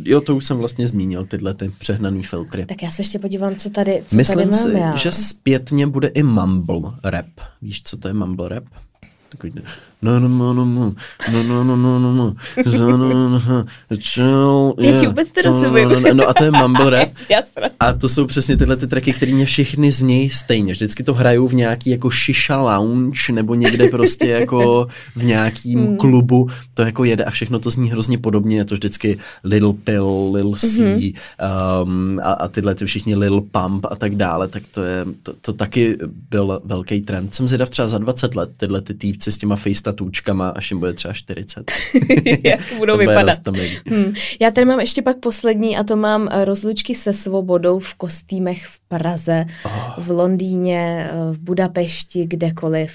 jo, 0.04 0.22
to 0.22 0.36
už 0.36 0.46
jsem 0.46 0.58
vlastně 0.58 0.88
zmínil, 0.88 1.26
tyhle 1.26 1.54
ty 1.54 1.72
přehnaný 1.80 2.24
filtry. 2.24 2.66
Tak 2.66 2.84
já 2.84 2.92
se 2.92 3.02
ještě 3.02 3.20
podívám, 3.20 3.56
co 3.56 3.70
tady, 3.70 4.04
co 4.06 4.16
Myslím 4.16 4.38
tady 4.38 4.52
mám 4.52 4.60
si, 4.60 4.78
já. 4.78 4.96
že 4.96 5.12
zpětně 5.12 5.88
bude 5.88 6.08
i 6.08 6.24
mumble 6.24 6.82
rap. 7.04 7.26
Víš, 7.62 7.84
co 7.84 7.98
to 7.98 8.08
je 8.08 8.14
mumble 8.14 8.50
rap? 8.50 8.66
Takový 9.30 9.54
No 16.14 16.30
a 16.30 16.34
to 16.34 16.44
je 16.44 16.52
mumble 16.52 16.90
rap. 16.90 17.10
A 17.80 17.94
to 17.94 18.10
jsou 18.10 18.26
přesně 18.26 18.58
tyhle 18.58 18.76
ty 18.76 18.88
tracky, 18.88 19.14
které 19.14 19.34
mě 19.34 19.46
všechny 19.46 19.92
něj 20.02 20.30
stejně. 20.30 20.74
Vždycky 20.74 21.04
to 21.04 21.14
hrajou 21.14 21.48
v 21.48 21.54
nějaký 21.54 21.90
jako 21.90 22.10
šiša 22.10 22.62
lounge 22.62 23.34
nebo 23.34 23.56
někde 23.56 23.88
prostě 23.90 24.28
jako 24.28 24.88
v 25.16 25.26
nějakým 25.26 25.98
klubu. 25.98 26.50
To 26.74 26.82
jako 26.82 27.04
jede 27.04 27.24
a 27.24 27.32
všechno 27.32 27.60
to 27.60 27.70
zní 27.70 27.92
hrozně 27.92 28.18
podobně. 28.18 28.58
Je 28.58 28.66
to 28.66 28.76
vždycky 28.76 29.18
Little 29.44 29.74
Pill, 29.74 30.32
Little 30.34 30.60
C 30.60 31.14
um, 31.84 32.20
a, 32.24 32.32
a 32.32 32.48
tyhle 32.48 32.76
ty 32.76 32.86
všichni 32.86 33.16
Little 33.16 33.42
Pump 33.42 33.86
a 33.92 33.96
tak 33.96 34.16
dále. 34.16 34.48
Tak 34.48 34.64
to 34.72 34.84
je, 34.84 35.06
to, 35.24 35.34
to 35.42 35.54
taky 35.54 35.98
byl 36.30 36.62
velký 36.66 37.02
trend. 37.02 37.36
Jsem 37.36 37.48
zvědav 37.48 37.70
třeba 37.70 37.88
za 37.88 37.98
20 37.98 38.36
let 38.36 38.50
tyhle 38.58 38.82
ty 38.82 38.94
týpci 38.94 39.32
s 39.32 39.38
těma 39.38 39.56
face 39.56 39.84
tatůčkama, 39.86 40.50
až 40.50 40.72
jim 40.72 40.80
bude 40.80 40.94
třeba 40.94 41.14
40. 41.14 41.72
jak 42.44 42.60
budou 42.78 42.98
vypadat. 42.98 43.40
Hmm. 43.88 44.14
Já 44.42 44.52
tady 44.52 44.66
mám 44.66 44.80
ještě 44.80 45.02
pak 45.02 45.18
poslední 45.20 45.78
a 45.78 45.84
to 45.84 45.96
mám 45.96 46.28
rozlučky 46.44 46.96
se 46.96 47.14
svobodou 47.14 47.80
v 47.80 47.94
kostýmech 47.94 48.66
v 48.66 48.80
Praze, 48.88 49.46
Oh. 49.66 50.04
v 50.04 50.10
Londýně, 50.10 51.10
v 51.32 51.40
Budapešti, 51.40 52.26
kdekoliv. 52.28 52.92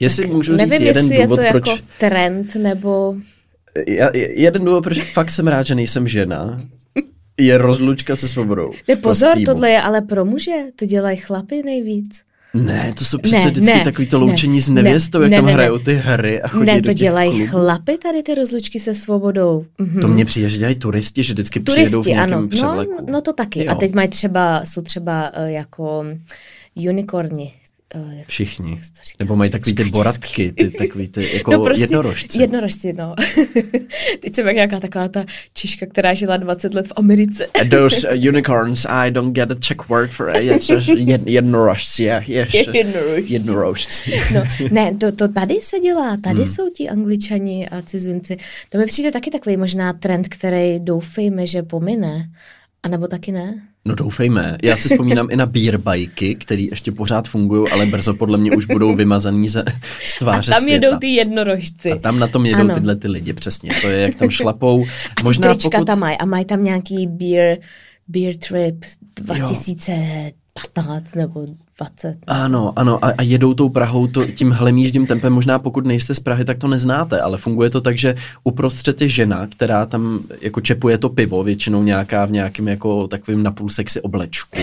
Jestli 0.00 0.22
Tak 0.24 0.32
můžu 0.32 0.52
říct 0.58 0.68
nevím, 0.70 0.86
jeden 0.86 1.04
jestli 1.04 1.22
důvod, 1.22 1.38
je 1.40 1.44
to 1.46 1.50
proč... 1.52 1.66
jako 1.68 1.82
trend, 1.98 2.54
nebo... 2.54 3.14
Já, 3.88 4.10
jeden 4.14 4.64
důvod, 4.64 4.84
proč 4.84 5.12
fakt 5.12 5.30
jsem 5.30 5.46
rád, 5.48 5.62
že 5.66 5.74
nejsem 5.74 6.08
žena, 6.08 6.58
je 7.40 7.58
rozlučka 7.58 8.16
se 8.16 8.28
svobodou. 8.28 8.72
Ne, 8.88 8.96
pozor, 8.96 9.28
Kostýmu. 9.28 9.46
tohle 9.46 9.70
je 9.70 9.80
ale 9.82 10.02
pro 10.02 10.24
muže, 10.24 10.52
to 10.76 10.86
dělají 10.86 11.16
chlapy 11.16 11.62
nejvíc. 11.62 12.22
Ne, 12.62 12.92
to 12.98 13.04
jsou 13.04 13.18
přece 13.18 13.44
Ne, 13.44 13.50
vždycky 13.50 13.78
ne, 13.78 13.84
takový 13.84 14.06
to 14.08 14.18
ne, 14.18 14.24
loučení 14.24 14.60
s 14.60 14.68
ne, 14.68 14.82
nevěstou, 14.82 15.20
jak 15.20 15.30
ne, 15.30 15.36
tam 15.36 15.46
ne, 15.46 15.52
hrajou 15.52 15.78
ty 15.78 15.94
hry 15.94 16.42
a 16.42 16.48
chodí 16.48 16.66
ne, 16.66 16.80
do 16.80 16.86
to 16.86 16.94
těch 16.94 16.96
dělají 16.96 17.30
klubů. 17.30 17.46
chlapy 17.46 17.98
tady 17.98 18.22
ty 18.22 18.34
rozlučky 18.34 18.80
se 18.80 18.94
svobodou. 18.94 19.64
Mhm. 19.78 20.00
To 20.00 20.08
mně 20.08 20.24
přijde, 20.24 20.50
že 20.50 20.58
dělají 20.58 20.76
turisti, 20.76 21.22
že 21.22 21.32
vždycky 21.32 21.60
přijedou 21.60 21.90
v 21.90 21.92
Turisti, 21.92 22.10
nějakém 22.12 22.38
ano. 22.38 22.48
převleku. 22.48 22.92
No, 23.00 23.12
no 23.12 23.20
to 23.20 23.32
taky. 23.32 23.64
Jo. 23.64 23.72
A 23.72 23.74
teď 23.74 23.94
mají 23.94 24.08
třeba, 24.08 24.64
jsou 24.64 24.82
třeba 24.82 25.32
uh, 25.38 25.44
jako 25.46 26.04
unicorni. 26.88 27.52
Uh, 27.94 28.12
jak 28.18 28.26
Všichni. 28.28 28.70
jak 28.70 28.84
se 28.84 28.92
to 28.92 28.98
říká? 29.04 29.16
Nebo 29.20 29.36
mají 29.36 29.50
takový 29.50 29.74
ty 29.74 29.84
boratky, 29.84 30.52
ty 30.52 30.70
takový 30.78 31.08
ty 31.08 31.36
jako 31.36 31.50
No 31.50 31.64
prostě 31.64 31.82
jednorožci. 31.82 32.42
Jednorožci, 32.42 32.92
no. 32.92 33.14
Teď 34.20 34.34
jsem 34.34 34.46
jak 34.46 34.54
nějaká 34.56 34.80
taková 34.80 35.08
ta 35.08 35.24
čiška, 35.54 35.86
která 35.86 36.14
žila 36.14 36.36
20 36.36 36.74
let 36.74 36.86
v 36.88 36.92
Americe. 36.96 37.46
Those 37.70 38.08
uh, 38.10 38.26
unicorns, 38.28 38.86
I 38.88 39.10
don't 39.10 39.34
get 39.34 39.50
a 39.50 39.54
Czech 39.54 39.88
word 39.88 40.10
for 40.10 40.36
it. 40.36 40.70
Just 40.70 40.88
jed, 40.88 41.20
jednorožci, 41.26 42.02
yeah, 42.02 42.28
yes. 42.28 42.54
Jednorožci. 42.74 43.32
Jednorožci. 43.32 44.20
No, 44.34 44.42
ne, 44.70 44.94
to, 44.94 45.12
to 45.12 45.28
tady 45.28 45.54
se 45.54 45.80
dělá, 45.80 46.16
tady 46.16 46.36
Hmm. 46.36 46.46
jsou 46.46 46.70
ti 46.70 46.88
angličani 46.88 47.68
a 47.68 47.82
cizinci. 47.82 48.36
To 48.68 48.78
mi 48.78 48.86
přijde 48.86 49.10
taky 49.12 49.30
takový 49.30 49.56
možná 49.56 49.92
trend, 49.92 50.28
který 50.28 50.80
doufejme, 50.80 51.46
že 51.46 51.62
pomine. 51.62 52.30
A 52.82 52.88
nebo 52.88 53.06
taky 53.08 53.32
ne? 53.32 53.62
No 53.86 53.94
doufejme. 53.94 54.56
Já 54.62 54.76
si 54.76 54.88
vzpomínám 54.88 55.28
i 55.30 55.36
na 55.36 55.46
beerbajky, 55.46 56.34
které 56.34 56.62
ještě 56.62 56.92
pořád 56.92 57.28
fungují, 57.28 57.68
ale 57.72 57.86
brzo 57.86 58.14
podle 58.14 58.38
mě 58.38 58.50
už 58.56 58.66
budou 58.66 58.94
vymazaný 58.96 59.48
ze, 59.48 59.64
z 60.00 60.14
A 60.14 60.18
tváře 60.18 60.52
tam 60.52 60.62
světa. 60.62 60.86
jedou 60.86 60.98
ty 60.98 61.06
jednorožci. 61.06 61.92
A 61.92 61.96
tam 61.96 62.18
na 62.18 62.26
tom 62.26 62.46
jedou 62.46 62.60
Ano. 62.60 62.74
tyhle 62.74 62.96
ty 62.96 63.08
lidi, 63.08 63.32
přesně. 63.32 63.70
To 63.80 63.88
je, 63.88 64.00
jak 64.00 64.14
tam 64.14 64.30
šlapou. 64.30 64.86
A 65.16 65.22
Možná 65.22 65.54
pokud... 65.54 65.86
tam 65.86 65.98
mají 65.98 66.18
a 66.18 66.24
mají 66.24 66.44
tam 66.44 66.64
nějaký 66.64 67.06
beer, 67.06 67.58
beer 68.08 68.36
trip 68.36 68.84
2015 70.56 71.14
nebo 71.16 71.46
20. 71.78 72.16
Ano, 72.26 72.72
ano, 72.76 73.04
a, 73.04 73.08
a 73.18 73.22
jedou 73.22 73.54
tou 73.54 73.68
Prahou 73.68 74.06
to, 74.06 74.24
tím 74.26 74.50
hlemíždím 74.50 75.06
tempem. 75.06 75.32
Možná 75.32 75.58
pokud 75.58 75.86
nejste 75.86 76.14
z 76.14 76.20
Prahy, 76.20 76.44
tak 76.44 76.58
to 76.58 76.68
neznáte, 76.68 77.20
ale 77.20 77.38
funguje 77.38 77.70
to 77.70 77.80
tak, 77.80 77.98
že 77.98 78.14
uprostřed 78.44 79.00
je 79.02 79.08
žena, 79.08 79.46
která 79.46 79.86
tam 79.86 80.20
jako 80.40 80.60
čepuje 80.60 80.98
to 80.98 81.08
pivo, 81.08 81.42
většinou 81.42 81.82
nějaká 81.82 82.24
v 82.24 82.30
nějakém 82.32 82.68
jako 82.68 83.08
takovým 83.08 83.42
napůl 83.42 83.70
sexy 83.70 84.00
oblečku 84.00 84.58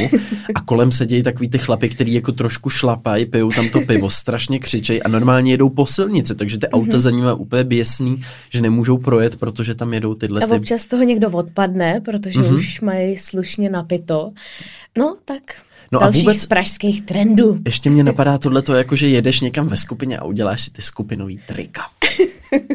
a 0.55 0.61
kolem 0.61 0.91
sedějí 0.91 1.23
takový 1.23 1.49
ty 1.49 1.57
chlapy, 1.57 1.89
který 1.89 2.13
jako 2.13 2.31
trošku 2.31 2.69
šlapají, 2.69 3.25
pijou 3.25 3.49
tam 3.51 3.69
to 3.69 3.79
pivo, 3.87 4.09
strašně 4.09 4.59
křičej 4.59 5.01
a 5.05 5.07
normálně 5.09 5.51
jedou 5.53 5.69
po 5.69 5.85
silnici, 5.85 6.35
takže 6.35 6.57
ty 6.57 6.67
auta 6.67 6.99
za 6.99 7.11
nimi 7.11 7.27
úplně 7.37 7.63
běsný, 7.63 8.21
že 8.49 8.61
nemůžou 8.61 8.97
projet, 8.97 9.35
protože 9.35 9.75
tam 9.75 9.93
jedou 9.93 10.15
tyhle 10.15 10.41
A 10.41 10.47
ty... 10.47 10.53
občas 10.53 10.81
z 10.81 10.87
toho 10.87 11.03
někdo 11.03 11.29
odpadne, 11.29 12.01
protože 12.05 12.39
Mhm. 12.39 12.55
už 12.55 12.81
mají 12.81 13.17
slušně 13.17 13.69
napito. 13.69 14.31
No, 14.97 15.15
tak 15.25 15.43
No 15.93 15.99
a 15.99 16.03
dalších 16.03 16.23
vůbec- 16.23 16.41
z 16.41 16.45
pražských 16.45 17.01
trendů. 17.01 17.59
Ještě 17.65 17.89
mě 17.89 18.03
napadá 18.03 18.37
tohle, 18.37 18.63
jako 18.77 18.95
že 18.95 19.07
jedeš 19.07 19.39
někam 19.41 19.67
ve 19.67 19.77
skupině 19.77 20.17
a 20.17 20.23
uděláš 20.23 20.61
si 20.61 20.71
ty 20.71 20.81
skupinový 20.81 21.39
trika. 21.47 21.81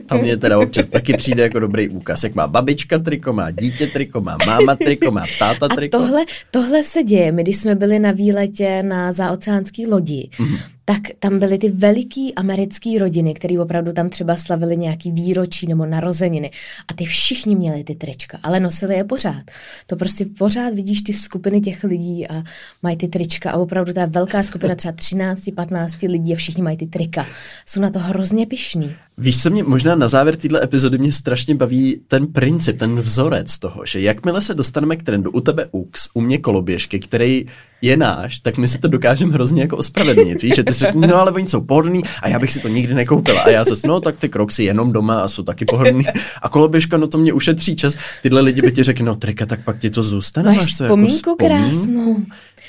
Tam 0.07 0.21
mě 0.21 0.37
teda 0.37 0.59
občas 0.59 0.89
taky 0.89 1.15
přijde 1.17 1.43
jako 1.43 1.59
dobrý 1.59 1.89
úkaz. 1.89 2.25
Jak 2.25 2.35
má 2.35 2.47
babička 2.47 2.99
triko, 2.99 3.33
má 3.33 3.51
dítě 3.51 3.87
triko, 3.87 4.21
má 4.21 4.37
máma 4.47 4.77
triko, 4.77 5.11
má 5.11 5.25
táta 5.39 5.67
A 5.71 5.75
triko. 5.75 5.99
tohle, 5.99 6.25
tohle 6.51 6.83
se 6.83 7.03
děje. 7.03 7.33
My, 7.33 7.43
když 7.43 7.57
jsme 7.57 7.75
byli 7.75 7.99
na 7.99 8.11
výletě 8.13 8.83
na 8.83 9.13
zaoceánský 9.13 9.87
lodi, 9.87 10.29
Mhm. 10.39 10.57
Tak 10.89 11.03
tam 11.19 11.39
byly 11.39 11.59
ty 11.59 11.71
veliký 11.71 12.35
americký 12.35 12.99
rodiny, 12.99 13.35
které 13.35 13.61
opravdu 13.61 13.93
tam 13.93 14.09
třeba 14.09 14.37
slavili 14.37 14.77
nějaký 14.77 15.13
výročí 15.13 15.67
nebo 15.67 15.87
narozeniny. 15.87 16.51
A 16.89 16.95
ty 16.95 17.05
všichni 17.05 17.57
měli 17.57 17.85
ty 17.85 17.95
trička, 17.95 18.39
ale 18.43 18.61
nosili 18.61 18.95
je 18.95 19.05
pořád. 19.05 19.43
To 19.87 19.97
prostě 19.97 20.27
pořád 20.39 20.75
vidíš 20.75 21.03
ty 21.03 21.13
skupiny 21.13 21.61
těch 21.61 21.85
lidí 21.85 22.29
a 22.29 22.43
mají 22.83 22.97
ty 22.97 23.09
trička 23.09 23.51
a 23.51 23.57
opravdu 23.57 23.93
ta 23.93 24.07
velká 24.07 24.43
skupina 24.43 24.75
třeba 24.75 24.95
13-15 24.95 26.11
lidí 26.11 26.33
a 26.33 26.37
všichni 26.37 26.63
mají 26.63 26.77
ty 26.77 26.87
trika. 26.87 27.27
Jsou 27.67 27.81
na 27.81 27.91
to 27.91 27.99
hrozně 27.99 28.47
pišní. 28.47 28.97
Víš, 29.21 29.43
co 29.43 29.51
mě 29.51 29.63
možná 29.63 29.95
na 29.95 30.09
závěr 30.09 30.37
téhle 30.37 30.61
epizody 30.63 30.99
mě 30.99 31.13
strašně 31.13 31.55
baví 31.55 32.01
ten 32.09 32.27
princip, 32.27 32.79
ten 32.79 33.01
vzorec 33.01 33.59
toho, 33.59 33.87
že 33.87 34.01
jakmile 34.01 34.43
se 34.43 34.55
dostaneme 34.55 34.97
k 34.97 35.03
trendu, 35.03 35.31
u 35.31 35.41
tebe 35.41 35.67
UX, 35.73 36.09
u 36.15 36.21
mě 36.21 36.39
koloběžky, 36.39 36.99
který 36.99 37.47
je 37.83 37.97
náš, 37.97 38.41
tak 38.41 38.59
my 38.59 38.69
si 38.69 38.79
to 38.79 38.89
dokážeme 38.89 39.33
hrozně 39.33 39.63
jako 39.63 39.77
ospravedlnit. 39.77 40.43
Víš, 40.43 40.55
že 40.55 40.65
ty 40.65 40.75
si 40.75 40.79
řekni, 40.79 41.07
no 41.07 41.17
ale 41.17 41.33
oni 41.33 41.47
jsou 41.47 41.61
pohodlný 41.61 42.03
a 42.23 42.29
já 42.29 42.39
bych 42.39 42.53
si 42.53 42.61
to 42.61 42.69
nikdy 42.69 42.95
nekoupila. 42.95 43.43
A 43.43 43.51
já 43.51 43.65
zase, 43.65 43.89
no 43.89 44.01
tak 44.01 44.17
ty 44.17 44.29
kroksy 44.29 44.63
jenom 44.63 44.93
doma 44.93 45.21
a 45.21 45.29
jsou 45.29 45.43
taky 45.43 45.65
pohodlný. 45.65 46.05
A 46.43 46.49
koloběžka, 46.49 46.97
no 46.97 47.07
to 47.07 47.19
mě 47.19 47.33
ušetří 47.33 47.77
čas. 47.77 47.97
Tyhle 48.23 48.41
lidi 48.41 48.63
by 48.63 48.73
ti 48.73 48.83
řekli, 48.83 49.05
no 49.05 49.17
trika, 49.17 49.47
tak 49.47 49.65
pak 49.65 49.79
ti 49.79 49.91
to 49.91 50.03
zůstane. 50.03 50.53
Máš 50.53 50.73
vzpomínku 50.73 51.31
jako 51.31 51.37
krásnou. 51.37 52.17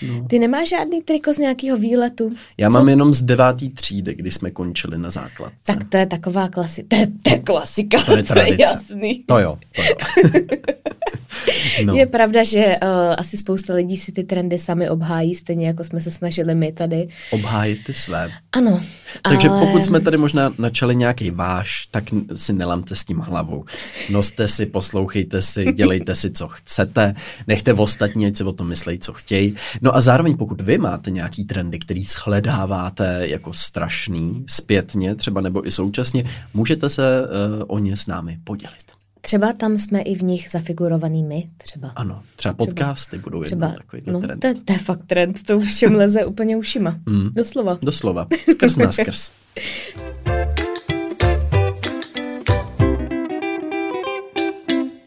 No. 0.02 0.26
Ty 0.28 0.40
nemáš 0.40 0.70
žádný 0.70 1.02
triko 1.02 1.34
z 1.34 1.38
nějakého 1.38 1.78
výletu? 1.78 2.32
Já 2.58 2.70
Co? 2.70 2.74
mám 2.74 2.90
jenom 2.90 3.14
z 3.14 3.22
devátý 3.22 3.70
třídy, 3.70 4.16
kdy 4.16 4.32
jsme 4.32 4.52
končili 4.52 4.98
na 4.98 5.10
základce. 5.10 5.56
Tak 5.66 5.84
to 5.84 5.98
je 5.98 6.06
taková 6.06 6.39
klasika. 6.48 6.88
To 6.90 6.96
je, 6.96 7.08
to 7.24 7.30
je 7.30 7.40
klasika, 7.40 8.04
to 8.04 8.18
je, 8.18 8.24
to 8.24 8.40
je 8.40 8.62
jasný. 8.62 9.24
To 9.28 9.40
jo, 9.40 9.60
to 9.76 9.82
jo. 9.82 9.96
no. 11.86 11.96
Je 11.96 12.06
pravda, 12.06 12.44
že 12.44 12.66
uh, 12.66 13.16
asi 13.18 13.38
spousta 13.38 13.74
lidí 13.74 13.98
si 13.98 14.12
ty 14.12 14.24
trendy 14.24 14.60
sami 14.60 14.90
obhájí, 14.90 15.36
stejně 15.36 15.68
jako 15.68 15.84
jsme 15.84 16.02
se 16.02 16.12
snažili 16.12 16.56
my 16.56 16.72
tady. 16.72 17.08
Obhájit 17.32 17.84
ty 17.84 17.94
své. 17.94 18.30
Ano. 18.52 18.82
Takže 19.30 19.50
ale... 19.50 19.66
pokud 19.66 19.86
jsme 19.86 20.00
tady 20.00 20.18
možná 20.18 20.54
načali 20.58 20.96
nějaký 20.96 21.32
váš, 21.32 21.88
tak 21.92 22.04
si 22.34 22.54
nelamte 22.54 22.96
s 22.96 23.06
tím 23.06 23.18
hlavou. 23.18 23.66
Noste 24.10 24.48
si, 24.48 24.66
poslouchejte 24.66 25.42
si, 25.42 25.74
dělejte 25.74 26.16
si, 26.16 26.32
co 26.32 26.48
chcete, 26.48 27.16
nechte 27.48 27.74
v 27.74 27.82
ostatní, 27.82 28.26
ať 28.26 28.36
si 28.36 28.44
o 28.44 28.52
tom 28.52 28.68
myslejí, 28.68 29.00
co 29.00 29.14
chtějí. 29.14 29.56
No 29.82 29.96
a 29.96 30.02
zároveň 30.02 30.38
pokud 30.38 30.62
vy 30.62 30.78
máte 30.78 31.12
nějaký 31.12 31.46
trendy, 31.46 31.80
který 31.80 32.04
shledáváte 32.04 33.28
jako 33.28 33.54
strašný, 33.54 34.44
zpětně 34.48 35.16
třeba 35.16 35.42
nebo 35.42 35.68
i 35.68 35.72
současně, 35.72 36.24
můžete 36.54 36.90
se 36.90 37.22
uh, 37.22 37.64
o 37.68 37.80
ně 37.80 37.98
s 37.98 38.08
námi 38.08 38.40
podělit. 38.44 38.90
Třeba 39.22 39.54
tam 39.54 39.78
jsme 39.78 40.02
i 40.02 40.16
v 40.16 40.24
nich 40.24 40.50
zafigurovaný 40.52 41.24
my, 41.24 41.50
třeba. 41.58 41.88
Ano, 41.96 42.22
třeba 42.36 42.54
podcasty 42.54 43.10
třeba, 43.10 43.24
budou 43.24 43.44
třeba, 43.44 43.72
takový 43.72 44.04
no, 44.06 44.22
trend. 44.22 44.40
To, 44.40 44.54
to 44.66 44.74
je 44.74 44.80
fakt 44.80 45.06
trend, 45.08 45.44
to 45.44 45.58
už 45.58 45.68
všem 45.76 45.96
leze 45.96 46.26
úplně 46.26 46.58
ušima. 46.58 47.00
Mm. 47.06 47.30
Doslova. 47.36 47.78
Doslova, 47.82 48.28
skrz 48.52 48.76
na 48.76 48.92
skrz. 48.92 49.32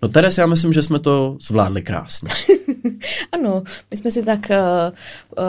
No 0.02 0.08
Teres, 0.08 0.38
já 0.38 0.46
myslím, 0.46 0.72
že 0.72 0.82
jsme 0.82 0.98
to 0.98 1.36
zvládli 1.40 1.82
krásně. 1.82 2.28
ano, 3.32 3.62
my 3.90 3.96
jsme 3.96 4.10
si 4.10 4.22
tak 4.22 4.40
uh, 4.50 4.56
uh, 5.38 5.44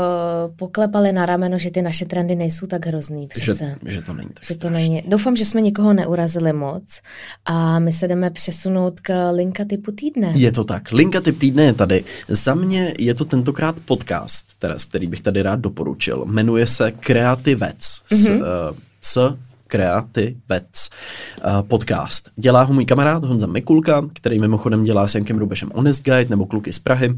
poklepali 0.55 1.11
na 1.13 1.25
rameno, 1.25 1.57
že 1.57 1.71
ty 1.71 1.81
naše 1.81 2.05
trendy 2.05 2.35
nejsou 2.35 2.67
tak 2.67 2.85
hrozný 2.85 3.27
přece. 3.27 3.77
Že, 3.85 3.91
že 3.91 4.01
to 4.01 4.13
není 4.13 4.29
tak 4.33 4.43
že 4.47 4.57
to 4.57 4.69
není. 4.69 5.03
Doufám, 5.07 5.35
že 5.35 5.45
jsme 5.45 5.61
nikoho 5.61 5.93
neurazili 5.93 6.53
moc 6.53 7.01
a 7.45 7.79
my 7.79 7.91
se 7.91 8.07
jdeme 8.07 8.29
přesunout 8.29 8.99
k 8.99 9.31
linka 9.31 9.65
typu 9.65 9.91
týdne. 9.91 10.33
Je 10.35 10.51
to 10.51 10.63
tak. 10.63 10.91
Linka 10.91 11.21
typ 11.21 11.39
týdne 11.39 11.63
je 11.63 11.73
tady. 11.73 12.03
Za 12.27 12.55
mě 12.55 12.93
je 12.99 13.13
to 13.13 13.25
tentokrát 13.25 13.75
podcast, 13.85 14.45
Teres, 14.59 14.85
který 14.85 15.07
bych 15.07 15.21
tady 15.21 15.41
rád 15.41 15.59
doporučil. 15.59 16.25
Jmenuje 16.25 16.67
se 16.67 16.91
Kreativec. 16.91 17.77
Mm-hmm. 17.77 18.71
S, 19.01 19.17
uh, 19.17 19.27
s 19.35 19.37
Kreativec 19.73 20.89
uh, 21.45 21.61
podcast. 21.61 22.29
Dělá 22.35 22.63
ho 22.63 22.73
můj 22.73 22.85
kamarád 22.85 23.23
Honza 23.23 23.47
Mikulka, 23.47 24.05
který 24.13 24.39
mimochodem 24.39 24.83
dělá 24.83 25.07
s 25.07 25.15
Jankem 25.15 25.37
Rubešem 25.37 25.71
Honest 25.75 26.03
Guide 26.03 26.29
nebo 26.29 26.45
Kluky 26.45 26.73
z 26.73 26.79
Prahy. 26.79 27.15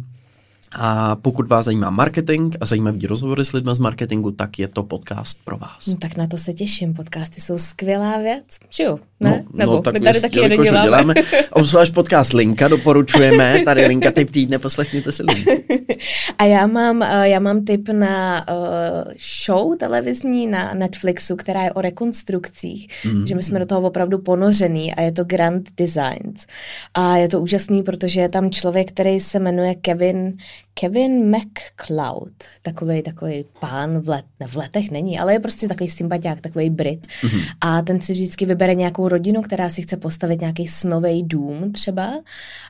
A 0.79 1.15
pokud 1.15 1.49
vás 1.49 1.65
zajímá 1.65 1.89
marketing 1.89 2.55
a 2.61 2.65
zajímavý 2.65 3.07
rozhovory 3.07 3.45
s 3.45 3.53
lidmi 3.53 3.71
z 3.73 3.79
marketingu, 3.79 4.31
tak 4.31 4.59
je 4.59 4.67
to 4.67 4.83
podcast 4.83 5.37
pro 5.45 5.57
vás. 5.57 5.87
No, 5.87 5.97
tak 5.97 6.17
na 6.17 6.27
to 6.27 6.37
se 6.37 6.53
těším. 6.53 6.93
Podcasty 6.93 7.41
jsou 7.41 7.57
skvělá 7.57 8.17
věc. 8.17 8.45
Čiju, 8.69 8.99
ne? 9.19 9.29
No, 9.29 9.43
Nebo 9.53 9.71
no, 9.71 9.81
tak 9.81 9.93
my 9.93 9.99
tady 9.99 10.21
taky 10.21 10.39
jeden 10.39 10.63
děláme. 10.63 10.85
děláme. 10.87 11.13
Obzvlášť 11.51 11.93
podcast 11.93 12.33
Linka 12.33 12.67
doporučujeme. 12.67 13.61
Tady 13.65 13.85
Linka 13.85 14.11
typ 14.11 14.31
týdne, 14.31 14.59
poslechněte 14.59 15.11
si 15.11 15.23
link. 15.23 15.47
A 16.37 16.43
já 16.43 16.67
mám, 16.67 17.03
eh, 17.03 17.29
já 17.29 17.39
mám 17.39 17.65
tip 17.65 17.89
na 17.89 18.45
uh, 18.49 19.13
show 19.45 19.77
televizní 19.77 20.47
na 20.47 20.73
Netflixu, 20.73 21.35
která 21.35 21.63
je 21.63 21.73
o 21.73 21.81
rekonstrukcích. 21.81 22.87
Mm. 23.05 23.27
Že 23.27 23.35
my 23.35 23.43
jsme 23.43 23.59
do 23.59 23.65
toho 23.65 23.81
opravdu 23.81 24.19
ponořený 24.19 24.95
a 24.95 25.01
je 25.01 25.11
to 25.11 25.23
Grand 25.23 25.69
Designs. 25.77 26.45
A 26.93 27.17
je 27.17 27.29
to 27.29 27.41
úžasný, 27.41 27.83
protože 27.83 28.21
je 28.21 28.29
tam 28.29 28.51
člověk, 28.51 28.91
který 28.91 29.19
se 29.19 29.39
jmenuje 29.39 29.75
Kevin 29.75 30.37
Kevin 30.79 31.35
McCloud, 31.35 32.33
takový 32.61 33.01
takový 33.01 33.45
pán 33.59 33.99
v, 33.99 34.09
let, 34.09 34.25
ne, 34.39 34.47
v 34.47 34.55
letech 34.55 34.91
není, 34.91 35.19
ale 35.19 35.33
je 35.33 35.39
prostě 35.39 35.67
takový 35.67 35.89
sympatiák, 35.89 36.41
takový 36.41 36.69
Brit. 36.69 37.07
Mm-hmm. 37.07 37.41
A 37.61 37.81
ten 37.81 38.01
si 38.01 38.13
vždycky 38.13 38.45
vybere 38.45 38.75
nějakou 38.75 39.07
rodinu, 39.07 39.41
která 39.41 39.69
si 39.69 39.81
chce 39.81 39.97
postavit 39.97 40.41
nějaký 40.41 40.67
snový 40.67 41.23
dům 41.23 41.71
třeba. 41.71 42.13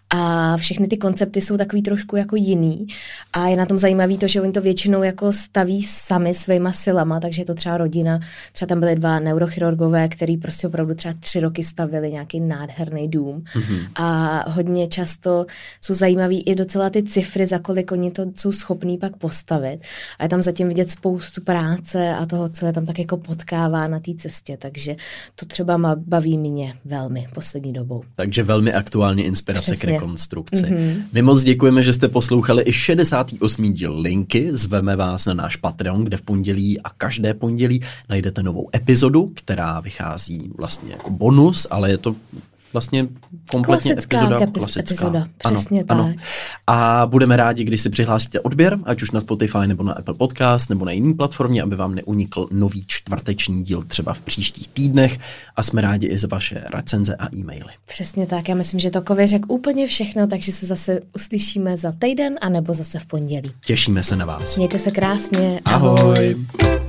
A 0.10 0.58
všechny 0.58 0.88
ty 0.88 0.98
koncepty 0.98 1.42
jsou 1.42 1.58
takový 1.58 1.82
trošku 1.82 2.16
jako 2.16 2.36
jiný. 2.36 2.88
A 3.34 3.48
je 3.48 3.58
na 3.58 3.66
tom 3.66 3.78
zajímavý 3.78 4.18
to, 4.18 4.28
že 4.28 4.42
oni 4.42 4.52
to 4.52 4.62
většinou 4.62 5.04
jako 5.04 5.34
staví 5.34 5.84
sami 5.84 6.34
svýma 6.34 6.72
silama, 6.72 7.20
takže 7.20 7.42
je 7.42 7.46
to 7.46 7.54
třeba 7.54 7.78
rodina, 7.78 8.20
třeba 8.54 8.68
tam 8.68 8.80
byly 8.80 8.96
dva 8.96 9.20
neurochirurgové, 9.20 10.08
který 10.08 10.38
prostě 10.38 10.68
opravdu 10.68 10.96
třeba 10.96 11.14
tři 11.20 11.40
roky 11.40 11.64
stavili 11.64 12.12
nějaký 12.12 12.40
nádherný 12.40 13.08
dům. 13.08 13.44
Mm-hmm. 13.56 13.88
A 13.96 14.44
hodně 14.50 14.88
často 14.88 15.46
jsou 15.82 15.94
zajímavý 15.94 16.42
i 16.42 16.56
docela 16.56 16.90
ty 16.90 17.04
cifry, 17.04 17.48
za 17.48 17.60
kolik 17.60 17.95
oni 17.96 18.12
to 18.12 18.26
jsou 18.36 18.52
schopní 18.52 18.98
pak 18.98 19.18
postavit. 19.18 19.80
A 20.20 20.24
je 20.24 20.30
tam 20.30 20.42
zatím 20.42 20.68
vidět 20.68 20.90
spoustu 20.90 21.42
práce 21.42 22.16
a 22.16 22.26
toho, 22.26 22.50
co 22.50 22.66
je 22.66 22.74
tam 22.74 22.86
tak 22.86 23.00
jako 23.00 23.18
potkává 23.18 23.88
na 23.88 24.00
té 24.00 24.12
cestě, 24.18 24.58
takže 24.58 24.96
to 25.36 25.46
třeba 25.46 25.96
baví 25.96 26.38
mě 26.38 26.74
velmi 26.86 27.26
poslední 27.34 27.74
dobou. 27.74 28.04
Takže 28.16 28.44
velmi 28.44 28.74
aktuálně 28.74 29.24
inspirace 29.24 29.72
Přesně. 29.72 29.82
k 29.82 29.94
rekonstrukci. 29.94 30.64
Mm-hmm. 30.64 31.04
My 31.14 31.22
moc 31.22 31.44
děkujeme, 31.44 31.84
že 31.84 31.94
jste 31.94 32.08
poslouchali 32.08 32.64
i 32.66 32.74
68. 32.74 33.74
díl 33.74 34.00
Linky. 34.00 34.50
Zveme 34.52 34.96
vás 34.96 35.26
na 35.26 35.34
náš 35.34 35.56
Patreon, 35.56 36.04
kde 36.04 36.18
v 36.18 36.22
pondělí 36.22 36.82
a 36.82 36.90
každé 36.90 37.34
pondělí 37.34 37.82
najdete 38.10 38.44
novou 38.44 38.70
epizodu, 38.76 39.32
která 39.36 39.80
vychází 39.80 40.52
vlastně 40.58 40.92
jako 40.92 41.10
bonus, 41.10 41.68
ale 41.70 41.92
je 41.92 41.98
to 41.98 42.16
vlastně 42.76 43.08
kompletně 43.52 43.94
klasická 43.94 44.18
epizoda. 44.18 44.40
Kapis, 44.40 44.64
klasická 44.64 44.80
epizoda, 44.80 45.28
přesně 45.38 45.84
ano, 45.88 45.88
tak. 45.88 45.98
Ano. 45.98 46.14
A 46.68 47.06
budeme 47.06 47.38
rádi, 47.38 47.64
když 47.64 47.82
si 47.82 47.90
přihlásíte 47.90 48.40
odběr, 48.40 48.78
ať 48.84 49.02
už 49.02 49.12
na 49.12 49.20
Spotify 49.20 49.68
nebo 49.68 49.84
na 49.84 49.94
Apple 49.94 50.14
Podcast 50.14 50.70
nebo 50.70 50.86
na 50.86 50.92
jiný 50.92 51.14
platformě, 51.14 51.62
aby 51.62 51.76
vám 51.76 51.96
neunikl 51.96 52.48
nový 52.52 52.84
čtvrteční 52.88 53.64
díl 53.64 53.84
třeba 53.84 54.14
v 54.14 54.22
příštích 54.22 54.68
týdnech 54.68 55.20
a 55.56 55.64
jsme 55.64 55.82
rádi 55.82 56.08
i 56.08 56.18
za 56.18 56.28
vaše 56.28 56.64
recenze 56.74 57.16
a 57.16 57.36
e-maily. 57.36 57.74
Přesně 57.86 58.28
tak, 58.28 58.50
já 58.50 58.56
myslím, 58.56 58.80
že 58.80 58.92
to 58.92 59.02
Kově 59.02 59.28
řekl 59.28 59.52
úplně 59.52 59.88
všechno, 59.88 60.28
takže 60.28 60.52
se 60.52 60.66
zase 60.66 61.00
uslyšíme 61.16 61.78
za 61.78 61.92
týden 61.92 62.36
a 62.42 62.50
nebo 62.50 62.74
zase 62.74 63.00
v 63.00 63.06
pondělí. 63.06 63.52
Těšíme 63.66 64.04
se 64.04 64.16
na 64.16 64.26
vás. 64.26 64.58
Mějte 64.58 64.80
se 64.80 64.92
krásně. 64.92 65.62
Ahoj. 65.66 66.00
Ahoj. 66.00 66.85